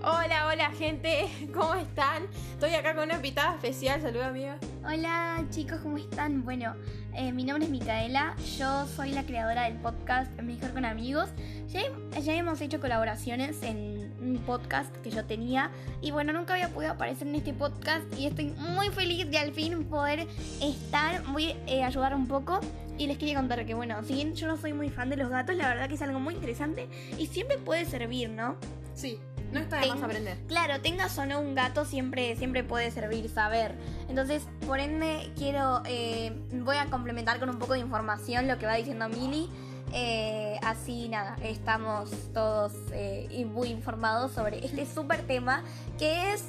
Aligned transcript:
Hola, 0.00 0.46
hola 0.46 0.70
gente, 0.70 1.26
¿cómo 1.52 1.74
están? 1.74 2.28
Estoy 2.52 2.72
acá 2.74 2.94
con 2.94 3.04
una 3.04 3.16
invitada 3.16 3.56
especial, 3.56 4.00
saluda 4.00 4.28
amiga. 4.28 4.56
Hola 4.84 5.44
chicos, 5.50 5.80
¿cómo 5.82 5.98
están? 5.98 6.44
Bueno, 6.44 6.76
eh, 7.14 7.32
mi 7.32 7.42
nombre 7.42 7.64
es 7.64 7.70
Micaela, 7.70 8.36
yo 8.56 8.86
soy 8.86 9.10
la 9.10 9.24
creadora 9.24 9.64
del 9.64 9.74
podcast 9.74 10.30
Mejor 10.40 10.72
con 10.72 10.84
Amigos. 10.84 11.30
Ya, 11.66 11.82
ya 12.20 12.34
hemos 12.34 12.60
hecho 12.60 12.80
colaboraciones 12.80 13.60
en 13.64 14.14
un 14.20 14.38
podcast 14.46 14.96
que 14.98 15.10
yo 15.10 15.24
tenía 15.24 15.72
y 16.00 16.12
bueno, 16.12 16.32
nunca 16.32 16.54
había 16.54 16.68
podido 16.68 16.92
aparecer 16.92 17.26
en 17.26 17.34
este 17.34 17.52
podcast 17.52 18.04
y 18.16 18.26
estoy 18.26 18.52
muy 18.56 18.90
feliz 18.90 19.28
de 19.28 19.38
al 19.38 19.52
fin 19.52 19.84
poder 19.84 20.28
estar, 20.62 21.24
voy 21.32 21.56
a 21.66 21.86
ayudar 21.86 22.14
un 22.14 22.28
poco 22.28 22.60
y 22.98 23.08
les 23.08 23.18
quería 23.18 23.34
contar 23.34 23.66
que 23.66 23.74
bueno, 23.74 24.00
si 24.04 24.14
bien 24.14 24.36
yo 24.36 24.46
no 24.46 24.56
soy 24.56 24.72
muy 24.74 24.90
fan 24.90 25.10
de 25.10 25.16
los 25.16 25.28
gatos, 25.28 25.56
la 25.56 25.68
verdad 25.68 25.88
que 25.88 25.94
es 25.94 26.02
algo 26.02 26.20
muy 26.20 26.34
interesante 26.34 26.88
y 27.18 27.26
siempre 27.26 27.58
puede 27.58 27.84
servir, 27.84 28.30
¿no? 28.30 28.56
Sí, 28.94 29.20
no 29.52 29.60
está 29.60 29.80
de 29.80 29.88
más 29.88 30.02
aprender. 30.02 30.38
Claro, 30.48 30.80
tengas 30.80 31.16
o 31.18 31.26
no 31.26 31.40
un 31.40 31.54
gato, 31.54 31.84
siempre, 31.84 32.36
siempre 32.36 32.64
puede 32.64 32.90
servir 32.90 33.28
saber. 33.28 33.74
Entonces, 34.08 34.42
por 34.66 34.80
ende, 34.80 35.30
quiero. 35.36 35.82
eh, 35.86 36.32
voy 36.52 36.76
a 36.76 36.86
complementar 36.86 37.38
con 37.38 37.50
un 37.50 37.58
poco 37.58 37.74
de 37.74 37.80
información 37.80 38.48
lo 38.48 38.58
que 38.58 38.66
va 38.66 38.74
diciendo 38.74 39.08
Mili. 39.08 39.48
Eh, 39.92 40.58
así 40.62 41.08
nada, 41.08 41.36
estamos 41.42 42.10
todos 42.34 42.72
eh, 42.92 43.46
muy 43.50 43.68
informados 43.68 44.32
sobre 44.32 44.64
este 44.64 44.86
súper 44.94 45.22
tema 45.22 45.62
que 45.98 46.34
es. 46.34 46.44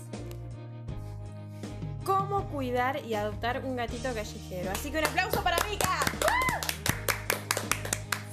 ¿Cómo 2.04 2.46
cuidar 2.46 3.06
y 3.06 3.14
adoptar 3.14 3.64
un 3.64 3.76
gatito 3.76 4.12
callejero? 4.14 4.72
Así 4.72 4.90
que 4.90 4.98
un 4.98 5.06
aplauso 5.06 5.44
para 5.44 5.58
Mica. 5.70 6.00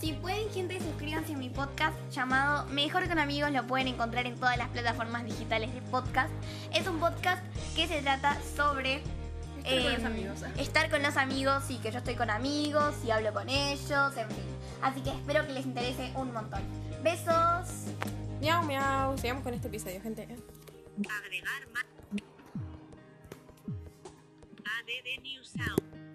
Si 0.06 0.12
pueden, 0.12 0.48
gente, 0.50 0.78
suscríbanse 0.78 1.34
a 1.34 1.36
mi 1.36 1.50
podcast 1.50 1.98
llamado 2.12 2.64
Mejor 2.66 3.08
con 3.08 3.18
Amigos. 3.18 3.50
Lo 3.50 3.66
pueden 3.66 3.88
encontrar 3.88 4.24
en 4.24 4.36
todas 4.36 4.56
las 4.56 4.68
plataformas 4.68 5.24
digitales 5.24 5.74
de 5.74 5.82
podcast. 5.82 6.30
Es 6.72 6.86
un 6.86 7.00
podcast 7.00 7.42
que 7.74 7.88
se 7.88 8.02
trata 8.02 8.40
sobre 8.54 9.02
Estar 9.64 9.82
con 9.82 9.82
los 9.82 9.98
Em, 9.98 10.06
amigos. 10.06 10.42
Estar 10.58 10.90
con 10.90 11.02
los 11.02 11.16
amigos 11.16 11.64
y 11.70 11.78
que 11.78 11.90
yo 11.90 11.98
estoy 11.98 12.14
con 12.14 12.30
amigos 12.30 12.94
y 13.04 13.10
hablo 13.10 13.32
con 13.32 13.48
ellos, 13.48 14.16
en 14.16 14.28
fin. 14.28 14.44
Así 14.80 15.00
que 15.00 15.10
espero 15.10 15.44
que 15.44 15.54
les 15.54 15.66
interese 15.66 16.12
un 16.14 16.32
montón. 16.32 16.62
Besos. 17.02 17.86
Miau, 18.40 18.62
miau. 18.62 19.18
Sigamos 19.18 19.42
con 19.42 19.54
este 19.54 19.66
episodio, 19.66 20.00
gente. 20.00 20.22
Agregar 20.22 21.66
más. 21.74 21.84
ADD 24.62 25.20
New 25.20 25.42
Sound. 25.42 26.05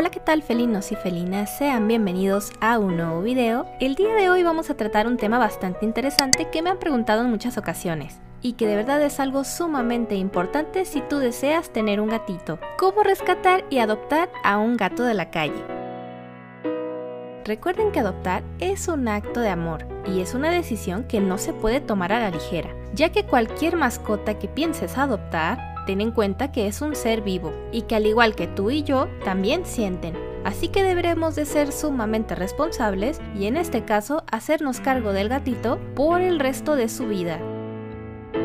Hola, 0.00 0.08
¿qué 0.08 0.18
tal 0.18 0.42
felinos 0.42 0.92
y 0.92 0.96
felinas? 0.96 1.58
Sean 1.58 1.86
bienvenidos 1.86 2.52
a 2.62 2.78
un 2.78 2.96
nuevo 2.96 3.20
video. 3.20 3.66
El 3.80 3.96
día 3.96 4.14
de 4.14 4.30
hoy 4.30 4.42
vamos 4.42 4.70
a 4.70 4.74
tratar 4.74 5.06
un 5.06 5.18
tema 5.18 5.36
bastante 5.36 5.84
interesante 5.84 6.48
que 6.50 6.62
me 6.62 6.70
han 6.70 6.78
preguntado 6.78 7.20
en 7.20 7.28
muchas 7.28 7.58
ocasiones 7.58 8.18
y 8.40 8.54
que 8.54 8.66
de 8.66 8.76
verdad 8.76 9.02
es 9.02 9.20
algo 9.20 9.44
sumamente 9.44 10.14
importante 10.14 10.86
si 10.86 11.02
tú 11.02 11.18
deseas 11.18 11.68
tener 11.68 12.00
un 12.00 12.08
gatito. 12.08 12.58
¿Cómo 12.78 13.02
rescatar 13.02 13.66
y 13.68 13.80
adoptar 13.80 14.30
a 14.42 14.56
un 14.56 14.78
gato 14.78 15.04
de 15.04 15.12
la 15.12 15.30
calle? 15.30 15.62
Recuerden 17.44 17.92
que 17.92 18.00
adoptar 18.00 18.42
es 18.58 18.88
un 18.88 19.06
acto 19.06 19.40
de 19.40 19.50
amor 19.50 19.86
y 20.06 20.22
es 20.22 20.32
una 20.32 20.50
decisión 20.50 21.04
que 21.04 21.20
no 21.20 21.36
se 21.36 21.52
puede 21.52 21.82
tomar 21.82 22.14
a 22.14 22.20
la 22.20 22.30
ligera, 22.30 22.70
ya 22.94 23.12
que 23.12 23.26
cualquier 23.26 23.76
mascota 23.76 24.38
que 24.38 24.48
pienses 24.48 24.96
adoptar 24.96 25.69
ten 25.90 26.00
en 26.00 26.12
cuenta 26.12 26.52
que 26.52 26.68
es 26.68 26.82
un 26.82 26.94
ser 26.94 27.20
vivo 27.20 27.52
y 27.72 27.82
que 27.82 27.96
al 27.96 28.06
igual 28.06 28.36
que 28.36 28.46
tú 28.46 28.70
y 28.70 28.84
yo 28.84 29.08
también 29.24 29.66
sienten. 29.66 30.16
Así 30.44 30.68
que 30.68 30.84
deberemos 30.84 31.34
de 31.34 31.44
ser 31.44 31.72
sumamente 31.72 32.36
responsables 32.36 33.20
y 33.36 33.46
en 33.46 33.56
este 33.56 33.84
caso 33.84 34.22
hacernos 34.30 34.78
cargo 34.78 35.12
del 35.12 35.28
gatito 35.28 35.80
por 35.96 36.20
el 36.20 36.38
resto 36.38 36.76
de 36.76 36.88
su 36.88 37.08
vida. 37.08 37.40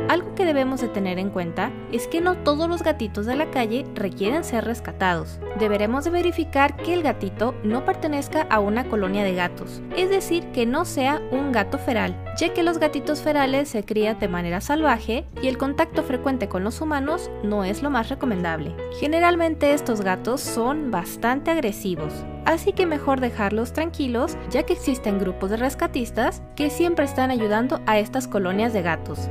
Algo 0.07 0.35
que 0.35 0.45
debemos 0.45 0.81
de 0.81 0.87
tener 0.87 1.17
en 1.17 1.31
cuenta 1.31 1.71
es 1.91 2.07
que 2.07 2.21
no 2.21 2.35
todos 2.37 2.69
los 2.69 2.83
gatitos 2.83 3.25
de 3.25 3.35
la 3.35 3.49
calle 3.49 3.85
requieren 3.95 4.43
ser 4.43 4.63
rescatados. 4.63 5.39
Deberemos 5.57 6.05
de 6.05 6.11
verificar 6.11 6.75
que 6.77 6.93
el 6.93 7.01
gatito 7.01 7.55
no 7.63 7.85
pertenezca 7.85 8.43
a 8.51 8.59
una 8.59 8.87
colonia 8.87 9.23
de 9.23 9.33
gatos, 9.33 9.81
es 9.97 10.11
decir, 10.11 10.45
que 10.51 10.67
no 10.67 10.85
sea 10.85 11.21
un 11.31 11.51
gato 11.51 11.79
feral, 11.79 12.15
ya 12.37 12.53
que 12.53 12.61
los 12.61 12.77
gatitos 12.77 13.21
ferales 13.21 13.69
se 13.69 13.83
crían 13.83 14.19
de 14.19 14.27
manera 14.27 14.61
salvaje 14.61 15.25
y 15.41 15.47
el 15.47 15.57
contacto 15.57 16.03
frecuente 16.03 16.47
con 16.47 16.63
los 16.63 16.81
humanos 16.81 17.31
no 17.43 17.63
es 17.63 17.81
lo 17.81 17.89
más 17.89 18.09
recomendable. 18.09 18.75
Generalmente 18.99 19.73
estos 19.73 20.01
gatos 20.01 20.41
son 20.41 20.91
bastante 20.91 21.49
agresivos, 21.49 22.13
así 22.45 22.73
que 22.73 22.85
mejor 22.85 23.21
dejarlos 23.21 23.73
tranquilos 23.73 24.37
ya 24.51 24.63
que 24.63 24.73
existen 24.73 25.17
grupos 25.17 25.49
de 25.49 25.57
rescatistas 25.57 26.43
que 26.55 26.69
siempre 26.69 27.05
están 27.05 27.31
ayudando 27.31 27.81
a 27.87 27.97
estas 27.97 28.27
colonias 28.27 28.71
de 28.71 28.83
gatos. 28.83 29.29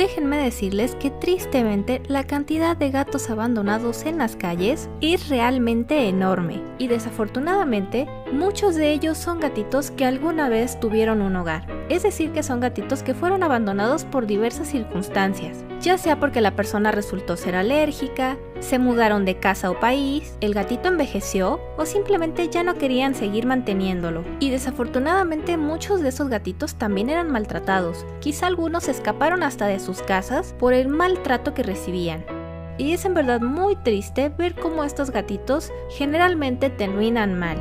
Déjenme 0.00 0.38
decirles 0.38 0.94
que 0.94 1.10
tristemente 1.10 2.00
la 2.08 2.24
cantidad 2.24 2.74
de 2.74 2.90
gatos 2.90 3.28
abandonados 3.28 4.06
en 4.06 4.16
las 4.16 4.34
calles 4.34 4.88
es 5.02 5.28
realmente 5.28 6.08
enorme. 6.08 6.62
Y 6.78 6.88
desafortunadamente 6.88 8.08
muchos 8.32 8.76
de 8.76 8.94
ellos 8.94 9.18
son 9.18 9.40
gatitos 9.40 9.90
que 9.90 10.06
alguna 10.06 10.48
vez 10.48 10.80
tuvieron 10.80 11.20
un 11.20 11.36
hogar, 11.36 11.66
es 11.90 12.02
decir 12.02 12.32
que 12.32 12.42
son 12.42 12.60
gatitos 12.60 13.02
que 13.02 13.12
fueron 13.12 13.42
abandonados 13.42 14.06
por 14.06 14.26
diversas 14.26 14.68
circunstancias, 14.68 15.64
ya 15.82 15.98
sea 15.98 16.18
porque 16.18 16.40
la 16.40 16.56
persona 16.56 16.92
resultó 16.92 17.36
ser 17.36 17.54
alérgica, 17.54 18.38
se 18.60 18.78
mudaron 18.78 19.24
de 19.24 19.38
casa 19.38 19.70
o 19.70 19.80
país, 19.80 20.36
el 20.40 20.54
gatito 20.54 20.88
envejeció 20.88 21.60
o 21.76 21.86
simplemente 21.86 22.48
ya 22.48 22.62
no 22.62 22.74
querían 22.74 23.14
seguir 23.14 23.46
manteniéndolo. 23.46 24.24
Y 24.38 24.50
desafortunadamente 24.50 25.56
muchos 25.56 26.00
de 26.00 26.10
esos 26.10 26.28
gatitos 26.28 26.76
también 26.76 27.10
eran 27.10 27.30
maltratados, 27.30 28.06
quizá 28.20 28.46
algunos 28.46 28.88
escaparon 28.88 29.42
hasta 29.42 29.66
de 29.66 29.80
sus 29.80 30.02
casas 30.02 30.54
por 30.58 30.74
el 30.74 30.88
maltrato 30.88 31.54
que 31.54 31.62
recibían. 31.62 32.24
Y 32.78 32.92
es 32.92 33.04
en 33.04 33.14
verdad 33.14 33.40
muy 33.40 33.76
triste 33.76 34.30
ver 34.30 34.54
cómo 34.54 34.84
estos 34.84 35.10
gatitos 35.10 35.70
generalmente 35.90 36.70
terminan 36.70 37.38
mal. 37.38 37.58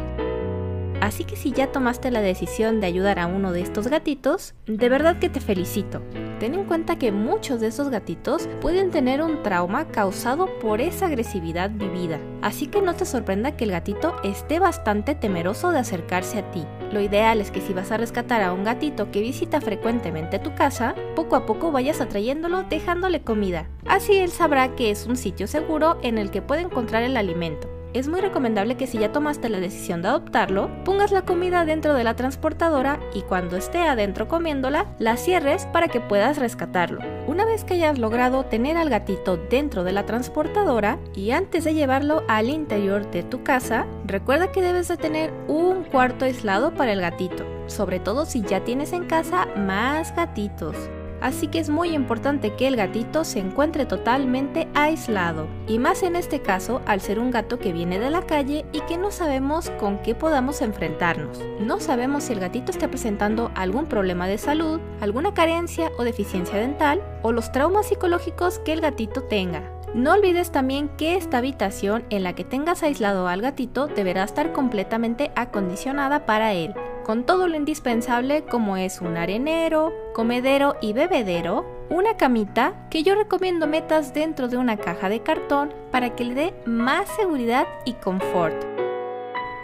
Así 1.01 1.23
que 1.23 1.35
si 1.35 1.51
ya 1.51 1.71
tomaste 1.71 2.11
la 2.11 2.21
decisión 2.21 2.81
de 2.81 2.87
ayudar 2.87 3.19
a 3.19 3.27
uno 3.27 3.51
de 3.51 3.61
estos 3.61 3.87
gatitos, 3.87 4.53
de 4.67 4.89
verdad 4.89 5.17
que 5.19 5.29
te 5.29 5.39
felicito. 5.39 6.01
Ten 6.39 6.53
en 6.53 6.65
cuenta 6.65 6.97
que 6.97 7.11
muchos 7.11 7.59
de 7.59 7.67
esos 7.67 7.89
gatitos 7.89 8.47
pueden 8.61 8.91
tener 8.91 9.21
un 9.21 9.41
trauma 9.43 9.87
causado 9.87 10.47
por 10.59 10.81
esa 10.81 11.07
agresividad 11.07 11.69
vivida, 11.69 12.19
así 12.41 12.67
que 12.67 12.81
no 12.81 12.95
te 12.95 13.05
sorprenda 13.05 13.55
que 13.55 13.65
el 13.65 13.71
gatito 13.71 14.15
esté 14.23 14.59
bastante 14.59 15.15
temeroso 15.15 15.71
de 15.71 15.79
acercarse 15.79 16.39
a 16.39 16.51
ti. 16.51 16.65
Lo 16.91 17.01
ideal 17.01 17.41
es 17.41 17.51
que 17.51 17.61
si 17.61 17.73
vas 17.73 17.91
a 17.91 17.97
rescatar 17.97 18.41
a 18.41 18.53
un 18.53 18.63
gatito 18.63 19.11
que 19.11 19.21
visita 19.21 19.61
frecuentemente 19.61 20.39
tu 20.39 20.53
casa, 20.55 20.95
poco 21.15 21.35
a 21.35 21.45
poco 21.45 21.71
vayas 21.71 22.01
atrayéndolo 22.01 22.63
dejándole 22.63 23.21
comida. 23.21 23.67
Así 23.85 24.15
él 24.15 24.31
sabrá 24.31 24.75
que 24.75 24.91
es 24.91 25.05
un 25.05 25.17
sitio 25.17 25.47
seguro 25.47 25.97
en 26.03 26.17
el 26.17 26.31
que 26.31 26.41
puede 26.41 26.61
encontrar 26.61 27.03
el 27.03 27.17
alimento. 27.17 27.78
Es 27.91 28.07
muy 28.07 28.21
recomendable 28.21 28.77
que 28.77 28.85
si 28.85 28.99
ya 28.99 29.11
tomaste 29.11 29.49
la 29.49 29.59
decisión 29.59 30.03
de 30.03 30.09
adoptarlo, 30.09 30.69
pongas 30.83 31.11
la 31.11 31.23
comida 31.23 31.65
dentro 31.65 31.95
de 31.95 32.03
la 32.03 32.15
transportadora 32.15 32.99
y 33.15 33.23
cuando 33.23 33.57
esté 33.57 33.79
adentro 33.79 34.27
comiéndola, 34.27 34.85
la 34.99 35.17
cierres 35.17 35.65
para 35.73 35.87
que 35.87 35.99
puedas 35.99 36.37
rescatarlo. 36.37 37.01
Una 37.25 37.45
vez 37.45 37.63
que 37.63 37.73
hayas 37.73 37.97
logrado 37.97 38.45
tener 38.45 38.77
al 38.77 38.91
gatito 38.91 39.37
dentro 39.37 39.83
de 39.83 39.91
la 39.91 40.05
transportadora 40.05 40.99
y 41.15 41.31
antes 41.31 41.63
de 41.63 41.73
llevarlo 41.73 42.23
al 42.27 42.49
interior 42.49 43.09
de 43.09 43.23
tu 43.23 43.43
casa, 43.43 43.87
recuerda 44.05 44.51
que 44.51 44.61
debes 44.61 44.87
de 44.87 44.97
tener 44.97 45.33
un 45.47 45.83
cuarto 45.83 46.25
aislado 46.25 46.75
para 46.75 46.93
el 46.93 47.01
gatito, 47.01 47.43
sobre 47.65 47.99
todo 47.99 48.27
si 48.27 48.43
ya 48.43 48.63
tienes 48.63 48.93
en 48.93 49.05
casa 49.05 49.47
más 49.55 50.15
gatitos 50.15 50.75
así 51.21 51.47
que 51.47 51.59
es 51.59 51.69
muy 51.69 51.89
importante 51.89 52.53
que 52.55 52.67
el 52.67 52.75
gatito 52.75 53.23
se 53.23 53.39
encuentre 53.39 53.85
totalmente 53.85 54.67
aislado. 54.73 55.47
Y 55.67 55.79
más 55.79 56.03
en 56.03 56.15
este 56.15 56.41
caso 56.41 56.81
al 56.85 57.01
ser 57.01 57.19
un 57.19 57.31
gato 57.31 57.59
que 57.59 57.73
viene 57.73 57.99
de 57.99 58.09
la 58.09 58.23
calle 58.23 58.65
y 58.71 58.81
que 58.81 58.97
no 58.97 59.11
sabemos 59.11 59.69
con 59.79 59.99
qué 59.99 60.15
podamos 60.15 60.61
enfrentarnos. 60.61 61.39
No 61.59 61.79
sabemos 61.79 62.23
si 62.23 62.33
el 62.33 62.39
gatito 62.39 62.71
está 62.71 62.87
presentando 62.87 63.51
algún 63.55 63.85
problema 63.85 64.27
de 64.27 64.37
salud, 64.37 64.79
alguna 65.01 65.33
carencia 65.33 65.91
o 65.97 66.03
deficiencia 66.03 66.57
dental 66.59 67.01
o 67.23 67.31
los 67.31 67.51
traumas 67.51 67.87
psicológicos 67.87 68.59
que 68.59 68.73
el 68.73 68.81
gatito 68.81 69.23
tenga. 69.23 69.78
No 69.95 70.13
olvides 70.13 70.51
también 70.51 70.89
que 70.97 71.15
esta 71.15 71.39
habitación 71.39 72.03
en 72.11 72.23
la 72.23 72.33
que 72.33 72.43
tengas 72.43 72.83
aislado 72.83 73.27
al 73.27 73.41
gatito 73.41 73.87
deberá 73.87 74.23
estar 74.23 74.51
completamente 74.51 75.31
acondicionada 75.35 76.25
para 76.27 76.53
él, 76.53 76.75
con 77.03 77.25
todo 77.25 77.47
lo 77.47 77.55
indispensable 77.55 78.45
como 78.45 78.77
es 78.77 79.01
un 79.01 79.17
arenero, 79.17 79.91
comedero 80.13 80.75
y 80.79 80.93
bebedero, 80.93 81.65
una 81.89 82.17
camita 82.17 82.87
que 82.91 83.01
yo 83.01 83.15
recomiendo 83.15 83.65
metas 83.65 84.13
dentro 84.13 84.47
de 84.47 84.57
una 84.57 84.77
caja 84.77 85.09
de 85.09 85.23
cartón 85.23 85.73
para 85.91 86.15
que 86.15 86.23
le 86.23 86.35
dé 86.35 86.53
más 86.67 87.09
seguridad 87.15 87.67
y 87.83 87.93
confort. 87.93 88.88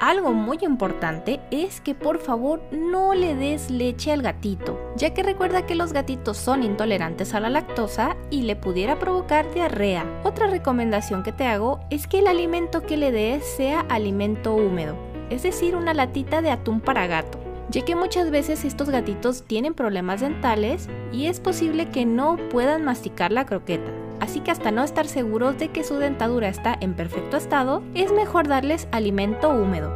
Algo 0.10 0.34
muy 0.34 0.60
importante 0.62 1.40
es 1.50 1.82
que 1.82 1.96
por 1.96 2.20
favor 2.20 2.62
no 2.72 3.16
le 3.16 3.34
des 3.34 3.72
leche 3.72 4.12
al 4.12 4.22
gatito, 4.22 4.80
ya 4.96 5.16
que 5.16 5.24
recuerda 5.24 5.66
que 5.66 5.74
los 5.74 5.94
gatitos 5.94 6.38
son 6.38 6.64
intolerantes 6.64 7.34
a 7.34 7.40
la 7.40 7.50
lactosa 7.50 8.16
y 8.30 8.44
le 8.44 8.56
pudiera 8.56 9.00
provocar 9.00 9.52
diarrea. 9.52 10.06
Otra 10.24 10.46
recomendación 10.46 11.24
que 11.24 11.32
te 11.32 11.48
hago 11.48 11.80
es 11.90 12.06
que 12.06 12.20
el 12.20 12.28
alimento 12.28 12.84
que 12.84 12.98
le 12.98 13.12
des 13.12 13.44
sea 13.44 13.82
alimento 13.90 14.56
húmedo, 14.56 14.96
es 15.32 15.42
decir, 15.42 15.76
una 15.76 15.96
latita 15.96 16.44
de 16.44 16.52
atún 16.52 16.82
para 16.82 17.08
gato 17.08 17.40
ya 17.70 17.84
que 17.84 17.96
muchas 17.96 18.30
veces 18.30 18.64
estos 18.64 18.90
gatitos 18.90 19.44
tienen 19.44 19.74
problemas 19.74 20.22
dentales 20.22 20.88
y 21.12 21.26
es 21.26 21.40
posible 21.40 21.90
que 21.90 22.06
no 22.06 22.38
puedan 22.50 22.86
masticar 22.86 23.32
la 23.32 23.46
croqueta. 23.46 23.92
Así 24.20 24.40
que 24.40 24.52
hasta 24.52 24.72
no 24.72 24.84
estar 24.84 25.08
seguros 25.08 25.58
de 25.58 25.70
que 25.70 25.84
su 25.84 25.96
dentadura 25.96 26.48
está 26.48 26.78
en 26.80 26.94
perfecto 26.94 27.38
estado, 27.38 27.84
es 27.94 28.12
mejor 28.12 28.48
darles 28.48 28.88
alimento 28.92 29.50
húmedo. 29.50 29.94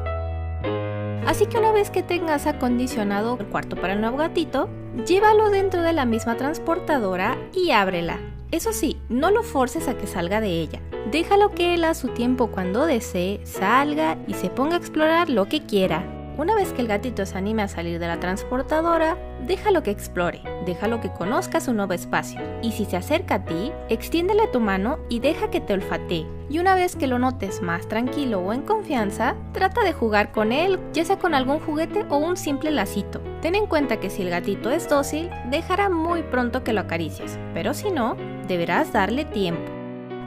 Así 1.25 1.45
que 1.45 1.57
una 1.57 1.71
vez 1.71 1.89
que 1.89 2.03
tengas 2.03 2.47
acondicionado 2.47 3.37
el 3.39 3.47
cuarto 3.47 3.75
para 3.75 3.93
el 3.93 4.01
nuevo 4.01 4.17
gatito, 4.17 4.69
llévalo 5.05 5.49
dentro 5.49 5.81
de 5.81 5.93
la 5.93 6.05
misma 6.05 6.37
transportadora 6.37 7.37
y 7.53 7.71
ábrela. 7.71 8.19
Eso 8.51 8.73
sí, 8.73 8.97
no 9.09 9.29
lo 9.29 9.43
forces 9.43 9.87
a 9.87 9.95
que 9.95 10.07
salga 10.07 10.41
de 10.41 10.59
ella. 10.59 10.81
Déjalo 11.11 11.51
que 11.51 11.75
él 11.75 11.83
a 11.83 11.93
su 11.93 12.07
tiempo 12.09 12.47
cuando 12.47 12.87
desee 12.87 13.41
salga 13.45 14.17
y 14.27 14.33
se 14.33 14.49
ponga 14.49 14.75
a 14.75 14.79
explorar 14.79 15.29
lo 15.29 15.47
que 15.47 15.65
quiera. 15.65 16.18
Una 16.39 16.55
vez 16.55 16.71
que 16.71 16.81
el 16.81 16.87
gatito 16.87 17.25
se 17.25 17.37
anime 17.37 17.63
a 17.63 17.67
salir 17.67 17.99
de 17.99 18.07
la 18.07 18.21
transportadora, 18.21 19.17
déjalo 19.45 19.83
que 19.83 19.91
explore, 19.91 20.41
déjalo 20.65 21.01
que 21.01 21.11
conozca 21.11 21.59
su 21.59 21.73
nuevo 21.73 21.91
espacio. 21.91 22.39
Y 22.61 22.71
si 22.71 22.85
se 22.85 22.95
acerca 22.95 23.35
a 23.35 23.43
ti, 23.43 23.73
extiéndele 23.89 24.47
tu 24.47 24.61
mano 24.61 24.99
y 25.09 25.19
deja 25.19 25.49
que 25.49 25.59
te 25.59 25.73
olfatee. 25.73 26.25
Y 26.49 26.59
una 26.59 26.75
vez 26.75 26.95
que 26.95 27.07
lo 27.07 27.19
notes 27.19 27.61
más 27.61 27.89
tranquilo 27.89 28.39
o 28.39 28.53
en 28.53 28.61
confianza, 28.61 29.35
trata 29.51 29.83
de 29.83 29.91
jugar 29.91 30.31
con 30.31 30.53
él, 30.53 30.79
ya 30.93 31.03
sea 31.03 31.19
con 31.19 31.33
algún 31.33 31.59
juguete 31.59 32.05
o 32.07 32.15
un 32.15 32.37
simple 32.37 32.71
lacito. 32.71 33.19
Ten 33.41 33.55
en 33.55 33.67
cuenta 33.67 33.99
que 33.99 34.09
si 34.09 34.21
el 34.21 34.29
gatito 34.29 34.71
es 34.71 34.87
dócil, 34.87 35.29
dejará 35.49 35.89
muy 35.89 36.23
pronto 36.23 36.63
que 36.63 36.71
lo 36.71 36.79
acaricies, 36.79 37.37
pero 37.53 37.73
si 37.73 37.91
no, 37.91 38.15
deberás 38.47 38.93
darle 38.93 39.25
tiempo. 39.25 39.69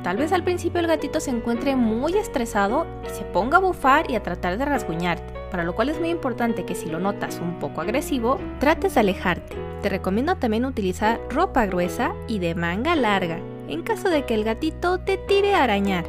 Tal 0.03 0.19
vez 0.19 0.33
al 0.33 0.45
principio 0.45 0.81
el 0.81 0.89
gatito 0.89 1.21
se 1.21 1.31
encuentre 1.31 1.75
muy 1.75 2.19
estresado 2.19 2.87
y 3.07 3.09
se 3.09 3.25
ponga 3.25 3.57
a 3.57 3.61
bufar 3.61 4.11
y 4.11 4.17
a 4.17 4.23
tratar 4.23 4.59
de 4.59 4.65
rasguñarte, 4.67 5.42
para 5.53 5.65
lo 5.65 5.75
cual 5.75 5.91
es 5.91 6.01
muy 6.01 6.09
importante 6.09 6.65
que 6.65 6.75
si 6.75 6.87
lo 6.87 6.99
notas 6.99 7.39
un 7.39 7.59
poco 7.59 7.83
agresivo, 7.83 8.39
trates 8.59 8.95
de 8.95 9.01
alejarte. 9.01 9.55
Te 9.83 9.91
recomiendo 9.91 10.35
también 10.37 10.65
utilizar 10.65 11.21
ropa 11.29 11.67
gruesa 11.67 12.15
y 12.27 12.39
de 12.39 12.55
manga 12.55 12.97
larga, 12.97 13.39
en 13.69 13.83
caso 13.83 14.09
de 14.09 14.25
que 14.25 14.33
el 14.33 14.45
gatito 14.45 14.99
te 15.01 15.19
tire 15.19 15.55
a 15.55 15.65
arañar. 15.65 16.07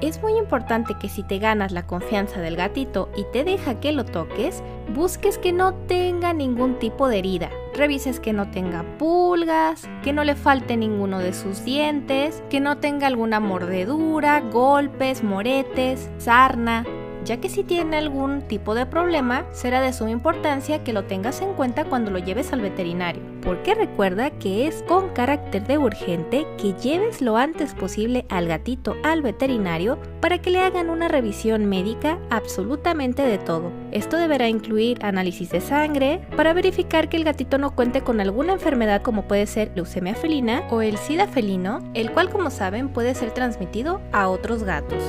Es 0.00 0.20
muy 0.20 0.36
importante 0.36 0.94
que 1.00 1.08
si 1.08 1.22
te 1.22 1.38
ganas 1.38 1.70
la 1.70 1.86
confianza 1.86 2.40
del 2.40 2.56
gatito 2.56 3.08
y 3.16 3.22
te 3.32 3.44
deja 3.44 3.78
que 3.78 3.92
lo 3.92 4.04
toques, 4.04 4.64
busques 4.92 5.38
que 5.38 5.52
no 5.52 5.74
tenga 5.74 6.32
ningún 6.32 6.80
tipo 6.80 7.06
de 7.06 7.20
herida, 7.20 7.50
revises 7.76 8.18
que 8.18 8.32
no 8.32 8.50
tenga 8.50 8.84
pulgas, 8.98 9.88
que 10.02 10.12
no 10.12 10.24
le 10.24 10.34
falte 10.34 10.76
ninguno 10.76 11.20
de 11.20 11.34
sus 11.34 11.64
dientes, 11.64 12.42
que 12.50 12.58
no 12.58 12.78
tenga 12.78 13.06
alguna 13.06 13.38
mordedura, 13.38 14.40
golpes, 14.40 15.22
moretes, 15.22 16.10
sarna 16.18 16.84
ya 17.24 17.38
que 17.38 17.48
si 17.48 17.62
tiene 17.62 17.96
algún 17.96 18.42
tipo 18.42 18.74
de 18.74 18.86
problema, 18.86 19.46
será 19.52 19.80
de 19.80 19.92
suma 19.92 20.10
importancia 20.10 20.82
que 20.84 20.92
lo 20.92 21.04
tengas 21.04 21.40
en 21.40 21.54
cuenta 21.54 21.84
cuando 21.84 22.10
lo 22.10 22.18
lleves 22.18 22.52
al 22.52 22.60
veterinario, 22.60 23.22
porque 23.42 23.74
recuerda 23.74 24.30
que 24.30 24.66
es 24.66 24.82
con 24.84 25.10
carácter 25.10 25.66
de 25.66 25.78
urgente 25.78 26.46
que 26.58 26.72
lleves 26.74 27.20
lo 27.20 27.36
antes 27.36 27.74
posible 27.74 28.26
al 28.28 28.48
gatito 28.48 28.96
al 29.04 29.22
veterinario 29.22 29.98
para 30.20 30.38
que 30.38 30.50
le 30.50 30.60
hagan 30.60 30.90
una 30.90 31.08
revisión 31.08 31.66
médica 31.66 32.18
absolutamente 32.30 33.22
de 33.22 33.38
todo. 33.38 33.72
Esto 33.90 34.16
deberá 34.16 34.48
incluir 34.48 35.04
análisis 35.04 35.50
de 35.50 35.60
sangre 35.60 36.20
para 36.36 36.52
verificar 36.52 37.08
que 37.08 37.16
el 37.16 37.24
gatito 37.24 37.58
no 37.58 37.74
cuente 37.74 38.02
con 38.02 38.20
alguna 38.20 38.54
enfermedad 38.54 39.02
como 39.02 39.22
puede 39.28 39.46
ser 39.46 39.72
leucemia 39.74 40.14
felina 40.14 40.62
o 40.70 40.82
el 40.82 40.96
SIDA 40.96 41.26
felino, 41.26 41.80
el 41.94 42.10
cual 42.10 42.30
como 42.30 42.50
saben 42.50 42.88
puede 42.88 43.14
ser 43.14 43.32
transmitido 43.32 44.00
a 44.12 44.28
otros 44.28 44.64
gatos 44.64 45.02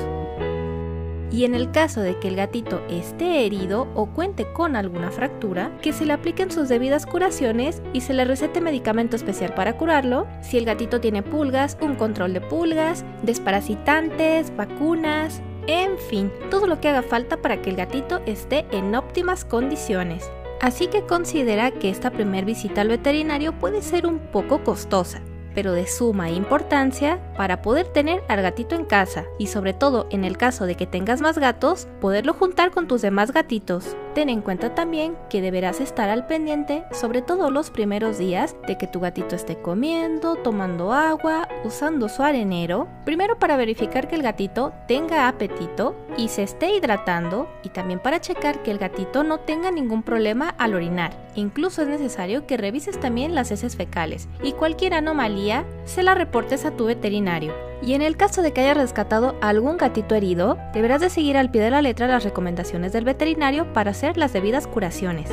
y 1.33 1.45
en 1.45 1.55
el 1.55 1.71
caso 1.71 1.99
de 1.99 2.19
que 2.19 2.27
el 2.27 2.35
gatito 2.35 2.83
esté 2.87 3.45
herido 3.45 3.87
o 3.95 4.05
cuente 4.05 4.45
con 4.53 4.75
alguna 4.75 5.09
fractura, 5.09 5.75
que 5.81 5.91
se 5.91 6.05
le 6.05 6.13
apliquen 6.13 6.51
sus 6.51 6.69
debidas 6.69 7.07
curaciones 7.07 7.81
y 7.91 8.01
se 8.01 8.13
le 8.13 8.23
recete 8.23 8.61
medicamento 8.61 9.15
especial 9.15 9.55
para 9.55 9.75
curarlo. 9.75 10.27
Si 10.41 10.59
el 10.59 10.65
gatito 10.65 11.01
tiene 11.01 11.23
pulgas, 11.23 11.75
un 11.81 11.95
control 11.95 12.33
de 12.33 12.41
pulgas, 12.41 13.03
desparasitantes, 13.23 14.55
vacunas, 14.55 15.41
en 15.65 15.97
fin, 15.97 16.31
todo 16.51 16.67
lo 16.67 16.79
que 16.79 16.89
haga 16.89 17.01
falta 17.01 17.37
para 17.37 17.61
que 17.63 17.71
el 17.71 17.77
gatito 17.77 18.21
esté 18.27 18.67
en 18.71 18.93
óptimas 18.93 19.43
condiciones. 19.43 20.29
Así 20.61 20.85
que 20.85 21.01
considera 21.01 21.71
que 21.71 21.89
esta 21.89 22.11
primera 22.11 22.45
visita 22.45 22.81
al 22.81 22.89
veterinario 22.89 23.57
puede 23.57 23.81
ser 23.81 24.05
un 24.05 24.19
poco 24.19 24.63
costosa 24.63 25.21
pero 25.53 25.71
de 25.71 25.87
suma 25.87 26.29
importancia 26.29 27.19
para 27.37 27.61
poder 27.61 27.87
tener 27.87 28.23
al 28.27 28.41
gatito 28.41 28.75
en 28.75 28.85
casa 28.85 29.25
y 29.37 29.47
sobre 29.47 29.73
todo 29.73 30.07
en 30.09 30.23
el 30.23 30.37
caso 30.37 30.65
de 30.65 30.75
que 30.75 30.87
tengas 30.87 31.21
más 31.21 31.37
gatos, 31.37 31.87
poderlo 32.01 32.33
juntar 32.33 32.71
con 32.71 32.87
tus 32.87 33.01
demás 33.01 33.31
gatitos. 33.31 33.95
Ten 34.13 34.29
en 34.29 34.41
cuenta 34.41 34.75
también 34.75 35.17
que 35.29 35.41
deberás 35.41 35.81
estar 35.81 36.09
al 36.09 36.27
pendiente, 36.27 36.83
sobre 36.91 37.23
todo 37.23 37.49
los 37.49 37.71
primeros 37.71 38.19
días, 38.19 38.55
de 38.67 38.77
que 38.77 38.85
tu 38.85 38.99
gatito 38.99 39.35
esté 39.35 39.59
comiendo, 39.59 40.35
tomando 40.35 40.93
agua, 40.93 41.47
usando 41.63 42.09
su 42.09 42.21
arenero, 42.21 42.87
primero 43.05 43.39
para 43.39 43.57
verificar 43.57 44.07
que 44.07 44.15
el 44.15 44.21
gatito 44.21 44.71
tenga 44.87 45.27
apetito 45.27 45.95
y 46.15 46.27
se 46.27 46.43
esté 46.43 46.75
hidratando 46.75 47.49
y 47.63 47.69
también 47.69 47.99
para 47.99 48.21
checar 48.21 48.61
que 48.61 48.69
el 48.69 48.77
gatito 48.77 49.23
no 49.23 49.39
tenga 49.39 49.71
ningún 49.71 50.03
problema 50.03 50.49
al 50.59 50.75
orinar. 50.75 51.11
Incluso 51.35 51.81
es 51.81 51.87
necesario 51.87 52.45
que 52.45 52.57
revises 52.57 52.99
también 52.99 53.33
las 53.33 53.49
heces 53.49 53.75
fecales 53.75 54.29
y 54.43 54.51
cualquier 54.51 54.93
anomalía 54.93 55.42
se 55.85 56.03
la 56.03 56.15
reportes 56.15 56.65
a 56.65 56.71
tu 56.71 56.85
veterinario. 56.85 57.53
Y 57.81 57.93
en 57.93 58.01
el 58.01 58.15
caso 58.15 58.41
de 58.41 58.53
que 58.53 58.61
hayas 58.61 58.77
rescatado 58.77 59.35
algún 59.41 59.77
gatito 59.77 60.15
herido, 60.15 60.57
deberás 60.73 61.01
de 61.01 61.09
seguir 61.09 61.37
al 61.37 61.51
pie 61.51 61.61
de 61.61 61.71
la 61.71 61.81
letra 61.81 62.07
las 62.07 62.23
recomendaciones 62.23 62.93
del 62.93 63.03
veterinario 63.03 63.73
para 63.73 63.91
hacer 63.91 64.17
las 64.17 64.31
debidas 64.31 64.67
curaciones. 64.67 65.29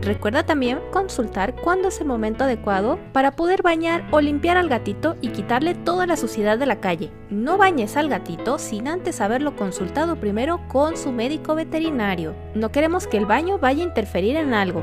Recuerda 0.00 0.44
también 0.44 0.80
consultar 0.90 1.54
cuándo 1.54 1.88
es 1.88 2.00
el 2.00 2.06
momento 2.06 2.42
adecuado 2.44 2.98
para 3.12 3.32
poder 3.32 3.62
bañar 3.62 4.04
o 4.10 4.20
limpiar 4.20 4.56
al 4.56 4.68
gatito 4.68 5.16
y 5.20 5.28
quitarle 5.28 5.74
toda 5.74 6.06
la 6.06 6.16
suciedad 6.16 6.58
de 6.58 6.66
la 6.66 6.80
calle. 6.80 7.12
No 7.30 7.56
bañes 7.56 7.96
al 7.96 8.08
gatito 8.08 8.58
sin 8.58 8.88
antes 8.88 9.20
haberlo 9.20 9.54
consultado 9.54 10.16
primero 10.16 10.60
con 10.68 10.96
su 10.96 11.12
médico 11.12 11.54
veterinario. 11.54 12.34
No 12.54 12.72
queremos 12.72 13.06
que 13.06 13.16
el 13.16 13.26
baño 13.26 13.58
vaya 13.58 13.84
a 13.84 13.86
interferir 13.86 14.36
en 14.36 14.54
algo. 14.54 14.82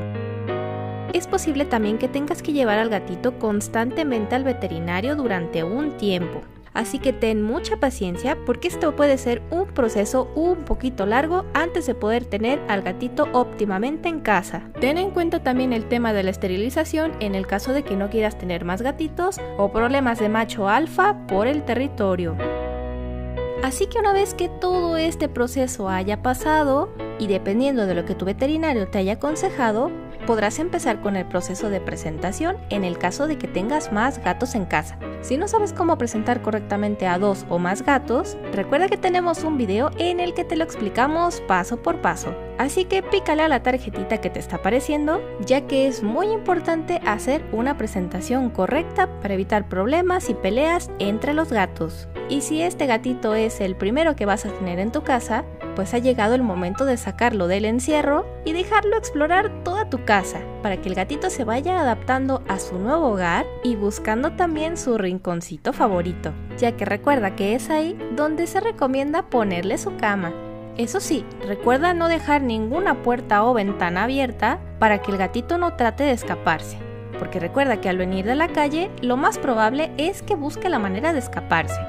Es 1.12 1.26
posible 1.26 1.64
también 1.64 1.98
que 1.98 2.08
tengas 2.08 2.40
que 2.40 2.52
llevar 2.52 2.78
al 2.78 2.88
gatito 2.88 3.38
constantemente 3.38 4.36
al 4.36 4.44
veterinario 4.44 5.16
durante 5.16 5.64
un 5.64 5.96
tiempo. 5.96 6.40
Así 6.72 7.00
que 7.00 7.12
ten 7.12 7.42
mucha 7.42 7.78
paciencia 7.78 8.38
porque 8.46 8.68
esto 8.68 8.94
puede 8.94 9.18
ser 9.18 9.42
un 9.50 9.66
proceso 9.66 10.30
un 10.36 10.58
poquito 10.64 11.04
largo 11.04 11.44
antes 11.52 11.86
de 11.86 11.96
poder 11.96 12.24
tener 12.24 12.60
al 12.68 12.82
gatito 12.82 13.28
óptimamente 13.32 14.08
en 14.08 14.20
casa. 14.20 14.70
Ten 14.80 14.96
en 14.96 15.10
cuenta 15.10 15.42
también 15.42 15.72
el 15.72 15.86
tema 15.86 16.12
de 16.12 16.22
la 16.22 16.30
esterilización 16.30 17.12
en 17.18 17.34
el 17.34 17.48
caso 17.48 17.72
de 17.72 17.82
que 17.82 17.96
no 17.96 18.08
quieras 18.08 18.38
tener 18.38 18.64
más 18.64 18.82
gatitos 18.82 19.40
o 19.58 19.72
problemas 19.72 20.20
de 20.20 20.28
macho 20.28 20.68
alfa 20.68 21.26
por 21.26 21.48
el 21.48 21.64
territorio. 21.64 22.36
Así 23.64 23.86
que 23.86 23.98
una 23.98 24.12
vez 24.12 24.32
que 24.32 24.48
todo 24.48 24.96
este 24.96 25.28
proceso 25.28 25.88
haya 25.88 26.22
pasado, 26.22 26.88
y 27.18 27.26
dependiendo 27.26 27.84
de 27.86 27.94
lo 27.94 28.06
que 28.06 28.14
tu 28.14 28.24
veterinario 28.24 28.88
te 28.88 28.98
haya 28.98 29.14
aconsejado, 29.14 29.90
podrás 30.26 30.58
empezar 30.58 31.00
con 31.00 31.16
el 31.16 31.26
proceso 31.26 31.70
de 31.70 31.80
presentación 31.80 32.56
en 32.70 32.84
el 32.84 32.98
caso 32.98 33.26
de 33.26 33.38
que 33.38 33.48
tengas 33.48 33.92
más 33.92 34.22
gatos 34.22 34.54
en 34.54 34.64
casa. 34.64 34.98
Si 35.22 35.36
no 35.36 35.48
sabes 35.48 35.72
cómo 35.72 35.98
presentar 35.98 36.42
correctamente 36.42 37.06
a 37.06 37.18
dos 37.18 37.46
o 37.48 37.58
más 37.58 37.82
gatos, 37.82 38.36
recuerda 38.52 38.88
que 38.88 38.96
tenemos 38.96 39.44
un 39.44 39.58
video 39.58 39.90
en 39.98 40.20
el 40.20 40.34
que 40.34 40.44
te 40.44 40.56
lo 40.56 40.64
explicamos 40.64 41.40
paso 41.42 41.82
por 41.82 42.00
paso. 42.00 42.34
Así 42.60 42.84
que 42.84 43.02
pícale 43.02 43.42
a 43.42 43.48
la 43.48 43.62
tarjetita 43.62 44.18
que 44.18 44.28
te 44.28 44.38
está 44.38 44.56
apareciendo, 44.56 45.22
ya 45.46 45.62
que 45.62 45.86
es 45.86 46.02
muy 46.02 46.26
importante 46.26 47.00
hacer 47.06 47.42
una 47.52 47.78
presentación 47.78 48.50
correcta 48.50 49.08
para 49.22 49.32
evitar 49.32 49.66
problemas 49.66 50.28
y 50.28 50.34
peleas 50.34 50.90
entre 50.98 51.32
los 51.32 51.50
gatos. 51.50 52.06
Y 52.28 52.42
si 52.42 52.60
este 52.60 52.84
gatito 52.84 53.34
es 53.34 53.62
el 53.62 53.76
primero 53.76 54.14
que 54.14 54.26
vas 54.26 54.44
a 54.44 54.52
tener 54.52 54.78
en 54.78 54.92
tu 54.92 55.02
casa, 55.02 55.46
pues 55.74 55.94
ha 55.94 55.98
llegado 56.00 56.34
el 56.34 56.42
momento 56.42 56.84
de 56.84 56.98
sacarlo 56.98 57.46
del 57.46 57.64
encierro 57.64 58.26
y 58.44 58.52
dejarlo 58.52 58.98
explorar 58.98 59.64
toda 59.64 59.88
tu 59.88 60.04
casa, 60.04 60.40
para 60.62 60.82
que 60.82 60.90
el 60.90 60.96
gatito 60.96 61.30
se 61.30 61.44
vaya 61.44 61.80
adaptando 61.80 62.42
a 62.46 62.58
su 62.58 62.78
nuevo 62.78 63.06
hogar 63.06 63.46
y 63.64 63.76
buscando 63.76 64.32
también 64.32 64.76
su 64.76 64.98
rinconcito 64.98 65.72
favorito, 65.72 66.34
ya 66.58 66.72
que 66.72 66.84
recuerda 66.84 67.34
que 67.36 67.54
es 67.54 67.70
ahí 67.70 67.96
donde 68.14 68.46
se 68.46 68.60
recomienda 68.60 69.30
ponerle 69.30 69.78
su 69.78 69.96
cama. 69.96 70.34
Eso 70.76 71.00
sí, 71.00 71.24
recuerda 71.46 71.94
no 71.94 72.08
dejar 72.08 72.42
ninguna 72.42 73.02
puerta 73.02 73.44
o 73.44 73.52
ventana 73.54 74.04
abierta 74.04 74.60
para 74.78 75.02
que 75.02 75.10
el 75.10 75.18
gatito 75.18 75.58
no 75.58 75.74
trate 75.74 76.04
de 76.04 76.12
escaparse, 76.12 76.78
porque 77.18 77.40
recuerda 77.40 77.80
que 77.80 77.88
al 77.88 77.98
venir 77.98 78.24
de 78.24 78.34
la 78.34 78.48
calle 78.48 78.90
lo 79.02 79.16
más 79.16 79.38
probable 79.38 79.90
es 79.98 80.22
que 80.22 80.36
busque 80.36 80.68
la 80.68 80.78
manera 80.78 81.12
de 81.12 81.18
escaparse. 81.18 81.80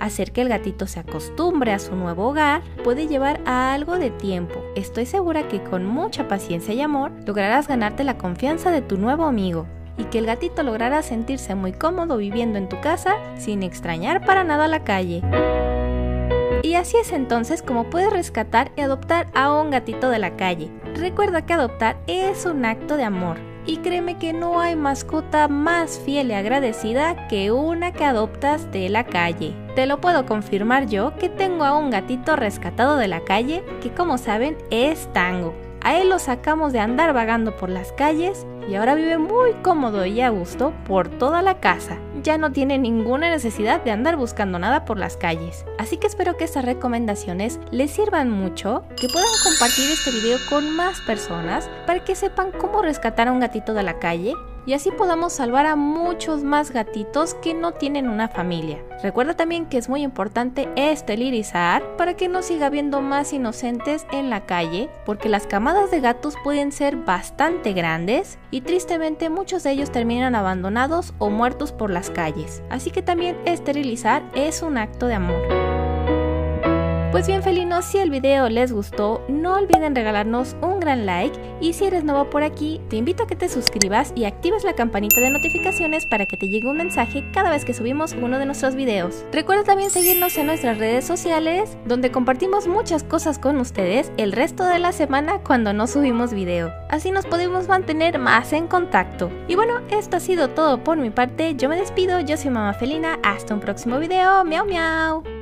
Hacer 0.00 0.32
que 0.32 0.42
el 0.42 0.48
gatito 0.48 0.86
se 0.86 1.00
acostumbre 1.00 1.72
a 1.72 1.78
su 1.78 1.96
nuevo 1.96 2.28
hogar 2.28 2.62
puede 2.84 3.08
llevar 3.08 3.40
a 3.46 3.72
algo 3.72 3.98
de 3.98 4.10
tiempo. 4.10 4.62
Estoy 4.76 5.06
segura 5.06 5.48
que 5.48 5.62
con 5.62 5.84
mucha 5.84 6.28
paciencia 6.28 6.72
y 6.72 6.80
amor 6.80 7.10
lograrás 7.26 7.68
ganarte 7.68 8.04
la 8.04 8.16
confianza 8.16 8.70
de 8.70 8.80
tu 8.80 8.96
nuevo 8.96 9.24
amigo 9.24 9.66
y 9.98 10.04
que 10.04 10.18
el 10.18 10.26
gatito 10.26 10.62
logrará 10.62 11.02
sentirse 11.02 11.54
muy 11.54 11.72
cómodo 11.72 12.16
viviendo 12.16 12.58
en 12.58 12.68
tu 12.68 12.80
casa 12.80 13.16
sin 13.36 13.62
extrañar 13.62 14.24
para 14.24 14.44
nada 14.44 14.68
la 14.68 14.84
calle. 14.84 15.22
Y 16.68 16.74
así 16.74 16.98
es 16.98 17.12
entonces 17.12 17.62
como 17.62 17.88
puedes 17.88 18.12
rescatar 18.12 18.72
y 18.76 18.82
adoptar 18.82 19.28
a 19.32 19.54
un 19.54 19.70
gatito 19.70 20.10
de 20.10 20.18
la 20.18 20.36
calle. 20.36 20.70
Recuerda 20.96 21.46
que 21.46 21.54
adoptar 21.54 21.96
es 22.06 22.44
un 22.44 22.66
acto 22.66 22.98
de 22.98 23.04
amor 23.04 23.38
y 23.64 23.78
créeme 23.78 24.18
que 24.18 24.34
no 24.34 24.60
hay 24.60 24.76
mascota 24.76 25.48
más 25.48 25.98
fiel 25.98 26.28
y 26.28 26.34
agradecida 26.34 27.26
que 27.28 27.52
una 27.52 27.92
que 27.92 28.04
adoptas 28.04 28.70
de 28.70 28.90
la 28.90 29.04
calle. 29.04 29.54
Te 29.76 29.86
lo 29.86 30.02
puedo 30.02 30.26
confirmar 30.26 30.88
yo 30.88 31.16
que 31.16 31.30
tengo 31.30 31.64
a 31.64 31.74
un 31.74 31.88
gatito 31.88 32.36
rescatado 32.36 32.98
de 32.98 33.08
la 33.08 33.20
calle 33.20 33.64
que 33.80 33.90
como 33.90 34.18
saben 34.18 34.58
es 34.70 35.10
Tango. 35.14 35.54
A 35.80 35.98
él 35.98 36.10
lo 36.10 36.18
sacamos 36.18 36.74
de 36.74 36.80
andar 36.80 37.14
vagando 37.14 37.56
por 37.56 37.70
las 37.70 37.92
calles 37.92 38.46
y 38.68 38.74
ahora 38.74 38.94
vive 38.94 39.16
muy 39.16 39.52
cómodo 39.62 40.04
y 40.04 40.20
a 40.20 40.28
gusto 40.28 40.74
por 40.86 41.08
toda 41.08 41.40
la 41.40 41.60
casa. 41.60 41.96
Ya 42.22 42.38
no 42.38 42.52
tiene 42.52 42.78
ninguna 42.78 43.30
necesidad 43.30 43.82
de 43.84 43.90
andar 43.90 44.16
buscando 44.16 44.58
nada 44.58 44.84
por 44.84 44.98
las 44.98 45.16
calles. 45.16 45.64
Así 45.78 45.98
que 45.98 46.06
espero 46.06 46.36
que 46.36 46.44
estas 46.44 46.64
recomendaciones 46.64 47.60
les 47.70 47.90
sirvan 47.90 48.30
mucho, 48.30 48.84
que 49.00 49.08
puedan 49.08 49.28
compartir 49.44 49.90
este 49.90 50.10
video 50.10 50.38
con 50.48 50.74
más 50.74 51.00
personas 51.02 51.70
para 51.86 52.04
que 52.04 52.14
sepan 52.14 52.50
cómo 52.52 52.82
rescatar 52.82 53.28
a 53.28 53.32
un 53.32 53.40
gatito 53.40 53.74
de 53.74 53.82
la 53.82 53.98
calle 53.98 54.34
y 54.68 54.74
así 54.74 54.90
podamos 54.90 55.32
salvar 55.32 55.64
a 55.64 55.76
muchos 55.76 56.44
más 56.44 56.72
gatitos 56.72 57.32
que 57.32 57.54
no 57.54 57.72
tienen 57.72 58.06
una 58.06 58.28
familia. 58.28 58.84
Recuerda 59.02 59.32
también 59.32 59.64
que 59.64 59.78
es 59.78 59.88
muy 59.88 60.02
importante 60.02 60.68
esterilizar 60.76 61.96
para 61.96 62.18
que 62.18 62.28
no 62.28 62.42
siga 62.42 62.66
habiendo 62.66 63.00
más 63.00 63.32
inocentes 63.32 64.06
en 64.12 64.28
la 64.28 64.44
calle, 64.44 64.90
porque 65.06 65.30
las 65.30 65.46
camadas 65.46 65.90
de 65.90 66.00
gatos 66.00 66.34
pueden 66.44 66.70
ser 66.70 66.96
bastante 66.96 67.72
grandes 67.72 68.38
y 68.50 68.60
tristemente 68.60 69.30
muchos 69.30 69.62
de 69.62 69.70
ellos 69.70 69.90
terminan 69.90 70.34
abandonados 70.34 71.14
o 71.16 71.30
muertos 71.30 71.72
por 71.72 71.90
las 71.90 72.10
calles. 72.10 72.62
Así 72.68 72.90
que 72.90 73.00
también 73.00 73.38
esterilizar 73.46 74.22
es 74.34 74.60
un 74.60 74.76
acto 74.76 75.06
de 75.06 75.14
amor. 75.14 75.57
Pues 77.18 77.26
bien 77.26 77.42
felinos, 77.42 77.84
si 77.84 77.98
el 77.98 78.10
video 78.10 78.48
les 78.48 78.70
gustó, 78.70 79.24
no 79.26 79.54
olviden 79.54 79.96
regalarnos 79.96 80.54
un 80.62 80.78
gran 80.78 81.04
like 81.04 81.36
y 81.60 81.72
si 81.72 81.86
eres 81.86 82.04
nuevo 82.04 82.30
por 82.30 82.44
aquí, 82.44 82.80
te 82.88 82.94
invito 82.94 83.24
a 83.24 83.26
que 83.26 83.34
te 83.34 83.48
suscribas 83.48 84.12
y 84.14 84.24
actives 84.24 84.62
la 84.62 84.76
campanita 84.76 85.20
de 85.20 85.30
notificaciones 85.30 86.06
para 86.06 86.26
que 86.26 86.36
te 86.36 86.48
llegue 86.48 86.68
un 86.68 86.76
mensaje 86.76 87.28
cada 87.34 87.50
vez 87.50 87.64
que 87.64 87.74
subimos 87.74 88.12
uno 88.12 88.38
de 88.38 88.46
nuestros 88.46 88.76
videos. 88.76 89.24
Recuerda 89.32 89.64
también 89.64 89.90
seguirnos 89.90 90.36
en 90.36 90.46
nuestras 90.46 90.78
redes 90.78 91.04
sociales, 91.08 91.76
donde 91.86 92.12
compartimos 92.12 92.68
muchas 92.68 93.02
cosas 93.02 93.40
con 93.40 93.58
ustedes 93.58 94.12
el 94.16 94.30
resto 94.30 94.64
de 94.64 94.78
la 94.78 94.92
semana 94.92 95.40
cuando 95.40 95.72
no 95.72 95.88
subimos 95.88 96.32
video. 96.32 96.72
Así 96.88 97.10
nos 97.10 97.26
podemos 97.26 97.66
mantener 97.66 98.20
más 98.20 98.52
en 98.52 98.68
contacto. 98.68 99.28
Y 99.48 99.56
bueno, 99.56 99.80
esto 99.90 100.18
ha 100.18 100.20
sido 100.20 100.50
todo 100.50 100.84
por 100.84 100.98
mi 100.98 101.10
parte, 101.10 101.56
yo 101.56 101.68
me 101.68 101.80
despido, 101.80 102.20
yo 102.20 102.36
soy 102.36 102.50
Mamá 102.50 102.74
Felina, 102.74 103.18
hasta 103.24 103.54
un 103.54 103.60
próximo 103.60 103.98
video, 103.98 104.44
miau 104.44 104.64
miau. 104.64 105.37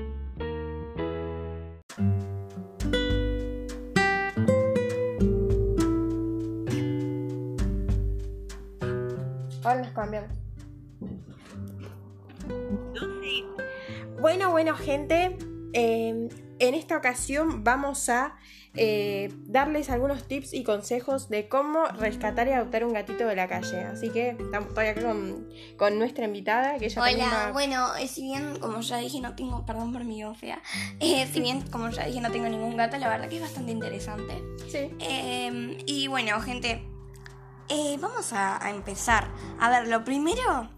Ahora 10.07 10.29
nos 10.29 10.31
cambiamos. 10.31 10.31
12, 12.95 13.45
Bueno, 14.21 14.51
bueno, 14.51 14.75
gente. 14.77 15.37
eh, 15.73 16.29
en 16.59 16.75
esta 16.75 16.97
ocasión 16.97 17.65
vamos 17.65 18.09
a 18.09 18.37
eh, 18.79 19.31
darles 19.45 19.91
algunos 19.91 20.27
tips 20.27 20.55
y 20.55 20.63
consejos 20.65 21.29
de 21.29 21.49
cómo 21.49 21.85
rescatar 21.99 22.49
y 22.49 22.53
adoptar 22.53 22.83
un 22.87 22.95
gatito 22.95 23.27
de 23.27 23.37
la 23.37 23.47
calle. 23.47 23.81
Así 23.85 24.09
que 24.09 24.31
estamos 24.31 24.69
estoy 24.71 24.87
acá 24.87 25.03
con, 25.03 25.49
con 25.77 25.99
nuestra 25.99 26.25
invitada, 26.25 26.79
que 26.79 26.87
ella 26.87 27.03
Hola, 27.03 27.25
va- 27.47 27.53
bueno, 27.53 27.95
eh, 27.97 28.09
si 28.09 28.23
bien, 28.23 28.59
como 28.59 28.81
ya 28.81 28.97
dije, 28.99 29.21
no 29.21 29.35
tengo, 29.35 29.67
perdón 29.67 29.93
por 29.93 30.05
mi 30.05 30.23
voz 30.25 30.39
fea, 30.39 30.63
eh, 31.01 31.27
si 31.31 31.41
bien, 31.41 31.61
como 31.71 31.91
ya 31.91 32.07
dije, 32.07 32.23
no 32.23 32.31
tengo 32.31 32.49
ningún 32.49 32.77
gato, 32.77 32.97
la 32.97 33.09
verdad 33.11 33.29
que 33.29 33.37
es 33.37 33.43
bastante 33.43 33.73
interesante. 33.73 34.43
Sí. 34.69 34.91
Eh, 35.01 35.77
y 35.87 36.07
bueno, 36.09 36.41
gente, 36.41 36.83
eh, 37.69 37.97
vamos 38.01 38.33
a, 38.33 38.65
a 38.65 38.71
empezar. 38.71 39.29
A 39.61 39.71
ver, 39.71 39.89
lo 39.89 40.05
primero 40.05 40.69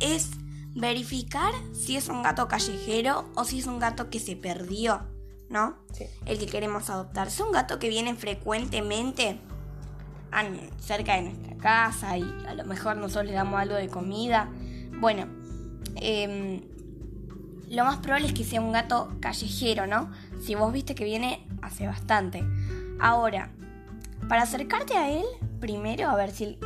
es 0.00 0.30
verificar 0.74 1.52
si 1.72 1.96
es 1.96 2.08
un 2.08 2.22
gato 2.22 2.48
callejero 2.48 3.30
o 3.34 3.44
si 3.44 3.60
es 3.60 3.66
un 3.66 3.78
gato 3.78 4.10
que 4.10 4.18
se 4.18 4.36
perdió, 4.36 5.06
¿no? 5.48 5.76
Sí. 5.92 6.04
El 6.26 6.38
que 6.38 6.46
queremos 6.46 6.90
adoptar. 6.90 7.30
Si 7.30 7.40
es 7.40 7.46
un 7.46 7.52
gato 7.52 7.78
que 7.78 7.88
viene 7.88 8.14
frecuentemente 8.14 9.40
cerca 10.78 11.14
de 11.16 11.22
nuestra 11.22 11.56
casa 11.56 12.18
y 12.18 12.22
a 12.46 12.54
lo 12.54 12.64
mejor 12.64 12.96
nosotros 12.96 13.26
le 13.26 13.32
damos 13.32 13.60
algo 13.60 13.76
de 13.76 13.88
comida. 13.88 14.50
Bueno, 15.00 15.26
em, 15.96 16.62
lo 17.70 17.84
más 17.84 17.98
probable 17.98 18.28
es 18.28 18.34
que 18.34 18.44
sea 18.44 18.60
un 18.60 18.72
gato 18.72 19.16
callejero, 19.20 19.86
¿no? 19.86 20.10
Si 20.44 20.54
vos 20.54 20.72
viste 20.72 20.94
que 20.94 21.04
viene 21.04 21.46
hace 21.62 21.86
bastante. 21.86 22.44
Ahora, 23.00 23.50
para 24.28 24.42
acercarte 24.42 24.96
a 24.96 25.10
él, 25.10 25.24
primero, 25.60 26.08
a 26.08 26.16
ver 26.16 26.30
si... 26.30 26.58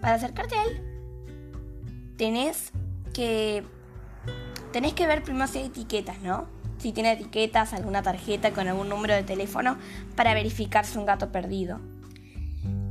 Para 0.00 0.14
acercarte 0.14 0.54
a 0.56 0.64
él, 0.64 2.14
tenés 2.16 2.72
que... 3.12 3.64
Tenés 4.72 4.94
que 4.94 5.06
ver 5.06 5.22
primero 5.22 5.46
si 5.46 5.58
hay 5.58 5.66
etiquetas, 5.66 6.20
¿no? 6.20 6.46
Si 6.78 6.92
tiene 6.92 7.12
etiquetas, 7.12 7.74
alguna 7.74 8.02
tarjeta 8.02 8.52
con 8.52 8.68
algún 8.68 8.88
número 8.88 9.14
de 9.14 9.22
teléfono 9.22 9.76
para 10.14 10.32
verificar 10.32 10.86
si 10.86 10.96
un 10.96 11.06
gato 11.06 11.32
perdido. 11.32 11.80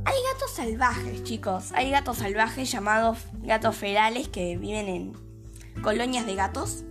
Hay 0.04 0.16
gatos 0.32 0.52
salvajes, 0.54 1.24
chicos. 1.24 1.72
Hay 1.72 1.90
gatos 1.90 2.18
salvajes 2.18 2.70
llamados 2.70 3.18
gatos 3.42 3.76
ferales 3.76 4.28
que 4.28 4.56
viven 4.56 4.88
en 4.88 5.12
colonias 5.82 6.26
de 6.26 6.34
gatos. 6.34 6.84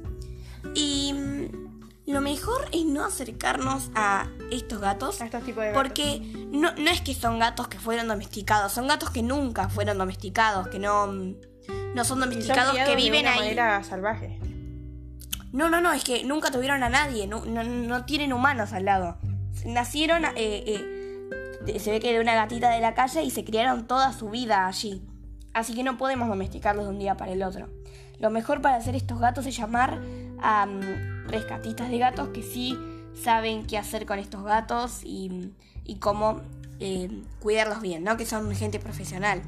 Y 0.76 1.14
mm, 1.14 2.12
lo 2.12 2.22
mejor 2.22 2.68
es 2.72 2.86
no 2.86 3.06
acercarnos 3.06 3.92
a 3.96 4.28
estos 4.52 4.80
gatos 4.80 5.22
A 5.22 5.26
estos 5.26 5.44
tipos 5.44 5.64
de 5.64 5.72
gatos. 5.72 5.84
porque 5.84 6.20
no, 6.52 6.72
no 6.74 6.90
es 6.90 7.02
que 7.02 7.14
son 7.14 7.40
gatos 7.40 7.68
que 7.68 7.78
fueron 7.80 8.08
domesticados, 8.08 8.72
son 8.72 8.88
gatos 8.88 9.10
que 9.12 9.22
nunca 9.24 9.70
fueron 9.70 9.98
domesticados, 9.98 10.68
que 10.70 10.80
no, 10.80 11.08
no 11.08 12.04
son 12.04 12.20
domesticados, 12.20 12.76
que 12.76 12.84
de 12.86 12.96
viven 12.96 13.22
una 13.22 13.34
ahí. 13.34 13.40
manera 13.40 13.84
salvaje. 13.84 14.40
No, 15.52 15.70
no, 15.70 15.82
no, 15.82 15.92
es 15.94 16.04
que 16.04 16.24
nunca 16.24 16.52
tuvieron 16.52 16.84
a 16.84 16.90
nadie, 16.90 17.26
no, 17.28 17.44
no, 17.46 17.64
no 17.64 18.06
tienen 18.06 18.34
humanos 18.34 18.72
al 18.74 18.86
lado. 18.86 19.18
Nacieron, 19.66 20.26
eh, 20.26 20.32
eh, 21.66 21.80
se 21.80 21.92
ve 21.92 22.00
que 22.00 22.14
de 22.14 22.20
una 22.22 22.36
gatita 22.36 22.70
de 22.70 22.80
la 22.82 22.94
calle 22.94 23.24
y 23.24 23.32
se 23.32 23.44
criaron 23.44 23.88
toda 23.88 24.14
su 24.14 24.30
vida 24.30 24.68
allí. 24.68 25.02
Así 25.54 25.74
que 25.74 25.84
no 25.84 25.98
podemos 25.98 26.30
domesticarlos 26.30 26.86
de 26.86 26.92
un 26.92 27.00
día 27.00 27.18
para 27.18 27.32
el 27.32 27.42
otro. 27.42 27.68
Lo 28.20 28.30
mejor 28.30 28.62
para 28.62 28.76
hacer 28.76 28.96
estos 28.96 29.20
gatos 29.20 29.46
es 29.48 29.58
llamar 29.58 30.00
a 30.42 30.66
mm, 30.68 31.28
rescatistas 31.28 31.90
de 31.90 31.98
gatos 31.98 32.30
que 32.30 32.44
sí 32.44 32.78
saben 33.22 33.66
qué 33.66 33.78
hacer 33.78 34.06
con 34.06 34.20
estos 34.20 34.44
gatos 34.44 35.02
y, 35.04 35.52
y 35.86 35.96
cómo 35.96 36.42
eh, 36.80 37.10
cuidarlos 37.40 37.82
bien, 37.82 38.04
¿no? 38.04 38.18
Que 38.18 38.26
son 38.26 38.54
gente 38.56 38.80
profesional. 38.80 39.42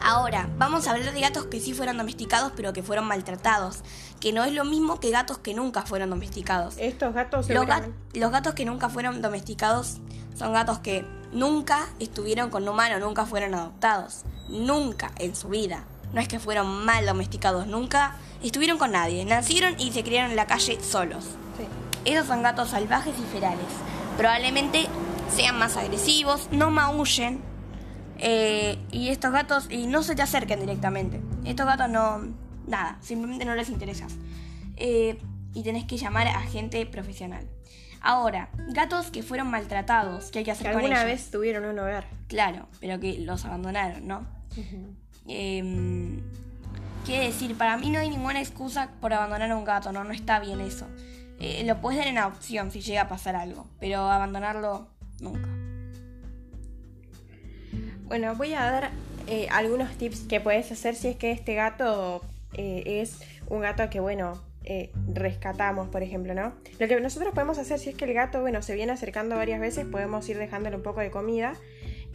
Ahora, 0.00 0.48
vamos 0.58 0.86
a 0.86 0.92
hablar 0.92 1.12
de 1.12 1.20
gatos 1.20 1.46
que 1.46 1.60
sí 1.60 1.72
fueron 1.74 1.98
domesticados 1.98 2.52
pero 2.56 2.72
que 2.72 2.82
fueron 2.82 3.06
maltratados, 3.06 3.80
que 4.20 4.32
no 4.32 4.44
es 4.44 4.52
lo 4.52 4.64
mismo 4.64 5.00
que 5.00 5.10
gatos 5.10 5.38
que 5.38 5.54
nunca 5.54 5.82
fueron 5.82 6.10
domesticados. 6.10 6.74
Estos 6.78 7.14
gatos 7.14 7.48
Los, 7.50 7.66
ga- 7.66 7.92
los 8.14 8.30
gatos 8.30 8.54
que 8.54 8.64
nunca 8.64 8.88
fueron 8.88 9.20
domesticados 9.22 9.98
son 10.36 10.52
gatos 10.52 10.78
que 10.78 11.04
nunca 11.32 11.88
estuvieron 11.98 12.50
con 12.50 12.62
un 12.62 12.68
humano, 12.70 12.98
nunca 13.00 13.26
fueron 13.26 13.54
adoptados, 13.54 14.22
nunca 14.48 15.10
en 15.18 15.34
su 15.34 15.48
vida. 15.48 15.84
No 16.12 16.20
es 16.20 16.28
que 16.28 16.38
fueron 16.38 16.84
mal 16.86 17.04
domesticados, 17.04 17.66
nunca 17.66 18.16
estuvieron 18.42 18.78
con 18.78 18.92
nadie, 18.92 19.24
nacieron 19.24 19.74
y 19.78 19.92
se 19.92 20.02
criaron 20.04 20.30
en 20.30 20.36
la 20.36 20.46
calle 20.46 20.78
solos. 20.82 21.24
Sí. 21.56 21.64
Esos 22.04 22.26
son 22.26 22.42
gatos 22.42 22.70
salvajes 22.70 23.14
y 23.18 23.22
ferales. 23.32 23.66
Probablemente 24.16 24.86
sean 25.34 25.58
más 25.58 25.76
agresivos, 25.76 26.48
no 26.52 26.70
maullen. 26.70 27.40
eh, 28.20 28.78
y 28.90 29.08
estos 29.10 29.30
gatos, 29.32 29.68
y 29.70 29.86
no 29.86 30.02
se 30.02 30.14
te 30.16 30.22
acerquen 30.22 30.58
directamente. 30.60 31.20
Estos 31.44 31.66
gatos 31.66 31.88
no, 31.88 32.20
nada, 32.66 32.98
simplemente 33.00 33.44
no 33.44 33.54
les 33.54 33.68
interesas. 33.68 34.12
Eh, 34.76 35.18
y 35.54 35.62
tenés 35.62 35.84
que 35.84 35.96
llamar 35.96 36.26
a 36.28 36.40
gente 36.42 36.84
profesional. 36.86 37.46
Ahora, 38.00 38.48
gatos 38.68 39.10
que 39.10 39.22
fueron 39.22 39.48
maltratados, 39.50 40.30
¿qué 40.30 40.40
hay 40.40 40.44
que 40.44 40.50
hacer 40.52 40.66
Que 40.68 40.72
con 40.72 40.80
alguna 40.82 41.02
ellos? 41.02 41.12
vez 41.20 41.30
tuvieron 41.30 41.64
un 41.64 41.78
hogar. 41.78 42.08
Claro, 42.28 42.66
pero 42.80 42.98
que 43.00 43.18
los 43.18 43.44
abandonaron, 43.44 44.06
¿no? 44.08 44.26
Eh, 45.26 46.18
quiere 47.04 47.26
decir, 47.26 47.56
para 47.56 47.76
mí 47.76 47.90
no 47.90 47.98
hay 47.98 48.10
ninguna 48.10 48.40
excusa 48.40 48.90
por 49.00 49.12
abandonar 49.12 49.50
a 49.50 49.56
un 49.56 49.64
gato, 49.64 49.92
no, 49.92 50.04
no 50.04 50.12
está 50.12 50.40
bien 50.40 50.60
eso. 50.60 50.86
Eh, 51.40 51.62
lo 51.64 51.80
puedes 51.80 51.98
dar 51.98 52.08
en 52.08 52.18
adopción 52.18 52.70
si 52.70 52.80
llega 52.80 53.02
a 53.02 53.08
pasar 53.08 53.36
algo, 53.36 53.66
pero 53.78 54.00
abandonarlo 54.00 54.88
nunca. 55.20 55.48
Bueno, 58.04 58.34
voy 58.34 58.54
a 58.54 58.64
dar 58.64 58.90
eh, 59.26 59.48
algunos 59.50 59.94
tips 59.96 60.20
que 60.20 60.40
puedes 60.40 60.72
hacer 60.72 60.94
si 60.94 61.08
es 61.08 61.16
que 61.16 61.30
este 61.30 61.54
gato 61.54 62.22
eh, 62.54 63.00
es 63.02 63.20
un 63.48 63.60
gato 63.60 63.88
que, 63.90 64.00
bueno, 64.00 64.42
rescatamos, 65.14 65.88
por 65.88 66.02
ejemplo, 66.02 66.34
¿no? 66.34 66.52
Lo 66.78 66.88
que 66.88 67.00
nosotros 67.00 67.32
podemos 67.32 67.56
hacer, 67.56 67.78
si 67.78 67.88
es 67.88 67.96
que 67.96 68.04
el 68.04 68.12
gato, 68.12 68.42
bueno, 68.42 68.60
se 68.60 68.74
viene 68.74 68.92
acercando 68.92 69.34
varias 69.34 69.60
veces, 69.60 69.86
podemos 69.86 70.28
ir 70.28 70.36
dejándole 70.36 70.76
un 70.76 70.82
poco 70.82 71.00
de 71.00 71.10
comida. 71.10 71.54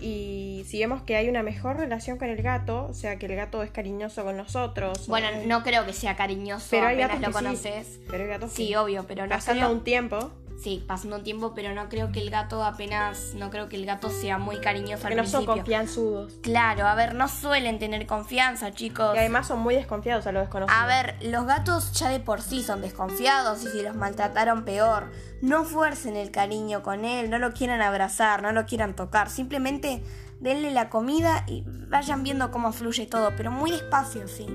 Y 0.06 0.66
si 0.68 0.80
vemos 0.80 1.02
que 1.04 1.16
hay 1.16 1.30
una 1.30 1.44
mejor 1.44 1.78
relación 1.78 2.18
con 2.18 2.28
el 2.28 2.42
gato, 2.42 2.88
o 2.90 2.94
sea, 2.94 3.18
que 3.18 3.26
el 3.28 3.36
gato 3.36 3.64
es 3.64 3.72
cariñoso 3.72 4.24
con 4.26 4.36
nosotros. 4.36 5.08
Bueno, 5.08 5.28
o- 5.44 5.48
no 5.48 5.64
creo 5.64 5.86
que 5.86 5.94
sea 5.94 6.16
cariñoso 6.18 6.68
pero 6.72 6.88
hay 6.88 7.02
apenas 7.02 7.22
gatos 7.22 7.42
lo 7.42 7.50
que 7.52 7.56
sí. 7.56 8.00
Pero 8.10 8.24
hay 8.24 8.30
gatos 8.30 8.52
Sí, 8.52 8.68
que 8.68 8.78
obvio, 8.78 9.06
pero 9.08 9.24
no 9.24 9.30
pasando 9.30 9.62
creo... 9.66 9.72
un 9.78 9.84
tiempo, 9.86 10.32
Sí, 10.64 10.82
pasando 10.88 11.18
un 11.18 11.24
tiempo, 11.24 11.54
pero 11.54 11.76
no 11.76 11.90
creo 11.90 12.14
que 12.14 12.22
el 12.22 12.30
gato 12.30 12.64
apenas... 12.64 13.34
No 13.36 13.50
creo 13.50 13.68
que 13.68 13.76
el 13.76 13.86
gato 13.86 14.10
sea 14.10 14.38
muy 14.38 14.62
cariñoso 14.62 15.08
que 15.08 15.14
al 15.14 15.18
no 15.18 15.24
son 15.26 15.42
principio. 15.44 15.56
confianzudos. 15.56 16.34
Claro, 16.42 16.88
a 16.88 16.96
ver, 16.96 17.16
no 17.16 17.28
suelen 17.28 17.80
tener 17.80 18.08
confianza, 18.08 18.72
chicos. 18.72 19.14
Y 19.14 19.18
además 19.20 19.48
son 19.48 19.60
muy 19.60 19.76
desconfiados 19.76 20.26
a 20.26 20.32
lo 20.32 20.40
desconocido. 20.40 20.80
A 20.80 20.86
ver, 20.86 21.18
los 21.22 21.46
gatos 21.46 21.92
ya 21.92 22.08
de 22.08 22.22
por 22.22 22.42
sí 22.42 22.64
son 22.64 22.82
desconfiados 22.82 23.62
y 23.66 23.68
si 23.68 23.82
los 23.82 23.98
maltrataron 23.98 24.64
peor. 24.64 25.12
No 25.42 25.66
fuercen 25.66 26.16
el 26.16 26.32
cariño 26.32 26.82
con 26.82 27.04
él, 27.04 27.30
no 27.30 27.40
lo 27.40 27.52
quieran 27.52 27.82
abrazar, 27.82 28.42
no 28.42 28.54
lo 28.54 28.66
quieran 28.66 28.96
tocar. 28.96 29.30
Simplemente 29.30 30.02
denle 30.40 30.72
la 30.72 30.90
comida 30.90 31.44
y 31.46 31.66
vayan 31.90 32.24
viendo 32.24 32.52
cómo 32.52 32.72
fluye 32.72 33.06
todo, 33.06 33.34
pero 33.36 33.52
muy 33.52 33.72
despacio, 33.72 34.30
sí. 34.30 34.48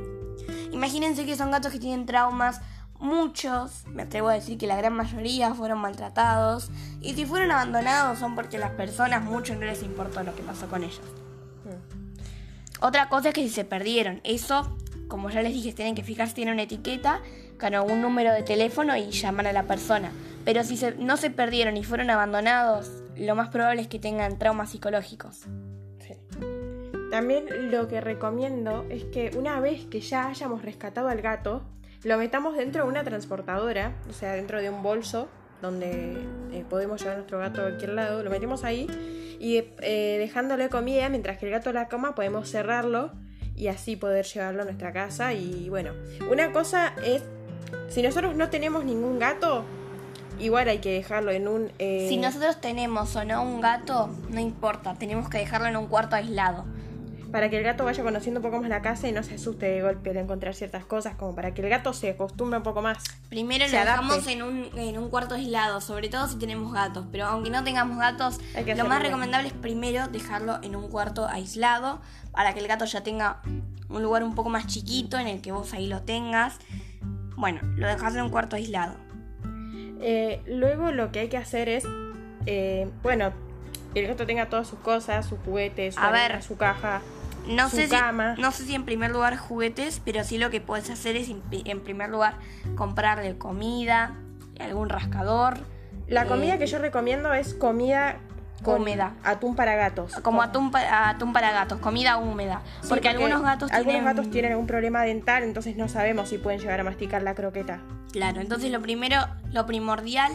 Imagínense 0.72 1.26
que 1.26 1.36
son 1.36 1.50
gatos 1.50 1.70
que 1.70 1.78
tienen 1.78 2.06
traumas. 2.06 2.62
Muchos, 3.00 3.84
me 3.86 4.02
atrevo 4.02 4.28
a 4.28 4.34
decir 4.34 4.58
que 4.58 4.66
la 4.66 4.76
gran 4.76 4.92
mayoría 4.92 5.54
fueron 5.54 5.78
maltratados. 5.78 6.70
Y 7.00 7.14
si 7.14 7.24
fueron 7.26 7.50
abandonados 7.52 8.18
son 8.18 8.34
porque 8.34 8.58
las 8.58 8.72
personas 8.72 9.22
mucho 9.22 9.54
no 9.54 9.60
les 9.62 9.82
importó 9.82 10.22
lo 10.22 10.34
que 10.34 10.42
pasó 10.42 10.68
con 10.68 10.82
ellos. 10.82 11.00
Otra 12.80 13.08
cosa 13.08 13.28
es 13.28 13.34
que 13.34 13.42
si 13.42 13.48
se 13.50 13.64
perdieron, 13.64 14.20
eso, 14.24 14.76
como 15.08 15.30
ya 15.30 15.42
les 15.42 15.52
dije, 15.52 15.72
tienen 15.72 15.94
que 15.94 16.04
fijarse, 16.04 16.34
tiene 16.34 16.52
una 16.52 16.62
etiqueta 16.62 17.20
con 17.58 17.74
algún 17.74 18.00
número 18.02 18.32
de 18.32 18.42
teléfono 18.42 18.96
y 18.96 19.10
llaman 19.10 19.46
a 19.48 19.52
la 19.52 19.64
persona. 19.64 20.12
Pero 20.44 20.62
si 20.62 20.76
se- 20.76 20.94
no 20.94 21.16
se 21.16 21.30
perdieron 21.30 21.76
y 21.76 21.82
fueron 21.84 22.08
abandonados, 22.10 22.90
lo 23.16 23.34
más 23.34 23.48
probable 23.48 23.82
es 23.82 23.88
que 23.88 23.98
tengan 23.98 24.38
traumas 24.38 24.70
psicológicos. 24.70 25.40
Sí. 25.98 26.14
También 27.10 27.46
lo 27.72 27.88
que 27.88 28.00
recomiendo 28.00 28.84
es 28.90 29.04
que 29.06 29.32
una 29.36 29.58
vez 29.60 29.86
que 29.86 30.00
ya 30.00 30.28
hayamos 30.28 30.62
rescatado 30.62 31.08
al 31.08 31.20
gato, 31.20 31.62
lo 32.08 32.18
metamos 32.18 32.56
dentro 32.56 32.84
de 32.84 32.88
una 32.88 33.04
transportadora, 33.04 33.92
o 34.08 34.12
sea, 34.12 34.32
dentro 34.32 34.60
de 34.60 34.70
un 34.70 34.82
bolso 34.82 35.28
donde 35.62 36.18
eh, 36.52 36.64
podemos 36.68 37.00
llevar 37.00 37.16
nuestro 37.16 37.38
gato 37.38 37.60
a 37.60 37.64
cualquier 37.64 37.90
lado, 37.90 38.22
lo 38.22 38.30
metemos 38.30 38.64
ahí 38.64 38.86
y 39.40 39.56
eh, 39.56 40.16
dejándole 40.18 40.68
comida, 40.68 41.08
mientras 41.08 41.38
que 41.38 41.46
el 41.46 41.52
gato 41.52 41.72
la 41.72 41.88
coma, 41.88 42.14
podemos 42.14 42.48
cerrarlo 42.48 43.12
y 43.54 43.68
así 43.68 43.96
poder 43.96 44.24
llevarlo 44.24 44.62
a 44.62 44.64
nuestra 44.64 44.92
casa. 44.92 45.32
Y 45.32 45.68
bueno, 45.68 45.92
una 46.30 46.52
cosa 46.52 46.94
es, 47.04 47.22
si 47.88 48.02
nosotros 48.02 48.36
no 48.36 48.50
tenemos 48.50 48.84
ningún 48.84 49.18
gato, 49.18 49.64
igual 50.38 50.68
hay 50.68 50.78
que 50.78 50.92
dejarlo 50.92 51.32
en 51.32 51.48
un... 51.48 51.72
eh, 51.78 52.06
Si 52.08 52.16
nosotros 52.16 52.60
tenemos 52.60 53.14
o 53.16 53.24
no 53.24 53.42
un 53.42 53.60
gato, 53.60 54.10
no 54.30 54.40
importa, 54.40 54.94
tenemos 54.94 55.28
que 55.28 55.38
dejarlo 55.38 55.66
en 55.66 55.76
un 55.76 55.88
cuarto 55.88 56.14
aislado. 56.16 56.64
Para 57.30 57.50
que 57.50 57.58
el 57.58 57.62
gato 57.64 57.84
vaya 57.84 58.02
conociendo 58.02 58.40
un 58.40 58.42
poco 58.44 58.60
más 58.60 58.68
la 58.68 58.80
casa 58.80 59.08
y 59.08 59.12
no 59.12 59.22
se 59.22 59.34
asuste 59.34 59.66
de 59.66 59.82
golpe 59.82 60.10
al 60.10 60.16
encontrar 60.16 60.54
ciertas 60.54 60.84
cosas, 60.84 61.14
como 61.16 61.34
para 61.34 61.52
que 61.52 61.62
el 61.62 61.68
gato 61.68 61.92
se 61.92 62.10
acostumbre 62.10 62.58
un 62.58 62.62
poco 62.62 62.80
más. 62.82 62.98
Primero 63.28 63.66
lo 63.68 63.78
adapte. 63.78 63.90
dejamos 63.90 64.26
en 64.26 64.42
un, 64.42 64.78
en 64.78 64.98
un 64.98 65.10
cuarto 65.10 65.34
aislado, 65.34 65.80
sobre 65.80 66.08
todo 66.08 66.26
si 66.28 66.38
tenemos 66.38 66.72
gatos. 66.72 67.06
Pero 67.12 67.26
aunque 67.26 67.50
no 67.50 67.62
tengamos 67.64 67.98
gatos, 67.98 68.38
lo 68.76 68.84
más 68.86 69.02
recomendable 69.02 69.48
es 69.48 69.54
primero 69.54 70.08
dejarlo 70.08 70.58
en 70.62 70.74
un 70.76 70.88
cuarto 70.88 71.26
aislado 71.26 72.00
para 72.32 72.54
que 72.54 72.60
el 72.60 72.68
gato 72.68 72.84
ya 72.84 73.02
tenga 73.02 73.42
un 73.88 74.02
lugar 74.02 74.22
un 74.22 74.34
poco 74.34 74.48
más 74.48 74.66
chiquito 74.66 75.18
en 75.18 75.26
el 75.28 75.40
que 75.42 75.52
vos 75.52 75.72
ahí 75.74 75.86
lo 75.86 76.02
tengas. 76.02 76.58
Bueno, 77.36 77.60
lo 77.76 77.86
dejas 77.86 78.14
en 78.14 78.22
un 78.22 78.30
cuarto 78.30 78.56
aislado. 78.56 78.94
Eh, 80.00 80.40
luego 80.46 80.92
lo 80.92 81.10
que 81.12 81.20
hay 81.20 81.28
que 81.28 81.36
hacer 81.36 81.68
es, 81.68 81.84
eh, 82.46 82.88
bueno, 83.02 83.32
el 83.94 84.06
gato 84.06 84.26
tenga 84.26 84.48
todas 84.48 84.68
sus 84.68 84.78
cosas, 84.78 85.26
sus 85.26 85.38
juguetes, 85.40 85.94
su, 85.94 86.00
A 86.00 86.08
arena, 86.08 86.34
ver. 86.34 86.42
su 86.42 86.56
caja. 86.56 87.00
No 87.48 87.68
Su 87.70 87.76
sé, 87.76 87.88
si, 87.88 87.96
no 88.40 88.52
sé 88.52 88.64
si 88.66 88.74
en 88.74 88.84
primer 88.84 89.10
lugar 89.10 89.36
juguetes, 89.36 90.00
pero 90.04 90.22
sí 90.22 90.36
lo 90.38 90.50
que 90.50 90.60
puedes 90.60 90.90
hacer 90.90 91.16
es 91.16 91.28
en 91.30 91.80
primer 91.80 92.10
lugar 92.10 92.34
comprarle 92.76 93.38
comida, 93.38 94.14
algún 94.60 94.88
rascador. 94.88 95.58
La 96.08 96.24
eh, 96.24 96.26
comida 96.26 96.58
que 96.58 96.66
yo 96.66 96.78
recomiendo 96.78 97.32
es 97.32 97.54
comida 97.54 98.18
Húmeda. 98.64 99.14
atún 99.24 99.54
para 99.56 99.76
gatos. 99.76 100.14
Como 100.22 100.42
atún, 100.42 100.70
pa- 100.70 101.08
atún 101.08 101.32
para 101.32 101.52
gatos, 101.52 101.78
comida 101.80 102.16
húmeda. 102.18 102.60
Sí, 102.82 102.88
porque, 102.88 103.08
algunos 103.08 103.40
gatos 103.42 103.70
algunos 103.70 103.94
tienen... 103.94 104.04
gatos 104.04 104.30
tienen 104.30 104.52
algún 104.52 104.66
problema 104.66 105.02
dental, 105.04 105.42
entonces 105.42 105.76
no 105.76 105.88
sabemos 105.88 106.28
si 106.28 106.38
pueden 106.38 106.60
llegar 106.60 106.80
a 106.80 106.84
masticar 106.84 107.22
la 107.22 107.34
croqueta. 107.34 107.80
Claro, 108.12 108.40
entonces 108.40 108.70
lo 108.70 108.82
primero, 108.82 109.18
lo 109.52 109.64
primordial 109.64 110.32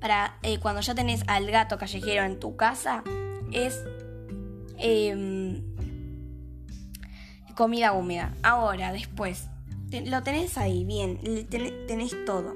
para 0.00 0.36
eh, 0.42 0.58
cuando 0.58 0.80
ya 0.80 0.94
tenés 0.94 1.22
al 1.28 1.50
gato 1.50 1.78
callejero 1.78 2.24
en 2.24 2.38
tu 2.40 2.56
casa 2.56 3.02
es 3.52 3.82
em, 4.78 5.62
comida 7.56 7.92
húmeda. 7.92 8.32
Ahora, 8.44 8.92
después, 8.92 9.48
lo 10.04 10.22
tenés 10.22 10.56
ahí, 10.58 10.84
bien, 10.84 11.18
ten- 11.48 11.86
tenés 11.88 12.14
todo. 12.24 12.54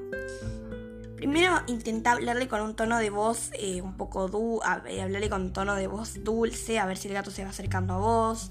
Primero 1.16 1.56
intenta 1.66 2.12
hablarle 2.12 2.48
con 2.48 2.60
un 2.62 2.74
tono 2.74 2.98
de 2.98 3.10
voz 3.10 3.50
eh, 3.58 3.82
un 3.82 3.96
poco 3.96 4.28
du, 4.28 4.60
a- 4.62 4.82
eh, 4.88 5.02
hablarle 5.02 5.28
con 5.28 5.52
tono 5.52 5.74
de 5.74 5.86
voz 5.86 6.22
dulce, 6.24 6.78
a 6.78 6.86
ver 6.86 6.96
si 6.96 7.08
el 7.08 7.14
gato 7.14 7.30
se 7.30 7.42
va 7.44 7.50
acercando 7.50 7.94
a 7.94 7.98
vos. 7.98 8.50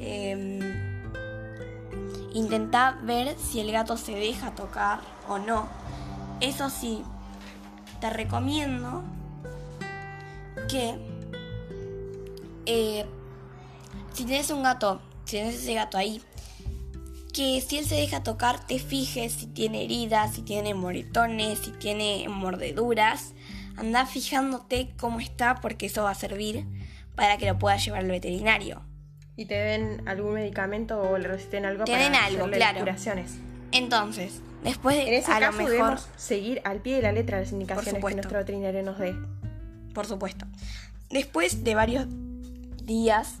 Em, 0.00 0.60
Intenta 2.34 2.98
ver 3.02 3.36
si 3.38 3.58
el 3.60 3.72
gato 3.72 3.96
se 3.96 4.12
deja 4.12 4.54
tocar 4.54 5.00
o 5.28 5.38
no. 5.38 5.66
Eso 6.40 6.70
sí, 6.70 7.02
te 8.00 8.10
recomiendo 8.10 9.02
que 10.68 10.98
eh, 12.66 13.06
si 14.12 14.24
tienes 14.24 14.50
un 14.50 14.62
gato, 14.62 15.00
tienes 15.28 15.54
ese 15.56 15.74
gato 15.74 15.98
ahí, 15.98 16.20
que 17.32 17.60
si 17.60 17.78
él 17.78 17.84
se 17.84 17.94
deja 17.94 18.22
tocar, 18.22 18.66
te 18.66 18.78
fijes 18.78 19.32
si 19.32 19.46
tiene 19.46 19.84
heridas, 19.84 20.34
si 20.34 20.42
tiene 20.42 20.74
moretones, 20.74 21.60
si 21.60 21.70
tiene 21.72 22.26
mordeduras. 22.28 23.34
Anda 23.76 24.06
fijándote 24.06 24.90
cómo 24.98 25.20
está 25.20 25.60
porque 25.60 25.86
eso 25.86 26.02
va 26.02 26.10
a 26.10 26.14
servir 26.14 26.64
para 27.14 27.36
que 27.36 27.46
lo 27.46 27.58
puedas 27.58 27.84
llevar 27.84 28.00
al 28.00 28.10
veterinario. 28.10 28.82
Y 29.36 29.46
te 29.46 29.54
den 29.54 30.08
algún 30.08 30.34
medicamento 30.34 31.00
o 31.00 31.16
le 31.16 31.28
receten 31.28 31.64
algo 31.64 31.84
Te 31.84 31.92
para 31.92 32.04
den 32.04 32.14
algo, 32.16 32.50
claro. 32.50 32.80
curaciones. 32.80 33.36
Entonces, 33.70 34.40
después 34.64 34.96
de 34.96 35.02
En 35.06 35.14
ese 35.14 35.30
a 35.30 35.38
lo 35.38 35.46
caso 35.46 35.58
mejor, 35.58 35.72
debemos 35.72 36.08
seguir 36.16 36.60
al 36.64 36.80
pie 36.80 36.96
de 36.96 37.02
la 37.02 37.12
letra 37.12 37.38
las 37.38 37.52
indicaciones 37.52 38.04
que 38.04 38.14
nuestro 38.14 38.38
veterinario 38.38 38.82
nos 38.82 38.98
dé. 38.98 39.14
por 39.94 40.06
supuesto. 40.06 40.46
Después 41.10 41.62
de 41.62 41.74
varios 41.76 42.06
días, 42.82 43.36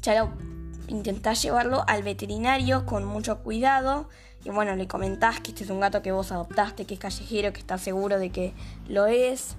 ya 0.00 0.14
lo 0.14 0.55
intentás 0.88 1.42
llevarlo 1.42 1.84
al 1.86 2.02
veterinario 2.02 2.86
con 2.86 3.04
mucho 3.04 3.38
cuidado. 3.38 4.08
Y 4.44 4.50
bueno, 4.50 4.76
le 4.76 4.86
comentás 4.86 5.40
que 5.40 5.50
este 5.50 5.64
es 5.64 5.70
un 5.70 5.80
gato 5.80 6.02
que 6.02 6.12
vos 6.12 6.30
adoptaste, 6.32 6.84
que 6.84 6.94
es 6.94 7.00
callejero, 7.00 7.52
que 7.52 7.60
estás 7.60 7.80
seguro 7.80 8.18
de 8.18 8.30
que 8.30 8.52
lo 8.88 9.06
es. 9.06 9.56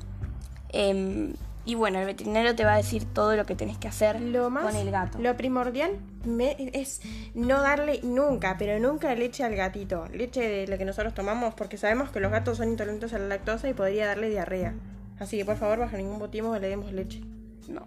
Em, 0.69 1.33
y 1.65 1.75
bueno, 1.75 1.99
el 1.99 2.05
veterinario 2.05 2.55
te 2.55 2.63
va 2.63 2.73
a 2.73 2.77
decir 2.77 3.03
todo 3.03 3.35
lo 3.35 3.45
que 3.45 3.53
tenés 3.55 3.77
que 3.77 3.89
hacer 3.89 4.21
Lo 4.21 4.49
más, 4.49 4.63
con 4.63 4.75
el 4.77 4.89
gato. 4.89 5.19
Lo 5.19 5.35
primordial 5.35 5.91
me- 6.23 6.55
es 6.73 7.01
no 7.33 7.61
darle 7.61 7.99
nunca, 8.03 8.55
pero 8.57 8.79
nunca 8.79 9.13
leche 9.15 9.43
al 9.43 9.55
gatito. 9.55 10.07
Leche 10.13 10.47
de 10.47 10.67
la 10.67 10.77
que 10.77 10.85
nosotros 10.85 11.13
tomamos, 11.13 11.53
porque 11.55 11.77
sabemos 11.77 12.09
que 12.09 12.21
los 12.21 12.31
gatos 12.31 12.57
son 12.57 12.69
intolerantes 12.69 13.13
a 13.13 13.19
la 13.19 13.27
lactosa 13.27 13.67
y 13.67 13.73
podría 13.73 14.05
darle 14.07 14.29
diarrea. 14.29 14.73
Así 15.19 15.35
que 15.37 15.43
por 15.43 15.57
favor, 15.57 15.79
bajo 15.79 15.97
ningún 15.97 16.19
motivo 16.19 16.57
le 16.57 16.69
demos 16.69 16.93
leche. 16.93 17.19
No. 17.67 17.85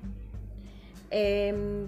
Eh, 1.11 1.87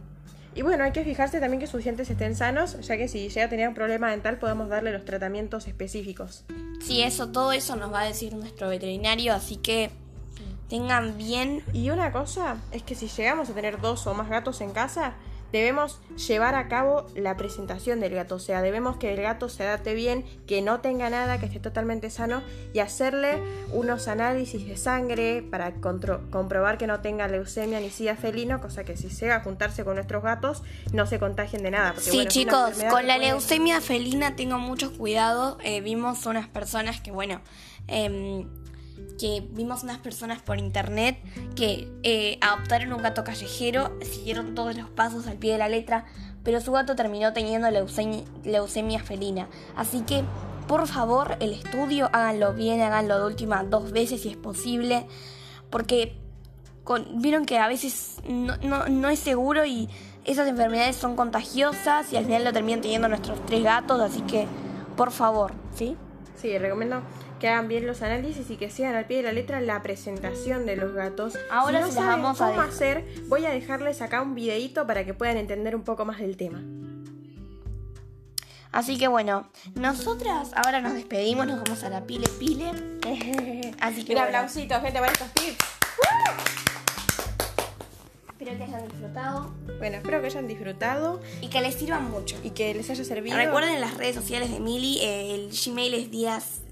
y 0.55 0.63
bueno, 0.63 0.85
hay 0.85 0.93
que 0.93 1.05
fijarse 1.05 1.41
también 1.41 1.61
que 1.61 1.67
sus 1.67 1.83
dientes 1.83 2.11
estén 2.11 2.37
sanos, 2.37 2.79
ya 2.81 2.97
que 2.97 3.09
si 3.09 3.29
llega 3.29 3.47
a 3.47 3.49
tener 3.49 3.69
un 3.69 3.75
problema 3.75 4.11
dental 4.11 4.39
podemos 4.39 4.69
darle 4.69 4.93
los 4.93 5.05
tratamientos 5.05 5.67
específicos. 5.67 6.45
Sí, 6.83 7.03
eso, 7.03 7.29
todo 7.31 7.53
eso 7.53 7.77
nos 7.77 7.93
va 7.93 8.01
a 8.01 8.05
decir 8.05 8.35
nuestro 8.35 8.69
veterinario, 8.69 9.33
así 9.35 9.57
que 9.57 9.91
tengan 10.69 11.19
bien 11.19 11.63
Y 11.75 11.91
una 11.91 12.13
cosa 12.13 12.57
es 12.71 12.83
que 12.83 12.95
si 12.95 13.07
llegamos 13.07 13.51
a 13.51 13.53
tener 13.53 13.81
dos 13.81 14.07
o 14.07 14.15
más 14.15 14.31
gatos 14.31 14.63
en 14.63 14.71
casa, 14.71 15.15
debemos 15.53 16.01
llevar 16.29 16.55
a 16.55 16.67
cabo 16.69 17.07
la 17.15 17.37
presentación 17.37 18.01
del 18.01 18.15
gato. 18.15 18.37
O 18.37 18.39
sea, 18.39 18.63
debemos 18.63 18.97
que 18.97 19.13
el 19.13 19.21
gato 19.21 19.49
se 19.49 19.63
adapte 19.65 19.95
bien, 19.95 20.25
que 20.47 20.63
no 20.63 20.81
tenga 20.81 21.11
nada, 21.11 21.39
que 21.39 21.47
esté 21.47 21.61
totalmente 21.61 22.11
sano 22.11 22.43
y 22.73 22.79
hacerle 22.81 23.43
unos 23.73 24.09
análisis 24.09 24.67
de 24.67 24.77
sangre 24.77 25.43
para 25.43 25.75
comprobar 25.75 26.79
que 26.79 26.87
no 26.87 27.01
tenga 27.01 27.29
leucemia 27.29 27.81
ni 27.81 27.91
sida 27.91 28.17
felino, 28.17 28.61
cosa 28.61 28.85
que 28.85 28.97
si 28.97 29.09
llega 29.09 29.37
a 29.37 29.41
juntarse 29.41 29.85
con 29.85 29.95
nuestros 29.97 30.23
gatos 30.23 30.63
no 30.93 31.07
se 31.07 31.19
contagien 31.19 31.63
de 31.63 31.71
nada. 31.71 31.93
porque, 31.93 32.11
Sí, 32.11 32.17
bueno, 32.17 32.31
chicos, 32.31 32.71
con 32.91 33.07
la 33.07 33.17
puede- 33.17 33.19
leucemia 33.29 33.81
felina 33.81 34.37
tengo 34.37 34.59
mucho 34.59 34.93
cuidado. 34.97 35.59
Eh, 35.63 35.81
vimos 35.81 36.25
unas 36.27 36.49
personas 36.49 37.01
que, 37.01 37.11
bueno, 37.11 37.41
em, 37.89 38.49
que 39.19 39.47
vimos 39.51 39.83
unas 39.83 39.99
personas 39.99 40.43
por 40.43 40.59
internet 40.59 41.19
que 41.55 41.89
eh, 42.03 42.39
adoptaron 42.41 42.93
un 42.93 43.03
gato 43.03 43.25
callejero, 43.25 43.97
siguieron 44.03 44.55
todos 44.55 44.77
los 44.77 44.91
pasos 44.91 45.27
al 45.27 45.37
pie 45.37 45.53
de 45.53 45.59
la 45.59 45.69
letra, 45.69 46.05
pero 46.43 46.61
su 46.61 46.73
gato 46.73 46.97
terminó 46.97 47.33
teniendo 47.33 47.71
leucemia, 47.71 48.25
leucemia 48.45 49.01
felina. 49.03 49.49
Así 49.77 50.01
que 50.01 50.25
por 50.67 50.87
favor, 50.87 51.37
el 51.41 51.53
estudio 51.53 52.09
háganlo 52.13 52.55
bien, 52.55 52.81
háganlo 52.81 53.19
de 53.19 53.27
última 53.27 53.63
dos 53.65 53.93
veces 53.93 54.23
si 54.23 54.31
es 54.31 54.37
posible, 54.37 55.07
porque 55.71 56.17
vieron 57.17 57.45
que 57.45 57.59
a 57.59 57.69
veces 57.69 58.17
no, 58.27 58.57
no 58.89 59.09
es 59.09 59.19
seguro 59.19 59.65
y 59.65 59.89
esas 60.25 60.49
enfermedades 60.49 60.97
son 60.97 61.17
contagiosas 61.17 62.13
y 62.13 62.17
al 62.17 62.25
final 62.25 62.45
lo 62.45 62.53
terminan 62.53 62.81
teniendo 62.81 63.09
nuestros 63.09 63.45
tres 63.47 63.63
gatos, 63.63 64.01
así 64.01 64.23
que 64.23 64.47
por 64.97 65.11
favor, 65.11 65.53
¿sí? 65.75 65.97
Sí, 66.37 66.57
recomiendo 66.59 67.03
que 67.43 67.49
hagan 67.49 67.67
bien 67.67 67.89
los 67.89 68.03
análisis 68.03 68.49
y 68.51 68.57
que 68.57 68.71
sigan 68.71 68.95
al 68.95 69.07
pie 69.07 69.17
de 69.17 69.25
la 69.25 69.33
letra 69.33 69.61
la 69.61 69.83
presentación 69.83 70.65
de 70.65 70.77
los 70.77 70.93
gatos. 70.93 71.37
Ahora 71.51 71.81
si 71.81 71.87
no 71.87 71.91
se 71.91 71.95
saben 71.95 72.23
vamos 72.23 72.41
a 72.41 72.47
cómo 72.47 72.63
dejar. 72.63 72.69
hacer, 72.69 73.05
voy 73.27 73.45
a 73.47 73.51
dejarles 73.51 74.01
acá 74.01 74.23
un 74.23 74.37
videito 74.37 74.87
para 74.87 75.05
que 75.05 75.13
puedan 75.13 75.37
entender 75.37 75.75
un 75.75 75.83
poco 75.83 76.05
más 76.05 76.21
del 76.21 76.37
tema. 76.37 76.63
Así 78.71 78.97
que 78.97 79.09
bueno, 79.09 79.51
nosotras 79.75 80.53
ahora 80.55 80.81
nos 80.81 80.95
despedimos, 80.95 81.49
nos 81.49 81.65
vamos 81.65 81.83
a 81.83 81.91
la 81.91 82.07
pile 82.07 82.29
pile. 82.39 82.71
Así 83.81 84.05
que 84.05 84.13
Un 84.13 84.21
bueno, 84.21 84.39
aplausito, 84.39 84.81
gente, 84.81 85.01
para 85.01 85.11
estos 85.11 85.33
tips. 85.33 86.62
Espero 88.43 88.59
que 88.59 88.65
hayan 88.65 88.89
disfrutado 88.89 89.55
Bueno, 89.79 89.97
espero 89.97 90.21
que 90.21 90.27
hayan 90.27 90.49
disfrutado 90.49 91.21
y 91.41 91.49
que 91.49 91.61
les 91.61 91.75
sirvan 91.75 92.11
mucho. 92.11 92.37
y 92.43 92.51
que 92.51 92.75
les 92.75 92.91
haya 92.91 93.05
servido. 93.05 93.37
Recuerden 93.37 93.81
las 93.81 93.97
redes 93.97 94.15
sociales 94.15 94.51
de 94.51 94.61
Mili, 94.61 94.99
eh, 95.01 95.35
el 95.35 95.51
Gmail 95.51 95.95
es 95.95 96.11
días 96.11 96.63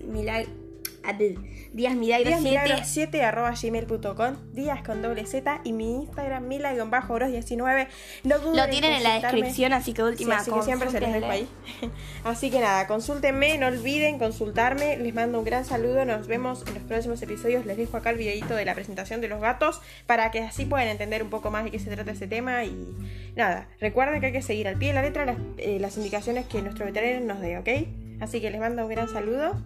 milag 1.03 2.25
días 2.25 2.41
milagros 2.41 2.81
7 2.83 2.83
7 2.85 3.23
arroba 3.23 3.55
gmail.com 3.61 4.37
días 4.53 4.83
con 4.83 5.03
doble 5.03 5.25
Z 5.27 5.61
y 5.65 5.73
mi 5.73 5.95
Instagram 6.03 6.49
mila-bros19 6.49 7.89
no 8.25 8.39
duden 8.39 8.57
Lo 8.57 8.69
tienen 8.69 8.93
en 8.93 9.03
la 9.03 9.11
consultarme. 9.11 9.37
descripción, 9.39 9.73
así 9.73 9.93
que 9.93 10.03
Sí, 10.03 10.09
última 10.09 10.37
así 10.37 10.51
que 10.51 10.63
siempre 10.63 10.91
se 10.91 11.01
los 11.01 11.13
dejo 11.13 11.27
ahí. 11.27 11.49
Así 12.25 12.51
que 12.51 12.61
nada, 12.61 12.87
consúltenme, 12.87 13.57
no 13.59 13.69
olviden 13.69 14.19
consultarme. 14.19 14.97
Les 14.99 15.15
mando 15.15 15.39
un 15.39 15.45
gran 15.45 15.65
saludo. 15.65 16.05
Nos 16.05 16.27
vemos 16.27 16.65
en 16.67 16.75
los 16.75 16.83
próximos 16.83 17.23
episodios. 17.23 17.65
Les 17.67 17.77
dejo 17.77 17.97
acá 17.97 18.11
el 18.11 18.19
videito 18.19 18.55
de 18.55 18.65
la 18.65 18.75
presentación 18.75 19.21
de 19.21 19.29
los 19.29 19.41
gatos 19.41 19.81
para 20.07 20.31
que 20.31 20.41
así 20.41 20.67
puedan 20.67 20.89
entender 20.89 21.23
un 21.23 21.31
poco 21.31 21.51
más 21.51 21.65
de 21.65 21.71
qué 21.71 21.79
se 21.79 21.91
trata 21.91 22.13
ese 22.13 22.27
tema. 22.27 22.65
Y 22.65 22.95
nada, 23.37 23.69
recuerden 23.81 24.21
que 24.21 24.27
hay 24.27 24.33
que 24.33 24.43
seguir 24.43 24.69
al 24.69 24.77
pie 24.77 24.89
de 24.89 24.95
la 24.95 25.03
letra 25.03 25.25
las, 25.25 25.37
eh, 25.59 25.79
las 25.81 25.97
indicaciones 25.97 26.47
que 26.47 26.61
nuestro 26.63 26.85
veterinario 26.87 27.27
nos 27.27 27.41
dé, 27.41 27.59
¿ok? 27.59 28.21
Así 28.21 28.41
que 28.41 28.51
les 28.51 28.61
mando 28.61 28.83
un 28.83 28.91
gran 28.91 29.09
saludo 29.09 29.57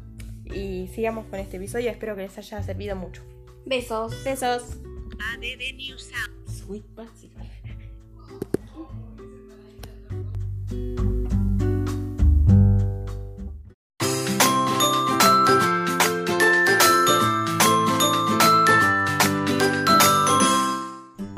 y 0.47 0.89
sigamos 0.89 1.27
con 1.27 1.39
este 1.39 1.57
episodio. 1.57 1.91
Espero 1.91 2.17
que 2.17 2.23
les 2.23 2.37
haya 2.39 2.63
servido 2.63 2.97
mucho. 2.97 3.23
Besos. 3.67 4.23
Besos. 4.25 4.79
ADD 5.19 5.75
New 5.77 5.99
Sound. 5.99 6.49
Sweet 6.49 6.85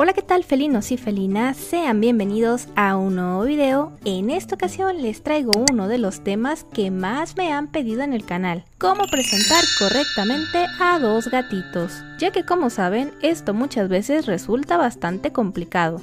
Hola, 0.06 0.14
¿qué 0.14 0.22
tal 0.22 0.44
felinos 0.44 0.92
y 0.92 0.98
felinas? 0.98 1.56
Sean 1.56 2.00
bienvenidos 2.00 2.68
a 2.76 2.96
un 2.96 3.16
nuevo 3.16 3.42
video. 3.42 3.90
En 4.04 4.30
esta 4.30 4.54
ocasión 4.54 5.02
les 5.02 5.24
traigo 5.24 5.50
uno 5.68 5.88
de 5.88 5.98
los 5.98 6.22
temas 6.22 6.62
que 6.62 6.92
más 6.92 7.36
me 7.36 7.52
han 7.52 7.66
pedido 7.66 8.02
en 8.02 8.12
el 8.12 8.24
canal. 8.24 8.64
Cómo 8.78 9.02
presentar 9.10 9.64
correctamente 9.80 10.64
a 10.78 11.00
dos 11.00 11.26
gatitos. 11.26 12.04
Ya 12.20 12.30
que 12.30 12.44
como 12.44 12.70
saben, 12.70 13.14
esto 13.20 13.52
muchas 13.52 13.88
veces 13.88 14.26
resulta 14.26 14.76
bastante 14.76 15.32
complicado. 15.32 16.00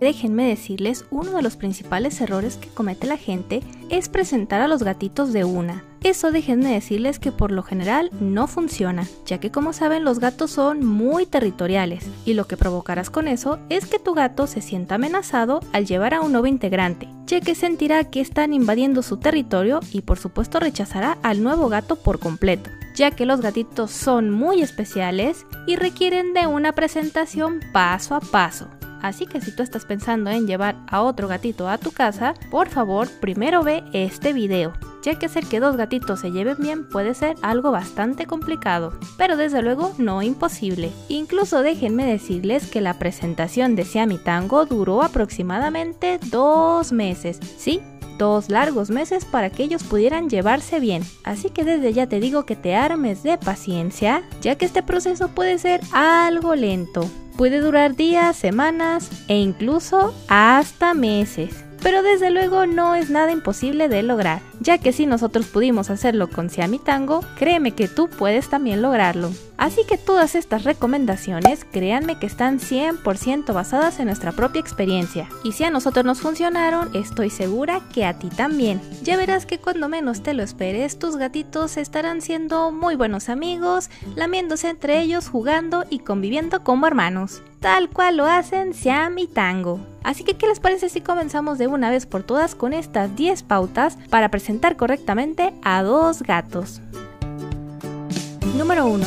Déjenme 0.00 0.46
decirles, 0.46 1.04
uno 1.10 1.32
de 1.32 1.42
los 1.42 1.56
principales 1.56 2.20
errores 2.20 2.56
que 2.56 2.68
comete 2.68 3.06
la 3.08 3.16
gente 3.16 3.62
es 3.90 4.08
presentar 4.08 4.60
a 4.60 4.68
los 4.68 4.84
gatitos 4.84 5.32
de 5.32 5.44
una. 5.44 5.84
Eso 6.04 6.30
déjenme 6.30 6.72
decirles 6.72 7.18
que 7.18 7.32
por 7.32 7.50
lo 7.50 7.64
general 7.64 8.10
no 8.20 8.46
funciona, 8.46 9.08
ya 9.26 9.38
que 9.38 9.50
como 9.50 9.72
saben 9.72 10.04
los 10.04 10.20
gatos 10.20 10.52
son 10.52 10.86
muy 10.86 11.26
territoriales 11.26 12.06
y 12.24 12.34
lo 12.34 12.46
que 12.46 12.56
provocarás 12.56 13.10
con 13.10 13.26
eso 13.26 13.58
es 13.68 13.86
que 13.86 13.98
tu 13.98 14.14
gato 14.14 14.46
se 14.46 14.60
sienta 14.60 14.94
amenazado 14.94 15.58
al 15.72 15.86
llevar 15.86 16.14
a 16.14 16.20
un 16.20 16.30
nuevo 16.30 16.46
integrante, 16.46 17.08
ya 17.26 17.40
que 17.40 17.56
sentirá 17.56 18.04
que 18.04 18.20
están 18.20 18.54
invadiendo 18.54 19.02
su 19.02 19.16
territorio 19.16 19.80
y 19.90 20.02
por 20.02 20.18
supuesto 20.18 20.60
rechazará 20.60 21.18
al 21.24 21.42
nuevo 21.42 21.68
gato 21.68 21.96
por 21.96 22.20
completo, 22.20 22.70
ya 22.94 23.10
que 23.10 23.26
los 23.26 23.40
gatitos 23.40 23.90
son 23.90 24.30
muy 24.30 24.62
especiales 24.62 25.44
y 25.66 25.74
requieren 25.74 26.32
de 26.32 26.46
una 26.46 26.72
presentación 26.72 27.58
paso 27.72 28.14
a 28.14 28.20
paso. 28.20 28.68
Así 29.02 29.26
que 29.26 29.40
si 29.40 29.52
tú 29.52 29.62
estás 29.62 29.84
pensando 29.84 30.30
en 30.30 30.46
llevar 30.46 30.76
a 30.88 31.02
otro 31.02 31.28
gatito 31.28 31.68
a 31.68 31.78
tu 31.78 31.92
casa, 31.92 32.34
por 32.50 32.68
favor 32.68 33.08
primero 33.20 33.62
ve 33.62 33.84
este 33.92 34.32
video, 34.32 34.72
ya 35.02 35.18
que 35.18 35.26
hacer 35.26 35.46
que 35.46 35.60
dos 35.60 35.76
gatitos 35.76 36.20
se 36.20 36.30
lleven 36.30 36.56
bien 36.58 36.88
puede 36.88 37.14
ser 37.14 37.36
algo 37.42 37.70
bastante 37.70 38.26
complicado, 38.26 38.92
pero 39.16 39.36
desde 39.36 39.62
luego 39.62 39.92
no 39.98 40.22
imposible. 40.22 40.90
Incluso 41.08 41.62
déjenme 41.62 42.06
decirles 42.06 42.66
que 42.66 42.80
la 42.80 42.94
presentación 42.94 43.76
de 43.76 43.84
Siami 43.84 44.18
Tango 44.18 44.66
duró 44.66 45.02
aproximadamente 45.02 46.18
dos 46.30 46.92
meses, 46.92 47.38
¿sí? 47.56 47.80
Dos 48.18 48.48
largos 48.48 48.90
meses 48.90 49.24
para 49.24 49.48
que 49.48 49.62
ellos 49.62 49.84
pudieran 49.84 50.28
llevarse 50.28 50.80
bien. 50.80 51.04
Así 51.22 51.50
que 51.50 51.62
desde 51.62 51.92
ya 51.92 52.08
te 52.08 52.18
digo 52.18 52.44
que 52.46 52.56
te 52.56 52.74
armes 52.74 53.22
de 53.22 53.38
paciencia, 53.38 54.24
ya 54.40 54.56
que 54.56 54.64
este 54.64 54.82
proceso 54.82 55.28
puede 55.28 55.58
ser 55.58 55.80
algo 55.92 56.56
lento. 56.56 57.08
Puede 57.38 57.60
durar 57.60 57.94
días, 57.94 58.34
semanas 58.36 59.08
e 59.28 59.36
incluso 59.36 60.12
hasta 60.26 60.92
meses. 60.92 61.64
Pero 61.80 62.02
desde 62.02 62.32
luego 62.32 62.66
no 62.66 62.96
es 62.96 63.10
nada 63.10 63.30
imposible 63.30 63.88
de 63.88 64.02
lograr, 64.02 64.42
ya 64.60 64.78
que 64.78 64.92
si 64.92 65.06
nosotros 65.06 65.46
pudimos 65.46 65.90
hacerlo 65.90 66.28
con 66.28 66.50
Siami 66.50 66.78
Tango, 66.78 67.24
créeme 67.36 67.72
que 67.72 67.88
tú 67.88 68.08
puedes 68.08 68.48
también 68.48 68.82
lograrlo. 68.82 69.30
Así 69.58 69.82
que 69.88 69.98
todas 69.98 70.36
estas 70.36 70.62
recomendaciones, 70.62 71.64
créanme 71.64 72.18
que 72.18 72.26
están 72.26 72.60
100% 72.60 73.52
basadas 73.52 73.98
en 73.98 74.06
nuestra 74.06 74.30
propia 74.30 74.60
experiencia. 74.60 75.28
Y 75.42 75.50
si 75.52 75.64
a 75.64 75.70
nosotros 75.70 76.04
nos 76.04 76.20
funcionaron, 76.20 76.94
estoy 76.94 77.28
segura 77.28 77.80
que 77.92 78.04
a 78.04 78.18
ti 78.18 78.28
también. 78.28 78.80
Ya 79.02 79.16
verás 79.16 79.46
que 79.46 79.58
cuando 79.58 79.88
menos 79.88 80.22
te 80.22 80.32
lo 80.32 80.44
esperes, 80.44 81.00
tus 81.00 81.16
gatitos 81.16 81.76
estarán 81.76 82.22
siendo 82.22 82.70
muy 82.70 82.94
buenos 82.94 83.28
amigos, 83.28 83.90
lamiéndose 84.14 84.68
entre 84.68 85.00
ellos, 85.00 85.28
jugando 85.28 85.84
y 85.90 86.00
conviviendo 86.00 86.62
como 86.62 86.86
hermanos. 86.86 87.42
Tal 87.60 87.90
cual 87.90 88.18
lo 88.18 88.26
hacen 88.26 88.72
Siam 88.72 89.16
Tango. 89.34 89.80
Así 90.04 90.22
que, 90.22 90.34
¿qué 90.34 90.46
les 90.46 90.60
parece 90.60 90.88
si 90.88 91.00
comenzamos 91.00 91.58
de 91.58 91.66
una 91.66 91.90
vez 91.90 92.06
por 92.06 92.22
todas 92.22 92.54
con 92.54 92.72
estas 92.72 93.16
10 93.16 93.42
pautas 93.42 93.98
para 94.08 94.30
presentar 94.30 94.47
correctamente 94.76 95.52
a 95.62 95.82
dos 95.82 96.22
gatos? 96.22 96.80
Número 98.56 98.86
1. 98.86 99.04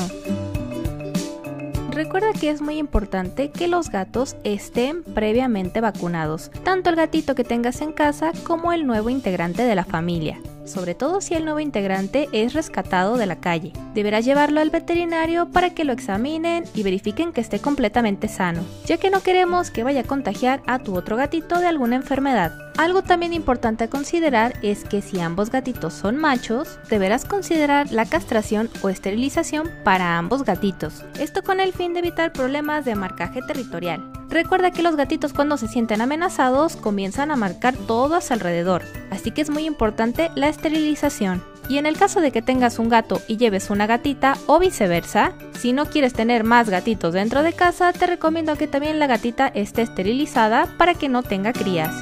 Recuerda 1.90 2.32
que 2.40 2.52
es 2.52 2.62
muy 2.62 2.78
importante 2.78 3.50
que 3.50 3.68
los 3.68 3.90
gatos 3.90 4.36
estén 4.44 5.04
previamente 5.04 5.82
vacunados, 5.82 6.52
tanto 6.64 6.92
el 6.92 6.96
gatito 6.96 7.34
que 7.34 7.44
tengas 7.44 7.82
en 7.82 7.92
casa 7.92 8.32
como 8.44 8.72
el 8.72 8.86
nuevo 8.86 9.10
integrante 9.10 9.64
de 9.64 9.76
la 9.76 9.84
familia, 9.84 10.40
sobre 10.66 10.96
todo 10.96 11.22
si 11.22 11.34
el 11.34 11.46
nuevo 11.46 11.60
integrante 11.60 12.28
es 12.32 12.54
rescatado 12.54 13.18
de 13.18 13.26
la 13.26 13.38
calle. 13.38 13.74
Deberás 13.94 14.26
llevarlo 14.26 14.62
al 14.62 14.70
veterinario 14.70 15.50
para 15.50 15.72
que 15.72 15.84
lo 15.84 15.94
examinen 15.94 16.64
y 16.74 16.84
verifiquen 16.84 17.34
que 17.34 17.42
esté 17.42 17.60
completamente 17.60 18.28
sano, 18.28 18.64
ya 18.86 18.98
que 18.98 19.10
no 19.10 19.22
queremos 19.22 19.72
que 19.72 19.84
vaya 19.84 20.02
a 20.02 20.06
contagiar 20.06 20.62
a 20.68 20.80
tu 20.80 20.96
otro 20.96 21.16
gatito 21.16 21.60
de 21.60 21.68
alguna 21.68 21.96
enfermedad. 21.96 22.54
Algo 22.78 23.04
también 23.04 23.34
importante 23.34 23.84
a 23.84 23.90
considerar 23.90 24.54
es 24.62 24.86
que 24.86 25.02
si 25.02 25.20
ambos 25.20 25.52
gatitos 25.52 25.94
son 25.94 26.16
machos, 26.16 26.80
deberás 26.90 27.26
considerar 27.26 27.92
la 27.92 28.06
castración 28.06 28.70
o 28.82 28.90
esterilización 28.90 29.70
para 29.84 30.18
ambos 30.18 30.44
gatitos. 30.44 31.04
Esto 31.20 31.44
con 31.44 31.60
el 31.60 31.74
fin 31.74 31.94
de 31.94 32.00
evitar 32.00 32.32
problemas 32.34 32.86
de 32.86 32.96
marcaje 32.96 33.42
territorial. 33.42 34.21
Recuerda 34.32 34.72
que 34.72 34.82
los 34.82 34.96
gatitos 34.96 35.34
cuando 35.34 35.58
se 35.58 35.68
sienten 35.68 36.00
amenazados 36.00 36.78
comienzan 36.78 37.32
a 37.32 37.36
marcar 37.36 37.76
todo 37.76 38.16
a 38.16 38.22
su 38.22 38.32
alrededor, 38.32 38.82
así 39.10 39.32
que 39.32 39.42
es 39.42 39.50
muy 39.50 39.66
importante 39.66 40.32
la 40.36 40.48
esterilización. 40.48 41.44
Y 41.68 41.78
en 41.78 41.86
el 41.86 41.98
caso 41.98 42.22
de 42.22 42.32
que 42.32 42.42
tengas 42.42 42.80
un 42.80 42.88
gato 42.88 43.22
y 43.28 43.36
lleves 43.36 43.70
una 43.70 43.88
gatita 43.88 44.38
o 44.48 44.58
viceversa, 44.58 45.34
si 45.60 45.74
no 45.74 45.86
quieres 45.86 46.14
tener 46.14 46.46
más 46.46 46.70
gatitos 46.70 47.14
dentro 47.14 47.44
de 47.44 47.52
casa, 47.52 47.92
te 47.92 48.08
recomiendo 48.08 48.56
que 48.56 48.68
también 48.68 49.00
la 49.00 49.08
gatita 49.08 49.48
esté 49.50 49.82
esterilizada 49.82 50.66
para 50.78 50.94
que 50.94 51.10
no 51.10 51.24
tenga 51.24 51.52
crías. 51.52 51.94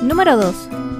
Número 0.00 0.36
2. 0.36 0.97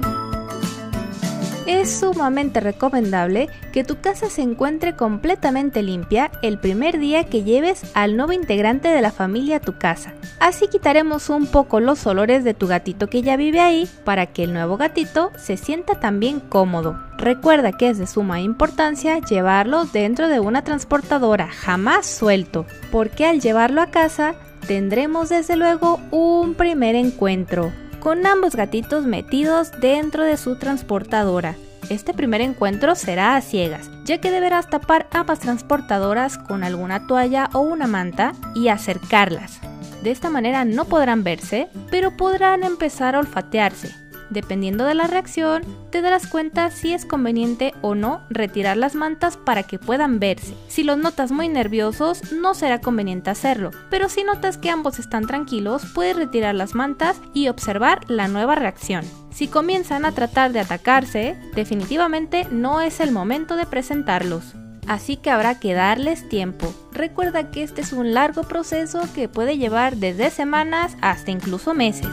Es 1.69 1.99
sumamente 1.99 2.61
recomendable 2.61 3.47
que 3.71 3.83
tu 3.83 4.01
casa 4.01 4.31
se 4.31 4.41
encuentre 4.41 4.95
completamente 4.95 5.83
limpia 5.83 6.31
el 6.41 6.57
primer 6.57 6.97
día 6.97 7.25
que 7.25 7.43
lleves 7.43 7.83
al 7.93 8.17
nuevo 8.17 8.33
integrante 8.33 8.87
de 8.87 9.01
la 9.01 9.11
familia 9.11 9.57
a 9.57 9.59
tu 9.59 9.77
casa. 9.77 10.15
Así 10.39 10.67
quitaremos 10.67 11.29
un 11.29 11.45
poco 11.45 11.79
los 11.79 12.07
olores 12.07 12.43
de 12.43 12.55
tu 12.55 12.65
gatito 12.65 13.05
que 13.05 13.21
ya 13.21 13.37
vive 13.37 13.59
ahí 13.59 13.87
para 14.03 14.25
que 14.25 14.45
el 14.45 14.53
nuevo 14.53 14.77
gatito 14.77 15.31
se 15.37 15.57
sienta 15.57 15.99
también 15.99 16.39
cómodo. 16.39 16.99
Recuerda 17.19 17.71
que 17.71 17.89
es 17.89 17.99
de 17.99 18.07
suma 18.07 18.41
importancia 18.41 19.19
llevarlo 19.19 19.85
dentro 19.85 20.27
de 20.27 20.39
una 20.39 20.63
transportadora, 20.63 21.49
jamás 21.49 22.07
suelto, 22.07 22.65
porque 22.91 23.27
al 23.27 23.41
llevarlo 23.41 23.81
a 23.81 23.91
casa 23.91 24.33
tendremos 24.65 25.29
desde 25.29 25.55
luego 25.55 25.99
un 26.09 26.55
primer 26.55 26.95
encuentro 26.95 27.71
con 27.99 28.25
ambos 28.25 28.55
gatitos 28.55 29.05
metidos 29.05 29.71
dentro 29.79 30.23
de 30.23 30.37
su 30.37 30.57
transportadora. 30.57 31.55
Este 31.89 32.13
primer 32.13 32.41
encuentro 32.41 32.95
será 32.95 33.35
a 33.35 33.41
ciegas, 33.41 33.89
ya 34.05 34.19
que 34.19 34.31
deberás 34.31 34.69
tapar 34.69 35.07
ambas 35.11 35.39
transportadoras 35.39 36.37
con 36.37 36.63
alguna 36.63 37.07
toalla 37.07 37.49
o 37.53 37.59
una 37.59 37.87
manta 37.87 38.33
y 38.55 38.67
acercarlas. 38.67 39.59
De 40.03 40.11
esta 40.11 40.29
manera 40.29 40.65
no 40.65 40.85
podrán 40.85 41.23
verse, 41.23 41.67
pero 41.89 42.15
podrán 42.15 42.63
empezar 42.63 43.15
a 43.15 43.19
olfatearse. 43.19 44.08
Dependiendo 44.29 44.85
de 44.85 44.93
la 44.93 45.07
reacción, 45.07 45.63
te 45.89 46.01
darás 46.01 46.27
cuenta 46.27 46.69
si 46.69 46.93
es 46.93 47.05
conveniente 47.05 47.73
o 47.81 47.95
no 47.95 48.21
retirar 48.29 48.77
las 48.77 48.95
mantas 48.95 49.37
para 49.37 49.63
que 49.63 49.79
puedan 49.79 50.19
verse. 50.19 50.53
Si 50.67 50.83
los 50.83 50.97
notas 50.97 51.31
muy 51.31 51.47
nerviosos, 51.47 52.31
no 52.31 52.53
será 52.53 52.79
conveniente 52.79 53.29
hacerlo, 53.29 53.71
pero 53.89 54.07
si 54.07 54.23
notas 54.23 54.57
que 54.57 54.69
ambos 54.69 54.99
están 54.99 55.25
tranquilos, 55.25 55.83
puedes 55.95 56.15
retirar 56.15 56.55
las 56.55 56.75
mantas 56.75 57.19
y 57.33 57.47
observar 57.47 58.01
la 58.07 58.27
nueva 58.27 58.55
reacción. 58.55 59.03
Si 59.31 59.47
comienzan 59.47 60.05
a 60.05 60.11
tratar 60.11 60.51
de 60.51 60.59
atacarse, 60.59 61.35
definitivamente 61.55 62.47
no 62.51 62.81
es 62.81 62.99
el 62.99 63.11
momento 63.11 63.55
de 63.55 63.65
presentarlos. 63.65 64.55
Así 64.87 65.17
que 65.17 65.29
habrá 65.29 65.59
que 65.59 65.73
darles 65.73 66.27
tiempo. 66.29 66.73
Recuerda 66.91 67.51
que 67.51 67.61
este 67.61 67.81
es 67.81 67.93
un 67.93 68.13
largo 68.15 68.43
proceso 68.43 69.01
que 69.13 69.29
puede 69.29 69.57
llevar 69.57 69.97
desde 69.97 70.31
semanas 70.31 70.97
hasta 71.01 71.29
incluso 71.29 71.75
meses. 71.75 72.09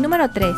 Número 0.00 0.30
3. 0.30 0.54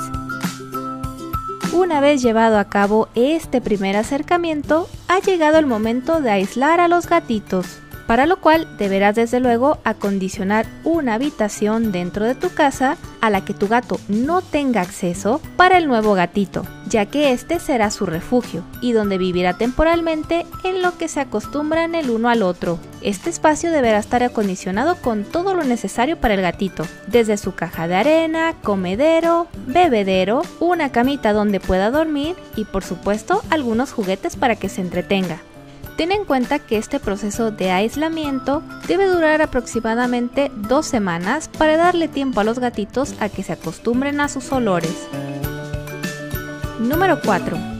Una 1.73 2.01
vez 2.01 2.21
llevado 2.21 2.59
a 2.59 2.67
cabo 2.67 3.09
este 3.15 3.63
primer 3.63 3.97
acercamiento, 3.97 4.87
ha 5.09 5.21
llegado 5.21 5.59
el 5.59 5.67
momento 5.67 6.21
de 6.21 6.31
aislar 6.31 6.79
a 6.79 6.89
los 6.89 7.07
gatitos, 7.07 7.79
para 8.11 8.27
lo 8.27 8.41
cual 8.41 8.67
deberás 8.77 9.15
desde 9.15 9.39
luego 9.39 9.79
acondicionar 9.85 10.67
una 10.83 11.15
habitación 11.15 11.93
dentro 11.93 12.25
de 12.25 12.35
tu 12.35 12.53
casa 12.53 12.97
a 13.21 13.31
la 13.31 13.45
que 13.45 13.55
tu 13.55 13.69
gato 13.69 14.01
no 14.09 14.43
tenga 14.43 14.81
acceso 14.81 15.41
para 15.57 15.79
el 15.79 15.87
nuevo 15.87 16.15
gatito, 16.15 16.67
ya 16.89 17.07
que 17.07 17.31
este 17.31 17.61
será 17.61 17.89
su 17.93 18.07
refugio 18.07 18.65
y 18.81 18.91
donde 18.91 19.17
vivirá 19.17 19.57
temporalmente 19.57 20.45
en 20.65 20.83
lo 20.83 20.99
que 20.99 21.07
se 21.07 21.21
acostumbran 21.21 21.95
el 21.95 22.11
uno 22.11 22.29
al 22.29 22.43
otro. 22.43 22.81
Este 23.01 23.31
espacio 23.31 23.71
deberá 23.71 24.01
estar 24.01 24.25
acondicionado 24.25 24.97
con 24.97 25.23
todo 25.23 25.55
lo 25.55 25.63
necesario 25.63 26.17
para 26.17 26.35
el 26.35 26.43
gatito, 26.43 26.83
desde 27.07 27.37
su 27.37 27.55
caja 27.55 27.87
de 27.87 27.95
arena, 27.95 28.57
comedero, 28.65 29.47
bebedero, 29.69 30.43
una 30.59 30.91
camita 30.91 31.33
donde 31.33 31.61
pueda 31.61 31.93
dormir 31.93 32.35
y 32.57 32.65
por 32.65 32.83
supuesto 32.83 33.41
algunos 33.51 33.93
juguetes 33.93 34.35
para 34.35 34.57
que 34.57 34.69
se 34.69 34.81
entretenga. 34.81 35.39
Ten 36.01 36.13
en 36.13 36.25
cuenta 36.25 36.59
que 36.61 36.79
este 36.79 36.99
proceso 36.99 37.51
de 37.51 37.73
aislamiento 37.73 38.63
debe 38.89 39.05
durar 39.05 39.43
aproximadamente 39.43 40.51
dos 40.57 40.87
semanas 40.87 41.49
para 41.49 41.77
darle 41.77 42.09
tiempo 42.09 42.41
a 42.41 42.45
los 42.45 42.59
gatitos 42.59 43.15
a 43.21 43.29
que 43.29 43.43
se 43.43 43.53
acostumbren 43.53 44.19
a 44.23 44.31
sus 44.31 44.51
olores. 44.51 44.95
Número 46.79 47.21
4. 47.23 47.80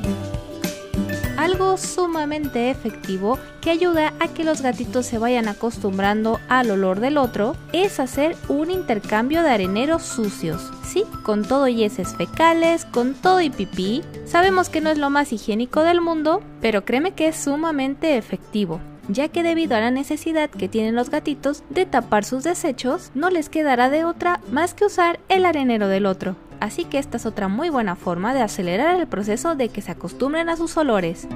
Algo 1.41 1.79
sumamente 1.79 2.69
efectivo 2.69 3.39
que 3.63 3.71
ayuda 3.71 4.13
a 4.21 4.29
que 4.29 4.45
los 4.45 4.61
gatitos 4.61 5.07
se 5.07 5.17
vayan 5.17 5.49
acostumbrando 5.49 6.39
al 6.51 6.71
olor 6.71 7.01
del 7.01 7.17
otro 7.17 7.57
es 7.73 7.99
hacer 7.99 8.37
un 8.49 8.71
intercambio 8.71 9.43
de 9.43 9.49
areneros 9.49 10.03
sucios. 10.03 10.71
Sí, 10.85 11.03
con 11.23 11.47
todo 11.47 11.67
y 11.67 11.83
heces 11.83 12.15
fecales, 12.15 12.85
con 12.85 13.15
todo 13.15 13.41
y 13.41 13.49
pipí. 13.49 14.03
Sabemos 14.27 14.69
que 14.69 14.83
no 14.83 14.91
es 14.91 14.99
lo 14.99 15.09
más 15.09 15.33
higiénico 15.33 15.81
del 15.81 16.03
mundo, 16.03 16.43
pero 16.61 16.85
créeme 16.85 17.13
que 17.13 17.29
es 17.29 17.37
sumamente 17.37 18.19
efectivo 18.19 18.79
ya 19.09 19.27
que 19.29 19.43
debido 19.43 19.75
a 19.75 19.81
la 19.81 19.91
necesidad 19.91 20.51
que 20.51 20.69
tienen 20.69 20.95
los 20.95 21.11
gatitos 21.11 21.65
de 21.69 21.85
tapar 21.85 22.25
sus 22.25 22.45
desechos, 22.45 23.11
no 23.15 23.29
les 23.29 23.49
quedará 23.49 23.91
de 23.91 24.05
otra 24.05 24.41
más 24.53 24.73
que 24.73 24.85
usar 24.85 25.19
el 25.29 25.47
arenero 25.47 25.89
del 25.89 26.07
otro 26.07 26.37
así 26.61 26.85
que 26.85 26.99
esta 26.99 27.17
es 27.17 27.27
otra 27.27 27.49
muy 27.49 27.71
buena 27.71 27.97
forma 27.97 28.35
de 28.35 28.43
acelerar 28.43 29.01
el 29.01 29.07
proceso 29.07 29.55
de 29.55 29.69
que 29.69 29.83
se 29.83 29.93
acostumbren 29.93 30.49
a 30.49 30.57
sus 30.57 30.77
olores. 30.77 31.27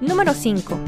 Número 0.00 0.34
5. 0.34 0.78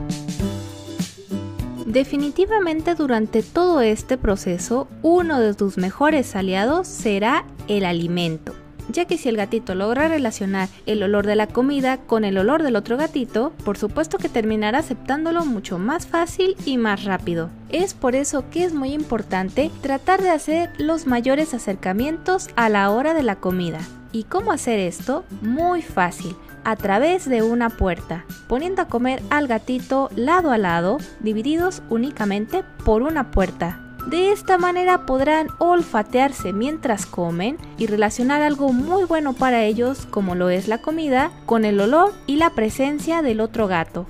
Definitivamente 1.87 2.95
durante 2.95 3.43
todo 3.43 3.81
este 3.81 4.19
proceso, 4.19 4.89
uno 5.03 5.41
de 5.41 5.55
tus 5.55 5.79
mejores 5.79 6.37
aliados 6.37 6.87
será 6.87 7.47
el 7.67 7.85
alimento 7.85 8.55
ya 8.89 9.05
que 9.05 9.19
si 9.19 9.29
el 9.29 9.37
gatito 9.37 9.75
logra 9.75 10.09
relacionar 10.09 10.69
el 10.87 11.03
olor 11.03 11.27
de 11.27 11.37
la 11.37 11.47
comida 11.47 11.99
con 11.99 12.25
el 12.25 12.39
olor 12.39 12.63
del 12.63 12.77
otro 12.77 12.97
gatito, 12.97 13.53
por 13.65 13.79
supuesto 13.79 14.19
que 14.19 14.29
terminará 14.29 14.79
aceptándolo 14.79 15.45
mucho 15.45 15.79
más 15.79 16.07
fácil 16.07 16.57
y 16.65 16.79
más 16.79 17.05
rápido. 17.05 17.51
Es 17.69 17.95
por 17.95 18.15
eso 18.15 18.49
que 18.51 18.65
es 18.65 18.75
muy 18.75 18.93
importante 18.93 19.71
tratar 19.83 20.23
de 20.23 20.31
hacer 20.31 20.71
los 20.79 21.07
mayores 21.07 21.55
acercamientos 21.55 22.49
a 22.57 22.69
la 22.69 22.91
hora 22.91 23.15
de 23.15 23.23
la 23.23 23.37
comida. 23.37 23.81
¿Y 24.13 24.25
cómo 24.25 24.53
hacer 24.53 24.79
esto? 24.79 25.25
Muy 25.43 25.83
fácil 25.83 26.35
a 26.65 26.77
través 26.77 27.29
de 27.29 27.43
una 27.43 27.71
puerta, 27.71 28.27
poniendo 28.47 28.83
a 28.83 28.89
comer 28.89 29.23
al 29.31 29.47
gatito 29.47 30.11
lado 30.15 30.51
a 30.51 30.59
lado, 30.59 30.99
divididos 31.21 31.83
únicamente 31.89 32.63
por 32.85 33.03
una 33.03 33.31
puerta. 33.31 33.88
De 34.07 34.33
esta 34.33 34.57
manera 34.57 35.05
podrán 35.05 35.49
olfatearse 35.59 36.53
mientras 36.53 37.05
comen 37.05 37.59
y 37.77 37.87
relacionar 37.87 38.41
algo 38.41 38.73
muy 38.73 39.05
bueno 39.05 39.35
para 39.35 39.65
ellos 39.65 40.07
como 40.07 40.35
lo 40.35 40.49
es 40.49 40.67
la 40.67 40.79
comida 40.79 41.31
con 41.45 41.65
el 41.65 41.81
olor 41.81 42.15
y 42.27 42.37
la 42.37 42.51
presencia 42.51 43.21
del 43.21 43.41
otro 43.41 43.69
gato. 43.69 44.07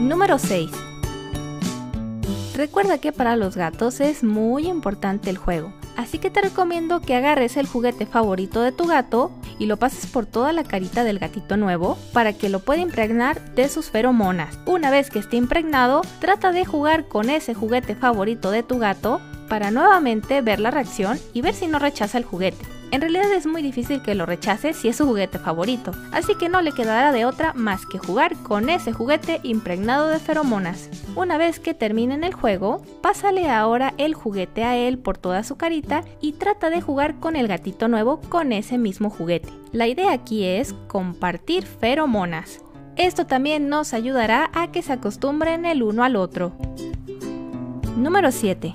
Número 0.00 0.38
6. 0.38 0.70
Recuerda 2.54 2.98
que 2.98 3.12
para 3.12 3.36
los 3.36 3.56
gatos 3.56 4.00
es 4.00 4.24
muy 4.24 4.68
importante 4.68 5.30
el 5.30 5.36
juego, 5.36 5.72
así 5.96 6.18
que 6.18 6.30
te 6.30 6.40
recomiendo 6.40 7.00
que 7.00 7.14
agarres 7.14 7.56
el 7.56 7.66
juguete 7.66 8.06
favorito 8.06 8.60
de 8.62 8.72
tu 8.72 8.86
gato 8.86 9.30
y 9.58 9.66
lo 9.66 9.76
pases 9.76 10.06
por 10.06 10.26
toda 10.26 10.52
la 10.52 10.64
carita 10.64 11.04
del 11.04 11.18
gatito 11.18 11.56
nuevo 11.56 11.96
para 12.12 12.32
que 12.32 12.48
lo 12.48 12.60
pueda 12.60 12.82
impregnar 12.82 13.54
de 13.54 13.68
sus 13.68 13.90
feromonas. 13.90 14.58
Una 14.66 14.90
vez 14.90 15.10
que 15.10 15.18
esté 15.18 15.36
impregnado, 15.36 16.02
trata 16.20 16.52
de 16.52 16.64
jugar 16.64 17.08
con 17.08 17.30
ese 17.30 17.54
juguete 17.54 17.94
favorito 17.94 18.50
de 18.50 18.62
tu 18.62 18.78
gato 18.78 19.20
para 19.48 19.70
nuevamente 19.70 20.40
ver 20.40 20.60
la 20.60 20.70
reacción 20.70 21.18
y 21.32 21.42
ver 21.42 21.54
si 21.54 21.66
no 21.66 21.78
rechaza 21.78 22.18
el 22.18 22.24
juguete. 22.24 22.81
En 22.92 23.00
realidad 23.00 23.32
es 23.32 23.46
muy 23.46 23.62
difícil 23.62 24.02
que 24.02 24.14
lo 24.14 24.26
rechace 24.26 24.74
si 24.74 24.88
es 24.88 24.96
su 24.96 25.06
juguete 25.06 25.38
favorito, 25.38 25.92
así 26.12 26.34
que 26.34 26.50
no 26.50 26.60
le 26.60 26.72
quedará 26.72 27.10
de 27.10 27.24
otra 27.24 27.54
más 27.54 27.86
que 27.86 27.96
jugar 27.96 28.36
con 28.42 28.68
ese 28.68 28.92
juguete 28.92 29.40
impregnado 29.44 30.08
de 30.08 30.18
feromonas. 30.18 30.90
Una 31.16 31.38
vez 31.38 31.58
que 31.58 31.72
terminen 31.72 32.22
el 32.22 32.34
juego, 32.34 32.82
pásale 33.00 33.48
ahora 33.48 33.94
el 33.96 34.12
juguete 34.12 34.64
a 34.64 34.76
él 34.76 34.98
por 34.98 35.16
toda 35.16 35.42
su 35.42 35.56
carita 35.56 36.04
y 36.20 36.32
trata 36.32 36.68
de 36.68 36.82
jugar 36.82 37.18
con 37.18 37.34
el 37.34 37.48
gatito 37.48 37.88
nuevo 37.88 38.20
con 38.28 38.52
ese 38.52 38.76
mismo 38.76 39.08
juguete. 39.08 39.48
La 39.72 39.88
idea 39.88 40.12
aquí 40.12 40.44
es 40.44 40.74
compartir 40.86 41.64
feromonas. 41.64 42.60
Esto 42.96 43.24
también 43.26 43.70
nos 43.70 43.94
ayudará 43.94 44.50
a 44.52 44.70
que 44.70 44.82
se 44.82 44.92
acostumbren 44.92 45.64
el 45.64 45.82
uno 45.82 46.04
al 46.04 46.14
otro. 46.14 46.52
Número 47.96 48.30
7 48.30 48.74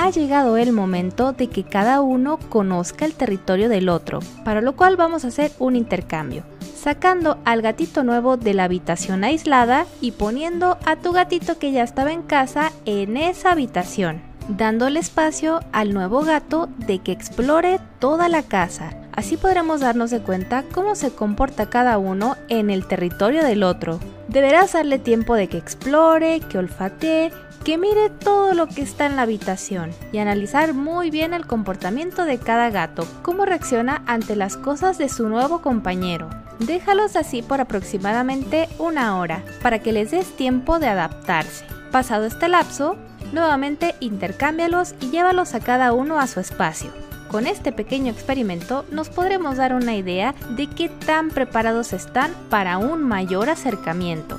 ha 0.00 0.08
llegado 0.08 0.56
el 0.56 0.72
momento 0.72 1.32
de 1.32 1.48
que 1.48 1.62
cada 1.62 2.00
uno 2.00 2.38
conozca 2.48 3.04
el 3.04 3.12
territorio 3.12 3.68
del 3.68 3.90
otro, 3.90 4.20
para 4.46 4.62
lo 4.62 4.74
cual 4.74 4.96
vamos 4.96 5.26
a 5.26 5.28
hacer 5.28 5.52
un 5.58 5.76
intercambio, 5.76 6.42
sacando 6.74 7.36
al 7.44 7.60
gatito 7.60 8.02
nuevo 8.02 8.38
de 8.38 8.54
la 8.54 8.64
habitación 8.64 9.24
aislada 9.24 9.84
y 10.00 10.12
poniendo 10.12 10.78
a 10.86 10.96
tu 10.96 11.12
gatito 11.12 11.58
que 11.58 11.72
ya 11.72 11.82
estaba 11.82 12.12
en 12.12 12.22
casa 12.22 12.72
en 12.86 13.18
esa 13.18 13.52
habitación, 13.52 14.22
dándole 14.48 15.00
espacio 15.00 15.60
al 15.70 15.92
nuevo 15.92 16.22
gato 16.22 16.70
de 16.78 17.00
que 17.00 17.12
explore 17.12 17.78
toda 17.98 18.30
la 18.30 18.42
casa. 18.42 18.96
Así 19.12 19.36
podremos 19.36 19.80
darnos 19.80 20.10
de 20.10 20.20
cuenta 20.20 20.64
cómo 20.72 20.94
se 20.94 21.10
comporta 21.10 21.68
cada 21.68 21.98
uno 21.98 22.36
en 22.48 22.70
el 22.70 22.86
territorio 22.86 23.44
del 23.44 23.62
otro. 23.62 24.00
Deberás 24.28 24.72
darle 24.72 24.98
tiempo 24.98 25.34
de 25.34 25.48
que 25.48 25.58
explore, 25.58 26.40
que 26.40 26.56
olfatee 26.56 27.32
que 27.64 27.76
mire 27.76 28.08
todo 28.08 28.54
lo 28.54 28.66
que 28.68 28.82
está 28.82 29.06
en 29.06 29.16
la 29.16 29.22
habitación 29.22 29.90
y 30.12 30.18
analizar 30.18 30.74
muy 30.74 31.10
bien 31.10 31.34
el 31.34 31.46
comportamiento 31.46 32.24
de 32.24 32.38
cada 32.38 32.70
gato, 32.70 33.06
cómo 33.22 33.44
reacciona 33.44 34.02
ante 34.06 34.36
las 34.36 34.56
cosas 34.56 34.98
de 34.98 35.08
su 35.08 35.28
nuevo 35.28 35.60
compañero. 35.60 36.30
Déjalos 36.58 37.16
así 37.16 37.42
por 37.42 37.60
aproximadamente 37.60 38.68
una 38.78 39.18
hora 39.18 39.44
para 39.62 39.80
que 39.80 39.92
les 39.92 40.10
des 40.10 40.36
tiempo 40.36 40.78
de 40.78 40.88
adaptarse. 40.88 41.64
Pasado 41.92 42.24
este 42.24 42.48
lapso, 42.48 42.96
nuevamente 43.32 43.94
intercámbialos 44.00 44.94
y 45.00 45.10
llévalos 45.10 45.54
a 45.54 45.60
cada 45.60 45.92
uno 45.92 46.18
a 46.18 46.26
su 46.26 46.40
espacio. 46.40 46.90
Con 47.28 47.46
este 47.46 47.72
pequeño 47.72 48.10
experimento 48.10 48.84
nos 48.90 49.08
podremos 49.08 49.56
dar 49.56 49.74
una 49.74 49.94
idea 49.94 50.34
de 50.56 50.66
qué 50.66 50.88
tan 50.88 51.30
preparados 51.30 51.92
están 51.92 52.32
para 52.48 52.78
un 52.78 53.02
mayor 53.02 53.50
acercamiento. 53.50 54.38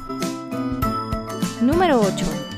Número 1.62 2.01
8 2.01 2.50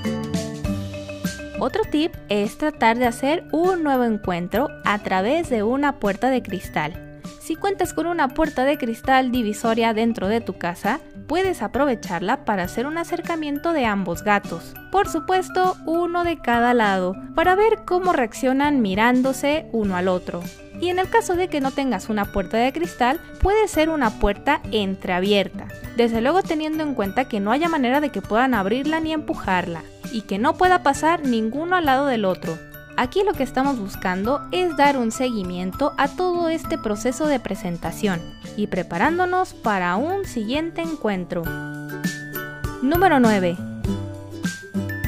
otro 1.59 1.83
tip 1.89 2.13
es 2.29 2.57
tratar 2.57 2.97
de 2.97 3.05
hacer 3.05 3.45
un 3.51 3.83
nuevo 3.83 4.03
encuentro 4.03 4.69
a 4.85 4.99
través 4.99 5.49
de 5.49 5.63
una 5.63 5.99
puerta 5.99 6.29
de 6.29 6.41
cristal. 6.41 7.21
Si 7.39 7.55
cuentas 7.55 7.93
con 7.93 8.05
una 8.05 8.29
puerta 8.29 8.63
de 8.63 8.77
cristal 8.77 9.31
divisoria 9.31 9.93
dentro 9.93 10.27
de 10.27 10.41
tu 10.41 10.57
casa, 10.57 10.99
puedes 11.27 11.61
aprovecharla 11.61 12.45
para 12.45 12.63
hacer 12.63 12.85
un 12.85 12.97
acercamiento 12.97 13.73
de 13.73 13.85
ambos 13.85 14.23
gatos. 14.23 14.73
Por 14.91 15.09
supuesto, 15.09 15.75
uno 15.85 16.23
de 16.23 16.37
cada 16.37 16.73
lado, 16.73 17.15
para 17.35 17.55
ver 17.55 17.79
cómo 17.85 18.13
reaccionan 18.13 18.81
mirándose 18.81 19.67
uno 19.71 19.97
al 19.97 20.07
otro. 20.07 20.41
Y 20.79 20.89
en 20.89 20.99
el 20.99 21.09
caso 21.09 21.35
de 21.35 21.47
que 21.47 21.61
no 21.61 21.71
tengas 21.71 22.09
una 22.09 22.25
puerta 22.25 22.57
de 22.57 22.73
cristal, 22.73 23.19
puede 23.41 23.67
ser 23.67 23.89
una 23.89 24.09
puerta 24.19 24.61
entreabierta. 24.71 25.67
Desde 25.97 26.21
luego 26.21 26.43
teniendo 26.43 26.83
en 26.83 26.95
cuenta 26.95 27.25
que 27.25 27.39
no 27.39 27.51
haya 27.51 27.69
manera 27.69 28.01
de 28.01 28.09
que 28.09 28.21
puedan 28.21 28.53
abrirla 28.53 28.99
ni 28.99 29.13
empujarla, 29.13 29.83
y 30.13 30.21
que 30.21 30.39
no 30.39 30.53
pueda 30.53 30.83
pasar 30.83 31.25
ninguno 31.25 31.75
al 31.75 31.85
lado 31.85 32.05
del 32.05 32.23
otro. 32.23 32.57
Aquí 32.95 33.23
lo 33.23 33.33
que 33.33 33.43
estamos 33.43 33.79
buscando 33.79 34.41
es 34.51 34.77
dar 34.77 34.97
un 34.97 35.11
seguimiento 35.11 35.93
a 35.97 36.07
todo 36.07 36.47
este 36.47 36.77
proceso 36.77 37.25
de 37.25 37.39
presentación 37.39 38.21
y 38.55 38.67
preparándonos 38.67 39.53
para 39.53 39.95
un 39.95 40.25
siguiente 40.25 40.81
encuentro. 40.81 41.43
Número 42.83 43.19
9. 43.19 43.57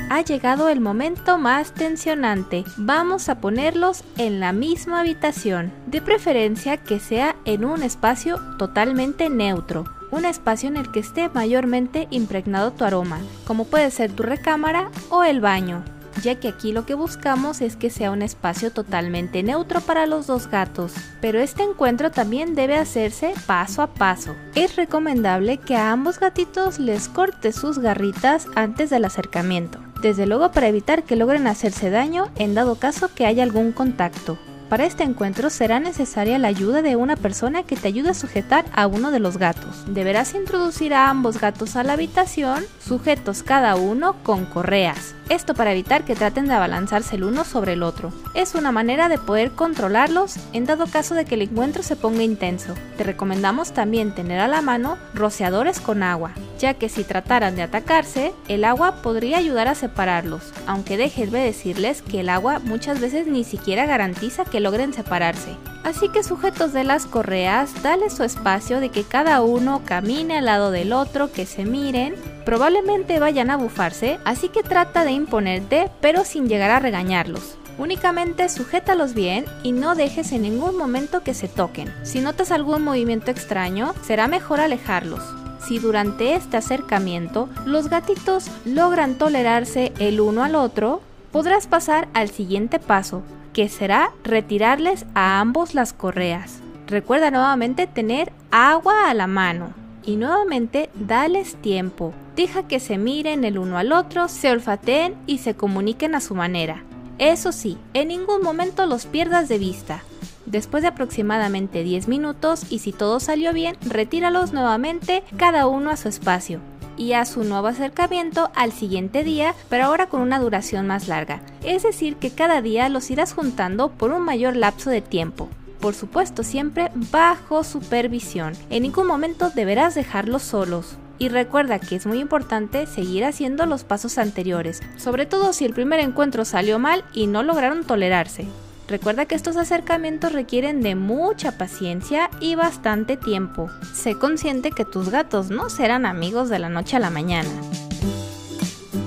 Ha 0.10 0.22
llegado 0.22 0.70
el 0.70 0.82
momento 0.82 1.38
más 1.38 1.74
tensionante. 1.74 2.64
Vamos 2.78 3.28
a 3.28 3.40
ponerlos 3.40 4.04
en 4.18 4.40
la 4.40 4.54
misma 4.54 5.02
habitación, 5.02 5.72
de 5.88 6.02
preferencia 6.02 6.78
que 6.78 7.00
sea 7.00 7.36
en 7.46 7.66
un 7.66 7.84
espacio 7.84 8.40
totalmente 8.58 9.30
neutro, 9.30 9.86
un 10.12 10.26
espacio 10.26 10.70
en 10.70 10.78
el 10.78 10.92
que 10.92 11.00
esté 11.00 11.30
mayormente 11.30 12.08
impregnado 12.12 12.72
tu 12.72 12.84
aroma, 12.84 13.20
como 13.46 13.66
puede 13.66 13.92
ser 13.92 14.12
tu 14.12 14.24
recámara 14.24 14.90
o 15.10 15.24
el 15.24 15.42
baño 15.42 15.84
ya 16.22 16.36
que 16.36 16.48
aquí 16.48 16.72
lo 16.72 16.86
que 16.86 16.94
buscamos 16.94 17.62
es 17.62 17.76
que 17.76 17.90
sea 17.90 18.12
un 18.12 18.22
espacio 18.22 18.72
totalmente 18.72 19.44
neutro 19.44 19.82
para 19.82 20.06
los 20.06 20.28
dos 20.28 20.48
gatos. 20.48 20.94
Pero 21.22 21.40
este 21.40 21.64
encuentro 21.64 22.12
también 22.12 22.56
debe 22.56 22.76
hacerse 22.76 23.34
paso 23.46 23.82
a 23.82 23.88
paso. 23.88 24.36
Es 24.56 24.76
recomendable 24.76 25.58
que 25.58 25.76
a 25.76 25.92
ambos 25.92 26.20
gatitos 26.20 26.80
les 26.80 27.08
cortes 27.10 27.56
sus 27.56 27.80
garritas 27.80 28.48
antes 28.56 28.90
del 28.90 29.06
acercamiento, 29.06 29.80
desde 30.02 30.26
luego 30.26 30.52
para 30.52 30.68
evitar 30.68 31.04
que 31.04 31.16
logren 31.16 31.48
hacerse 31.48 31.90
daño 31.90 32.30
en 32.38 32.56
dado 32.56 32.76
caso 32.76 33.10
que 33.14 33.26
haya 33.26 33.44
algún 33.44 33.72
contacto. 33.72 34.38
Para 34.76 34.88
este 34.88 35.04
encuentro 35.04 35.50
será 35.50 35.80
necesaria 35.80 36.38
la 36.38 36.50
ayuda 36.50 36.82
de 36.82 36.98
una 36.98 37.16
persona 37.16 37.64
que 37.64 37.78
te 37.78 37.88
ayude 37.88 38.10
a 38.10 38.14
sujetar 38.14 38.66
a 38.74 38.88
uno 38.88 39.10
de 39.10 39.20
los 39.20 39.38
gatos. 39.38 39.86
Deberás 39.88 40.36
introducir 40.36 40.94
a 40.94 41.10
ambos 41.10 41.40
gatos 41.40 41.78
a 41.78 41.84
la 41.86 41.94
habitación, 41.94 42.66
sujetos 42.86 43.42
cada 43.42 43.78
uno 43.78 44.22
con 44.24 44.44
correas. 44.44 45.16
Esto 45.30 45.56
para 45.56 45.72
evitar 45.72 46.04
que 46.04 46.14
traten 46.14 46.48
de 46.48 46.54
abalanzarse 46.54 47.16
el 47.16 47.24
uno 47.24 47.46
sobre 47.46 47.74
el 47.74 47.82
otro. 47.84 48.12
Es 48.36 48.54
una 48.54 48.72
manera 48.72 49.10
de 49.10 49.18
poder 49.18 49.52
controlarlos 49.52 50.36
en 50.54 50.66
dado 50.66 50.86
caso 50.86 51.16
de 51.16 51.26
que 51.26 51.34
el 51.34 51.42
encuentro 51.44 51.82
se 51.82 51.96
ponga 51.96 52.22
intenso. 52.22 52.76
Te 52.98 53.04
recomendamos 53.04 53.72
también 53.72 54.14
tener 54.14 54.40
a 54.40 54.48
la 54.48 54.62
mano 54.62 54.98
rociadores 55.16 55.80
con 55.80 56.04
agua, 56.04 56.34
ya 56.60 56.76
que 56.76 56.90
si 56.90 57.04
trataran 57.04 57.56
de 57.56 57.64
atacarse, 57.64 58.34
el 58.50 58.66
agua 58.66 59.02
podría 59.02 59.38
ayudar 59.38 59.68
a 59.68 59.74
separarlos, 59.74 60.52
aunque 60.68 60.96
déjenme 60.96 61.40
decirles 61.40 62.04
que 62.04 62.20
el 62.20 62.30
agua 62.30 62.60
muchas 62.60 63.00
veces 63.00 63.26
ni 63.26 63.44
siquiera 63.44 63.88
garantiza 63.88 64.46
que 64.46 64.60
logren 64.66 64.94
separarse. 64.94 65.56
Así 65.84 66.10
que 66.10 66.24
sujetos 66.24 66.74
de 66.74 66.84
las 66.84 67.06
correas, 67.06 67.84
dale 67.84 68.10
su 68.10 68.24
espacio 68.24 68.80
de 68.80 68.90
que 68.90 69.04
cada 69.04 69.44
uno 69.44 69.84
camine 69.86 70.40
al 70.40 70.46
lado 70.46 70.72
del 70.72 70.92
otro, 70.92 71.32
que 71.32 71.46
se 71.46 71.66
miren, 71.66 72.16
probablemente 72.46 73.20
vayan 73.20 73.52
a 73.52 73.58
bufarse, 73.58 74.18
así 74.26 74.50
que 74.50 74.64
trata 74.64 75.06
de 75.06 75.12
imponerte, 75.12 75.92
pero 76.02 76.26
sin 76.26 76.50
llegar 76.50 76.72
a 76.72 76.80
regañarlos. 76.80 77.60
Únicamente 77.78 78.50
sujétalos 78.50 79.14
bien 79.14 79.46
y 79.62 79.72
no 79.72 79.94
dejes 79.94 80.32
en 80.32 80.42
ningún 80.42 80.76
momento 80.76 81.22
que 81.22 81.36
se 81.36 81.48
toquen. 81.48 81.94
Si 82.02 82.20
notas 82.22 82.50
algún 82.50 82.82
movimiento 82.82 83.30
extraño, 83.30 83.94
será 84.02 84.28
mejor 84.28 84.62
alejarlos 84.62 85.22
si 85.68 85.80
durante 85.80 86.36
este 86.36 86.58
acercamiento 86.58 87.50
los 87.66 87.90
gatitos 87.90 88.50
logran 88.66 89.16
tolerarse 89.16 89.94
el 90.00 90.22
uno 90.22 90.44
al 90.44 90.56
otro, 90.56 91.02
podrás 91.32 91.68
pasar 91.68 92.08
al 92.14 92.30
siguiente 92.30 92.80
paso, 92.80 93.24
que 93.56 93.70
será 93.70 94.12
retirarles 94.26 95.06
a 95.14 95.40
ambos 95.40 95.76
las 95.76 95.94
correas. 95.94 96.60
Recuerda 96.88 97.32
nuevamente 97.32 97.88
tener 97.88 98.34
agua 98.52 99.10
a 99.10 99.14
la 99.14 99.28
mano 99.28 99.74
y 100.04 100.18
nuevamente 100.18 100.90
dales 100.94 101.56
tiempo. 101.56 102.14
Deja 102.36 102.68
que 102.68 102.82
se 102.82 102.98
miren 102.98 103.46
el 103.46 103.58
uno 103.58 103.78
al 103.78 103.94
otro, 103.94 104.28
se 104.28 104.52
olfateen 104.52 105.16
y 105.26 105.38
se 105.38 105.56
comuniquen 105.56 106.16
a 106.16 106.20
su 106.20 106.36
manera. 106.36 106.84
Eso 107.18 107.54
sí, 107.54 107.78
en 107.94 108.10
ningún 108.10 108.42
momento 108.42 108.86
los 108.88 109.06
pierdas 109.06 109.48
de 109.48 109.58
vista. 109.58 110.04
Después 110.46 110.84
de 110.84 110.90
aproximadamente 110.90 111.82
10 111.82 112.10
minutos 112.10 112.70
y 112.70 112.80
si 112.80 112.92
todo 112.92 113.22
salió 113.22 113.54
bien, 113.54 113.78
retíralos 113.86 114.52
nuevamente 114.52 115.24
cada 115.38 115.66
uno 115.66 115.92
a 115.92 115.98
su 115.98 116.10
espacio 116.10 116.60
y 116.98 117.14
a 117.14 117.26
su 117.26 117.44
nuevo 117.44 117.68
acercamiento 117.68 118.52
al 118.56 118.72
siguiente 118.72 119.24
día, 119.24 119.54
pero 119.70 119.86
ahora 119.86 120.08
con 120.08 120.22
una 120.22 120.40
duración 120.40 120.88
más 120.88 121.08
larga. 121.08 121.42
Es 121.64 121.84
decir, 121.84 122.16
que 122.18 122.32
cada 122.32 122.62
día 122.62 122.90
los 122.90 123.10
irás 123.12 123.34
juntando 123.34 123.90
por 123.90 124.12
un 124.12 124.24
mayor 124.24 124.56
lapso 124.56 124.90
de 124.90 125.02
tiempo. 125.02 125.50
Por 125.80 125.94
supuesto, 125.94 126.44
siempre 126.44 126.92
bajo 127.12 127.64
supervisión. 127.64 128.54
En 128.70 128.84
ningún 128.84 129.08
momento 129.08 129.52
deberás 129.52 129.96
dejarlos 129.96 130.42
solos. 130.42 130.98
Y 131.18 131.30
recuerda 131.30 131.80
que 131.80 131.96
es 131.96 132.06
muy 132.06 132.20
importante 132.20 132.88
seguir 132.88 133.24
haciendo 133.24 133.66
los 133.66 133.84
pasos 133.84 134.18
anteriores, 134.18 134.82
sobre 134.98 135.26
todo 135.26 135.54
si 135.54 135.64
el 135.64 135.74
primer 135.74 136.00
encuentro 136.02 136.44
salió 136.44 136.78
mal 136.78 137.06
y 137.14 137.28
no 137.28 137.42
lograron 137.42 137.86
tolerarse. 137.86 138.48
Recuerda 138.88 139.26
que 139.26 139.34
estos 139.34 139.58
acercamientos 139.58 140.32
requieren 140.32 140.82
de 140.82 140.96
mucha 140.96 141.58
paciencia 141.58 142.30
y 142.40 142.54
bastante 142.56 143.18
tiempo. 143.18 143.70
Sé 143.94 144.16
consciente 144.16 144.72
que 144.72 144.86
tus 144.86 145.10
gatos 145.10 145.50
no 145.50 145.70
serán 145.70 146.06
amigos 146.06 146.50
de 146.50 146.60
la 146.60 146.70
noche 146.70 146.98
a 146.98 147.00
la 147.00 147.10
mañana. 147.10 147.50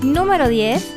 Número 0.02 0.48
10. 0.48 0.96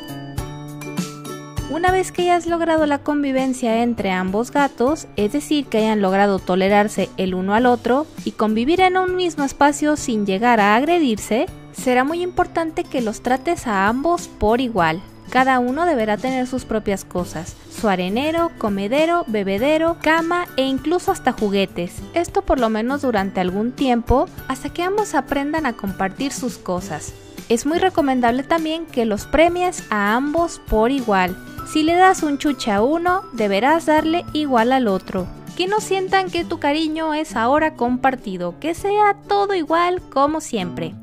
Una 1.70 1.92
vez 1.92 2.12
que 2.12 2.24
hayas 2.24 2.48
logrado 2.48 2.86
la 2.86 2.98
convivencia 2.98 3.82
entre 3.82 4.12
ambos 4.12 4.52
gatos, 4.52 5.08
es 5.16 5.32
decir, 5.32 5.68
que 5.68 5.78
hayan 5.78 6.02
logrado 6.02 6.40
tolerarse 6.40 7.10
el 7.18 7.34
uno 7.34 7.54
al 7.54 7.66
otro 7.66 8.08
y 8.26 8.32
convivir 8.32 8.82
en 8.82 8.98
un 8.98 9.16
mismo 9.16 9.44
espacio 9.44 9.96
sin 9.96 10.26
llegar 10.26 10.60
a 10.60 10.76
agredirse, 10.76 11.46
será 11.72 12.04
muy 12.04 12.22
importante 12.24 12.84
que 12.84 13.02
los 13.02 13.22
trates 13.22 13.68
a 13.68 13.88
ambos 13.88 14.28
por 14.28 14.60
igual. 14.60 15.02
Cada 15.32 15.60
uno 15.60 15.86
deberá 15.86 16.18
tener 16.18 16.46
sus 16.46 16.66
propias 16.66 17.06
cosas, 17.06 17.56
su 17.72 17.88
arenero, 17.88 18.52
comedero, 18.58 19.24
bebedero, 19.28 19.96
cama 20.02 20.46
e 20.58 20.64
incluso 20.64 21.10
hasta 21.10 21.32
juguetes. 21.32 21.94
Esto 22.14 22.42
por 22.42 22.60
lo 22.60 22.70
menos 22.70 23.02
durante 23.02 23.40
algún 23.40 23.72
tiempo 23.72 24.26
hasta 24.50 24.74
que 24.74 24.84
ambos 24.84 25.16
aprendan 25.16 25.66
a 25.66 25.72
compartir 25.72 26.34
sus 26.34 26.58
cosas. 26.58 27.14
Es 27.48 27.66
muy 27.66 27.80
recomendable 27.80 28.44
también 28.44 28.86
que 28.86 29.06
los 29.06 29.26
premies 29.26 29.86
a 29.90 30.16
ambos 30.16 30.60
por 30.68 30.92
igual. 30.92 31.38
Si 31.72 31.84
le 31.84 31.96
das 31.96 32.24
un 32.24 32.38
chuche 32.38 32.70
a 32.70 32.82
uno, 32.82 33.24
deberás 33.32 33.86
darle 33.86 34.26
igual 34.34 34.74
al 34.74 34.90
otro. 34.90 35.28
Que 35.56 35.66
no 35.66 35.80
sientan 35.80 36.30
que 36.30 36.44
tu 36.44 36.60
cariño 36.60 37.14
es 37.14 37.38
ahora 37.38 37.76
compartido, 37.76 38.60
que 38.60 38.74
sea 38.74 39.16
todo 39.30 39.54
igual 39.54 40.02
como 40.10 40.42
siempre. 40.42 40.94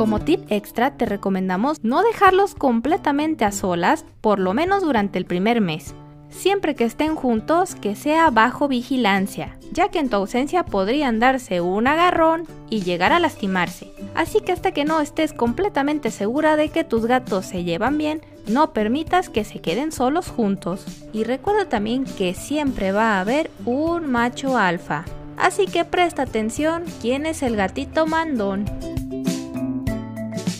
Como 0.00 0.18
tip 0.18 0.50
extra 0.50 0.96
te 0.96 1.04
recomendamos 1.04 1.84
no 1.84 2.02
dejarlos 2.02 2.54
completamente 2.54 3.44
a 3.44 3.52
solas, 3.52 4.06
por 4.22 4.38
lo 4.38 4.54
menos 4.54 4.82
durante 4.82 5.18
el 5.18 5.26
primer 5.26 5.60
mes. 5.60 5.94
Siempre 6.30 6.74
que 6.74 6.84
estén 6.84 7.16
juntos, 7.16 7.74
que 7.74 7.94
sea 7.94 8.30
bajo 8.30 8.66
vigilancia, 8.66 9.58
ya 9.72 9.90
que 9.90 9.98
en 9.98 10.08
tu 10.08 10.16
ausencia 10.16 10.64
podrían 10.64 11.20
darse 11.20 11.60
un 11.60 11.86
agarrón 11.86 12.44
y 12.70 12.80
llegar 12.80 13.12
a 13.12 13.20
lastimarse. 13.20 13.92
Así 14.14 14.40
que 14.40 14.52
hasta 14.52 14.72
que 14.72 14.86
no 14.86 15.02
estés 15.02 15.34
completamente 15.34 16.10
segura 16.10 16.56
de 16.56 16.70
que 16.70 16.82
tus 16.82 17.04
gatos 17.04 17.44
se 17.44 17.62
llevan 17.64 17.98
bien, 17.98 18.22
no 18.46 18.72
permitas 18.72 19.28
que 19.28 19.44
se 19.44 19.60
queden 19.60 19.92
solos 19.92 20.28
juntos. 20.28 20.82
Y 21.12 21.24
recuerda 21.24 21.68
también 21.68 22.06
que 22.06 22.32
siempre 22.32 22.92
va 22.92 23.18
a 23.18 23.20
haber 23.20 23.50
un 23.66 24.10
macho 24.10 24.56
alfa. 24.56 25.04
Así 25.36 25.66
que 25.66 25.84
presta 25.84 26.22
atención 26.22 26.84
quién 27.02 27.26
es 27.26 27.42
el 27.42 27.54
gatito 27.54 28.06
mandón. 28.06 28.64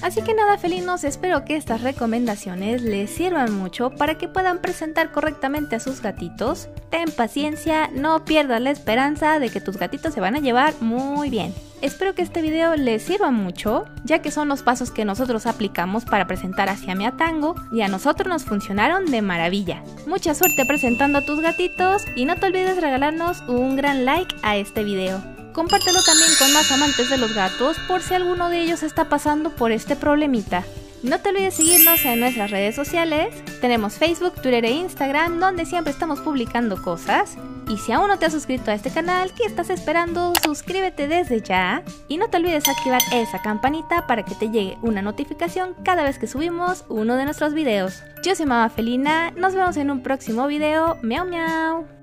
Así 0.02 0.22
que 0.22 0.34
nada 0.34 0.56
felinos, 0.56 1.04
espero 1.04 1.44
que 1.44 1.56
estas 1.56 1.82
recomendaciones 1.82 2.82
les 2.82 3.10
sirvan 3.10 3.52
mucho 3.52 3.90
para 3.90 4.16
que 4.16 4.28
puedan 4.28 4.58
presentar 4.62 5.12
correctamente 5.12 5.76
a 5.76 5.80
sus 5.80 6.00
gatitos. 6.00 6.68
Ten 6.88 7.10
paciencia, 7.10 7.90
no 7.92 8.24
pierdas 8.24 8.62
la 8.62 8.70
esperanza 8.70 9.38
de 9.38 9.50
que 9.50 9.60
tus 9.60 9.76
gatitos 9.76 10.14
se 10.14 10.20
van 10.20 10.36
a 10.36 10.40
llevar 10.40 10.74
muy 10.80 11.28
bien. 11.28 11.54
Espero 11.82 12.14
que 12.14 12.22
este 12.22 12.42
video 12.42 12.76
les 12.76 13.02
sirva 13.02 13.30
mucho, 13.30 13.84
ya 14.04 14.20
que 14.20 14.30
son 14.30 14.48
los 14.48 14.62
pasos 14.62 14.90
que 14.90 15.04
nosotros 15.04 15.46
aplicamos 15.46 16.04
para 16.04 16.26
presentar 16.26 16.68
hacia 16.68 16.94
mi 16.94 17.10
Tango 17.12 17.54
y 17.72 17.82
a 17.82 17.88
nosotros 17.88 18.28
nos 18.28 18.44
funcionaron 18.44 19.06
de 19.06 19.22
maravilla. 19.22 19.82
Mucha 20.06 20.34
suerte 20.34 20.64
presentando 20.66 21.18
a 21.18 21.24
tus 21.24 21.40
gatitos 21.40 22.04
y 22.16 22.24
no 22.24 22.36
te 22.36 22.46
olvides 22.46 22.80
regalarnos 22.80 23.42
un 23.48 23.76
gran 23.76 24.04
like 24.04 24.34
a 24.42 24.56
este 24.56 24.84
video. 24.84 25.39
Compártelo 25.52 26.02
también 26.02 26.30
con 26.38 26.52
más 26.52 26.70
amantes 26.70 27.10
de 27.10 27.18
los 27.18 27.34
gatos 27.34 27.76
por 27.88 28.02
si 28.02 28.14
alguno 28.14 28.48
de 28.48 28.62
ellos 28.62 28.82
está 28.82 29.08
pasando 29.08 29.50
por 29.50 29.72
este 29.72 29.96
problemita. 29.96 30.64
No 31.02 31.18
te 31.18 31.30
olvides 31.30 31.54
seguirnos 31.54 32.04
en 32.04 32.20
nuestras 32.20 32.50
redes 32.50 32.74
sociales. 32.74 33.34
Tenemos 33.60 33.94
Facebook, 33.94 34.34
Twitter 34.34 34.64
e 34.66 34.70
Instagram 34.72 35.40
donde 35.40 35.64
siempre 35.64 35.92
estamos 35.92 36.20
publicando 36.20 36.80
cosas. 36.82 37.36
Y 37.68 37.78
si 37.78 37.92
aún 37.92 38.08
no 38.08 38.18
te 38.18 38.26
has 38.26 38.32
suscrito 38.32 38.70
a 38.70 38.74
este 38.74 38.90
canal, 38.90 39.32
¿qué 39.32 39.44
estás 39.44 39.70
esperando? 39.70 40.32
Suscríbete 40.44 41.08
desde 41.08 41.40
ya. 41.40 41.82
Y 42.08 42.18
no 42.18 42.28
te 42.28 42.36
olvides 42.36 42.68
activar 42.68 43.00
esa 43.12 43.40
campanita 43.40 44.06
para 44.06 44.24
que 44.24 44.34
te 44.34 44.50
llegue 44.50 44.76
una 44.82 45.02
notificación 45.02 45.74
cada 45.84 46.02
vez 46.02 46.18
que 46.18 46.26
subimos 46.26 46.84
uno 46.88 47.16
de 47.16 47.24
nuestros 47.24 47.54
videos. 47.54 48.02
Yo 48.22 48.34
soy 48.34 48.46
Mama 48.46 48.68
Felina, 48.68 49.30
nos 49.30 49.54
vemos 49.54 49.76
en 49.76 49.90
un 49.90 50.02
próximo 50.02 50.48
video. 50.48 50.98
Miau 51.02 51.26
miau. 51.26 51.99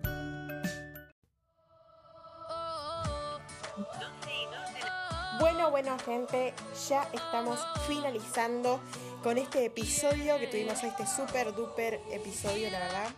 Bueno, 5.79 5.95
gente, 5.99 6.55
ya 6.89 7.07
estamos 7.13 7.59
finalizando 7.87 8.81
con 9.21 9.37
este 9.37 9.65
episodio 9.65 10.39
que 10.39 10.47
tuvimos 10.47 10.83
este 10.83 11.05
super 11.05 11.53
duper 11.53 12.01
episodio, 12.11 12.71
la 12.71 12.79
verdad. 12.79 13.09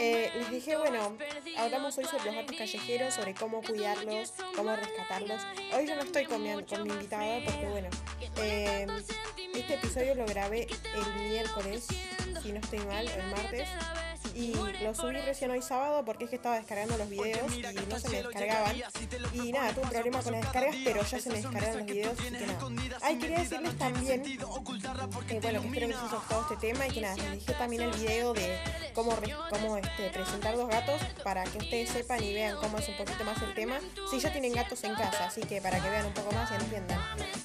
Eh, 0.00 0.32
les 0.34 0.50
dije, 0.50 0.76
bueno, 0.76 1.16
hablamos 1.56 1.96
hoy 1.96 2.06
sobre 2.06 2.24
los 2.24 2.34
gatos 2.34 2.56
callejeros, 2.56 3.14
sobre 3.14 3.34
cómo 3.34 3.62
cuidarlos, 3.62 4.34
cómo 4.56 4.74
rescatarlos. 4.74 5.40
Hoy 5.76 5.86
yo 5.86 5.94
no 5.94 6.02
estoy 6.02 6.24
con 6.24 6.42
mi, 6.42 6.60
con 6.64 6.82
mi 6.82 6.90
invitada 6.90 7.38
porque, 7.44 7.66
bueno, 7.68 7.88
eh, 8.38 8.88
este 9.54 9.74
episodio 9.74 10.16
lo 10.16 10.26
grabé 10.26 10.66
el 10.66 11.30
miércoles, 11.30 11.86
si 12.42 12.50
no 12.50 12.58
estoy 12.58 12.80
mal, 12.80 13.06
el 13.06 13.26
martes. 13.30 13.68
Y 14.38 14.54
lo 14.84 14.94
subí 14.94 15.16
recién 15.16 15.50
hoy 15.50 15.60
sábado 15.60 16.04
porque 16.04 16.24
es 16.24 16.30
que 16.30 16.36
estaba 16.36 16.54
descargando 16.56 16.96
los 16.96 17.10
videos 17.10 17.52
y 17.56 17.62
no 17.88 17.98
se 17.98 18.08
me 18.08 18.22
descargaban. 18.22 18.76
Y 19.32 19.50
nada, 19.50 19.72
tuve 19.72 19.82
un 19.82 19.90
problema 19.90 20.22
con 20.22 20.32
las 20.32 20.42
descargas, 20.42 20.76
pero 20.84 21.02
ya 21.02 21.18
se 21.18 21.28
me 21.28 21.36
descargaron 21.36 21.78
los 21.78 21.86
videos, 21.86 22.12
así 22.20 22.30
que 22.30 22.46
nada. 22.46 22.58
Ay, 23.02 23.18
quería 23.18 23.38
decirles 23.40 23.76
también 23.76 24.22
que 24.22 24.38
bueno, 24.38 25.26
que 25.26 25.36
espero 25.38 25.62
que 25.62 25.86
les 25.86 25.96
haya 25.96 26.08
gustado 26.14 26.42
este 26.42 26.56
tema 26.68 26.86
y 26.86 26.90
que 26.92 27.00
nada, 27.00 27.16
les 27.16 27.32
dije 27.32 27.52
también 27.54 27.82
el 27.82 27.90
video 27.90 28.32
de 28.32 28.58
cómo, 28.94 29.16
cómo 29.50 29.76
este, 29.76 30.10
presentar 30.10 30.56
dos 30.56 30.68
gatos 30.68 31.00
para 31.24 31.42
que 31.42 31.58
ustedes 31.58 31.90
sepan 31.90 32.22
y 32.22 32.32
vean 32.32 32.56
cómo 32.60 32.78
es 32.78 32.88
un 32.88 32.96
poquito 32.96 33.24
más 33.24 33.42
el 33.42 33.54
tema. 33.54 33.80
Si 34.08 34.20
ya 34.20 34.30
tienen 34.30 34.52
gatos 34.52 34.84
en 34.84 34.94
casa, 34.94 35.26
así 35.26 35.40
que 35.40 35.60
para 35.60 35.82
que 35.82 35.90
vean 35.90 36.06
un 36.06 36.14
poco 36.14 36.30
más 36.30 36.48
y 36.52 36.54
entiendan. 36.54 37.00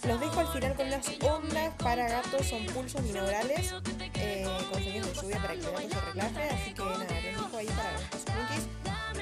Los 0.08 0.20
dejo 0.20 0.40
al 0.40 0.48
final 0.50 0.76
con 0.76 0.86
unas 0.86 1.08
ondas 1.22 1.74
para 1.78 2.08
gatos, 2.08 2.46
son 2.46 2.64
pulsos 2.68 3.04
binaurales 3.04 3.74
eh, 4.14 4.46
con 4.72 4.84
sonidos 4.84 5.08
de 5.08 5.14
lluvia 5.22 5.42
para 5.42 5.54
que 5.56 5.60
el 5.60 5.72
gato 5.72 5.90
se 5.90 6.02
relaje, 6.02 6.50
así 6.50 6.74
que 6.74 6.83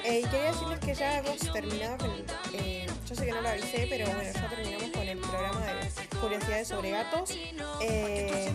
Eh, 0.04 0.20
y 0.20 0.22
quería 0.24 0.46
decirles 0.50 0.80
que 0.80 0.94
ya 0.94 1.18
hemos 1.18 1.38
terminado 1.38 1.96
con 1.98 2.10
eh, 2.54 2.86
yo 3.08 3.14
sé 3.14 3.26
que 3.26 3.32
no 3.32 3.40
lo 3.40 3.48
avisé, 3.48 3.86
pero 3.88 4.06
bueno, 4.06 4.22
ya 4.22 4.48
terminamos 4.48 4.90
con 4.90 5.08
el 5.08 5.18
programa 5.18 5.60
de 5.60 6.18
curiosidades 6.18 6.68
sobre 6.68 6.90
gatos. 6.90 7.30
Eh, 7.80 8.52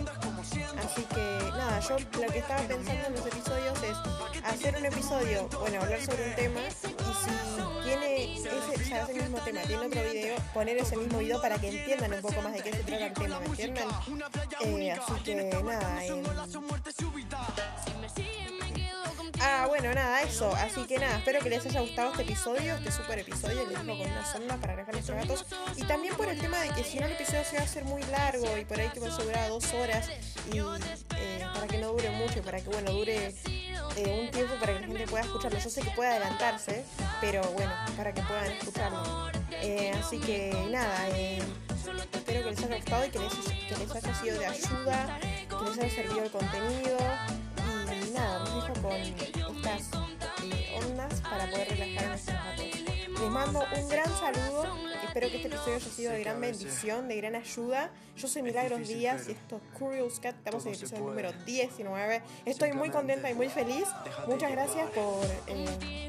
así 0.78 1.02
que 1.02 1.50
nada, 1.50 1.80
yo 1.80 1.96
lo 1.98 2.32
que 2.32 2.38
estaba 2.38 2.60
pensando 2.62 3.06
en 3.06 3.12
los 3.14 3.26
episodios 3.26 3.82
es 3.82 4.44
hacer 4.44 4.76
un 4.76 4.86
episodio, 4.86 5.48
bueno, 5.60 5.80
hablar 5.80 6.00
sobre 6.02 6.28
un 6.28 6.34
tema 6.34 6.60
y 6.60 6.70
si 6.72 7.84
tiene 7.84 8.34
ese, 8.34 8.50
o 8.50 9.04
ese 9.04 9.14
mismo 9.14 9.38
tema, 9.38 9.60
tiene 9.62 9.86
otro 9.86 10.02
video, 10.02 10.36
poner 10.52 10.76
ese 10.76 10.96
mismo 10.96 11.18
video 11.18 11.40
para 11.40 11.58
que 11.58 11.68
entiendan 11.68 12.12
un 12.12 12.20
poco 12.20 12.42
más 12.42 12.52
de 12.52 12.62
qué 12.62 12.72
se 12.72 12.82
trata 12.84 13.06
el 13.06 13.12
tema, 13.14 13.40
¿me 13.40 13.46
entienden? 13.46 13.88
Eh, 14.60 14.92
así 14.92 15.22
que 15.22 15.34
nada, 15.62 16.04
Bueno, 19.66 19.92
nada, 19.92 20.22
eso. 20.22 20.54
Así 20.54 20.86
que 20.86 20.98
nada, 20.98 21.18
espero 21.18 21.40
que 21.40 21.50
les 21.50 21.64
haya 21.66 21.80
gustado 21.80 22.10
este 22.12 22.22
episodio, 22.22 22.76
este 22.76 22.92
super 22.92 23.18
episodio. 23.18 23.66
Les 23.66 23.68
dejo 23.70 23.98
con 23.98 24.10
una 24.10 24.24
sonda 24.24 24.56
para 24.56 24.74
relajar 24.74 24.94
nuestros 24.94 25.18
gatos. 25.18 25.46
Y 25.76 25.82
también 25.82 26.14
por 26.14 26.28
el 26.28 26.38
tema 26.38 26.60
de 26.60 26.70
que 26.70 26.84
si 26.84 26.98
no 26.98 27.06
el 27.06 27.12
episodio 27.12 27.44
se 27.44 27.56
va 27.56 27.62
a 27.62 27.64
hacer 27.64 27.84
muy 27.84 28.02
largo 28.04 28.56
y 28.56 28.64
por 28.64 28.78
ahí 28.78 28.88
que 28.90 29.00
va 29.00 29.08
a 29.08 29.16
durar 29.16 29.48
dos 29.48 29.72
horas. 29.74 30.08
Y 30.52 30.58
eh, 30.58 31.46
para 31.54 31.66
que 31.66 31.78
no 31.78 31.92
dure 31.92 32.10
mucho 32.10 32.42
para 32.42 32.60
que, 32.60 32.68
bueno, 32.68 32.92
dure 32.92 33.34
eh, 33.96 34.20
un 34.22 34.30
tiempo 34.30 34.54
para 34.60 34.74
que 34.74 34.80
la 34.80 34.86
gente 34.86 35.06
pueda 35.06 35.24
escucharlo. 35.24 35.58
Yo 35.58 35.70
sé 35.70 35.80
que 35.82 35.90
puede 35.90 36.10
adelantarse, 36.10 36.84
pero 37.20 37.42
bueno, 37.52 37.72
para 37.96 38.12
que 38.12 38.22
puedan 38.22 38.52
escucharlo. 38.52 39.30
Eh, 39.50 39.92
así 39.98 40.18
que 40.18 40.52
nada, 40.70 41.08
espero 41.08 42.44
que 42.44 42.50
les 42.50 42.62
haya 42.62 42.76
gustado 42.76 43.06
y 43.06 43.10
que 43.10 43.18
les, 43.18 43.34
que 43.34 43.76
les 43.76 43.90
haya 43.94 44.14
sido 44.14 44.38
de 44.38 44.46
ayuda, 44.46 45.18
que 45.20 45.70
les 45.70 45.78
haya 45.78 45.94
servido 45.94 46.22
el 46.22 46.30
contenido. 46.30 46.98
Nada, 48.12 48.38
los 48.40 48.54
dejo 48.54 48.82
con 48.82 48.92
estas 48.92 49.90
eh, 50.44 50.80
ondas 50.84 51.20
para 51.20 51.50
poder 51.50 51.68
relajar 51.68 52.08
nuestros 52.08 52.36
gatos. 52.36 52.80
Les 53.20 53.30
mando 53.30 53.64
un 53.76 53.88
gran 53.88 54.06
saludo. 54.18 54.66
Espero 55.04 55.28
que 55.30 55.36
este 55.36 55.48
episodio 55.48 55.76
haya 55.76 55.90
sido 55.90 56.12
de 56.12 56.20
gran 56.20 56.40
bendición, 56.40 57.08
de 57.08 57.16
gran 57.16 57.34
ayuda. 57.34 57.90
Yo 58.16 58.28
soy 58.28 58.42
Milagros 58.42 58.86
Díaz 58.86 59.28
y 59.28 59.32
esto 59.32 59.56
es 59.56 59.78
Curious 59.78 60.20
Cat. 60.20 60.36
Estamos 60.36 60.64
en 60.66 60.72
el 60.72 60.78
episodio 60.78 61.04
número 61.04 61.32
19. 61.44 62.22
Estoy 62.44 62.72
muy 62.72 62.90
contenta 62.90 63.30
y 63.30 63.34
muy 63.34 63.48
feliz. 63.48 63.86
Muchas 64.26 64.52
gracias 64.52 64.90
por, 64.90 65.24
eh, 65.48 66.08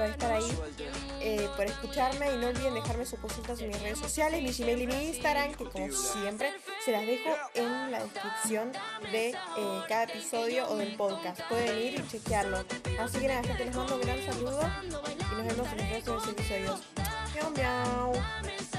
por 0.00 0.08
estar 0.08 0.32
ahí, 0.32 0.58
eh, 1.20 1.46
por 1.56 1.66
escucharme 1.66 2.32
y 2.32 2.38
no 2.38 2.46
olviden 2.46 2.72
dejarme 2.72 3.04
sus 3.04 3.18
cositas 3.18 3.60
en 3.60 3.68
mis 3.68 3.82
redes 3.82 3.98
sociales, 3.98 4.42
mi 4.42 4.50
Gmail 4.50 4.80
y 4.80 4.86
mi 4.86 5.08
Instagram, 5.08 5.52
que 5.52 5.64
como 5.66 5.92
siempre 5.92 6.54
se 6.82 6.92
las 6.92 7.06
dejo 7.06 7.28
en 7.54 7.90
la 7.90 8.02
descripción 8.02 8.72
de 9.12 9.28
eh, 9.28 9.34
cada 9.88 10.04
episodio 10.04 10.66
o 10.70 10.76
del 10.76 10.96
podcast. 10.96 11.38
Pueden 11.50 11.78
ir 11.78 12.00
y 12.00 12.08
chequearlo. 12.08 12.64
Así 12.98 13.18
que 13.18 13.28
nada, 13.28 13.42
gente, 13.42 13.66
les 13.66 13.76
mando 13.76 13.96
un 13.96 14.00
gran 14.00 14.24
saludo 14.24 14.60
y 14.86 15.34
nos 15.34 15.46
vemos 15.46 15.68
en 15.72 15.78
los 15.78 16.02
próximos 16.02 16.28
episodios. 16.28 16.80
Miau, 17.34 17.50
miau. 17.50 18.69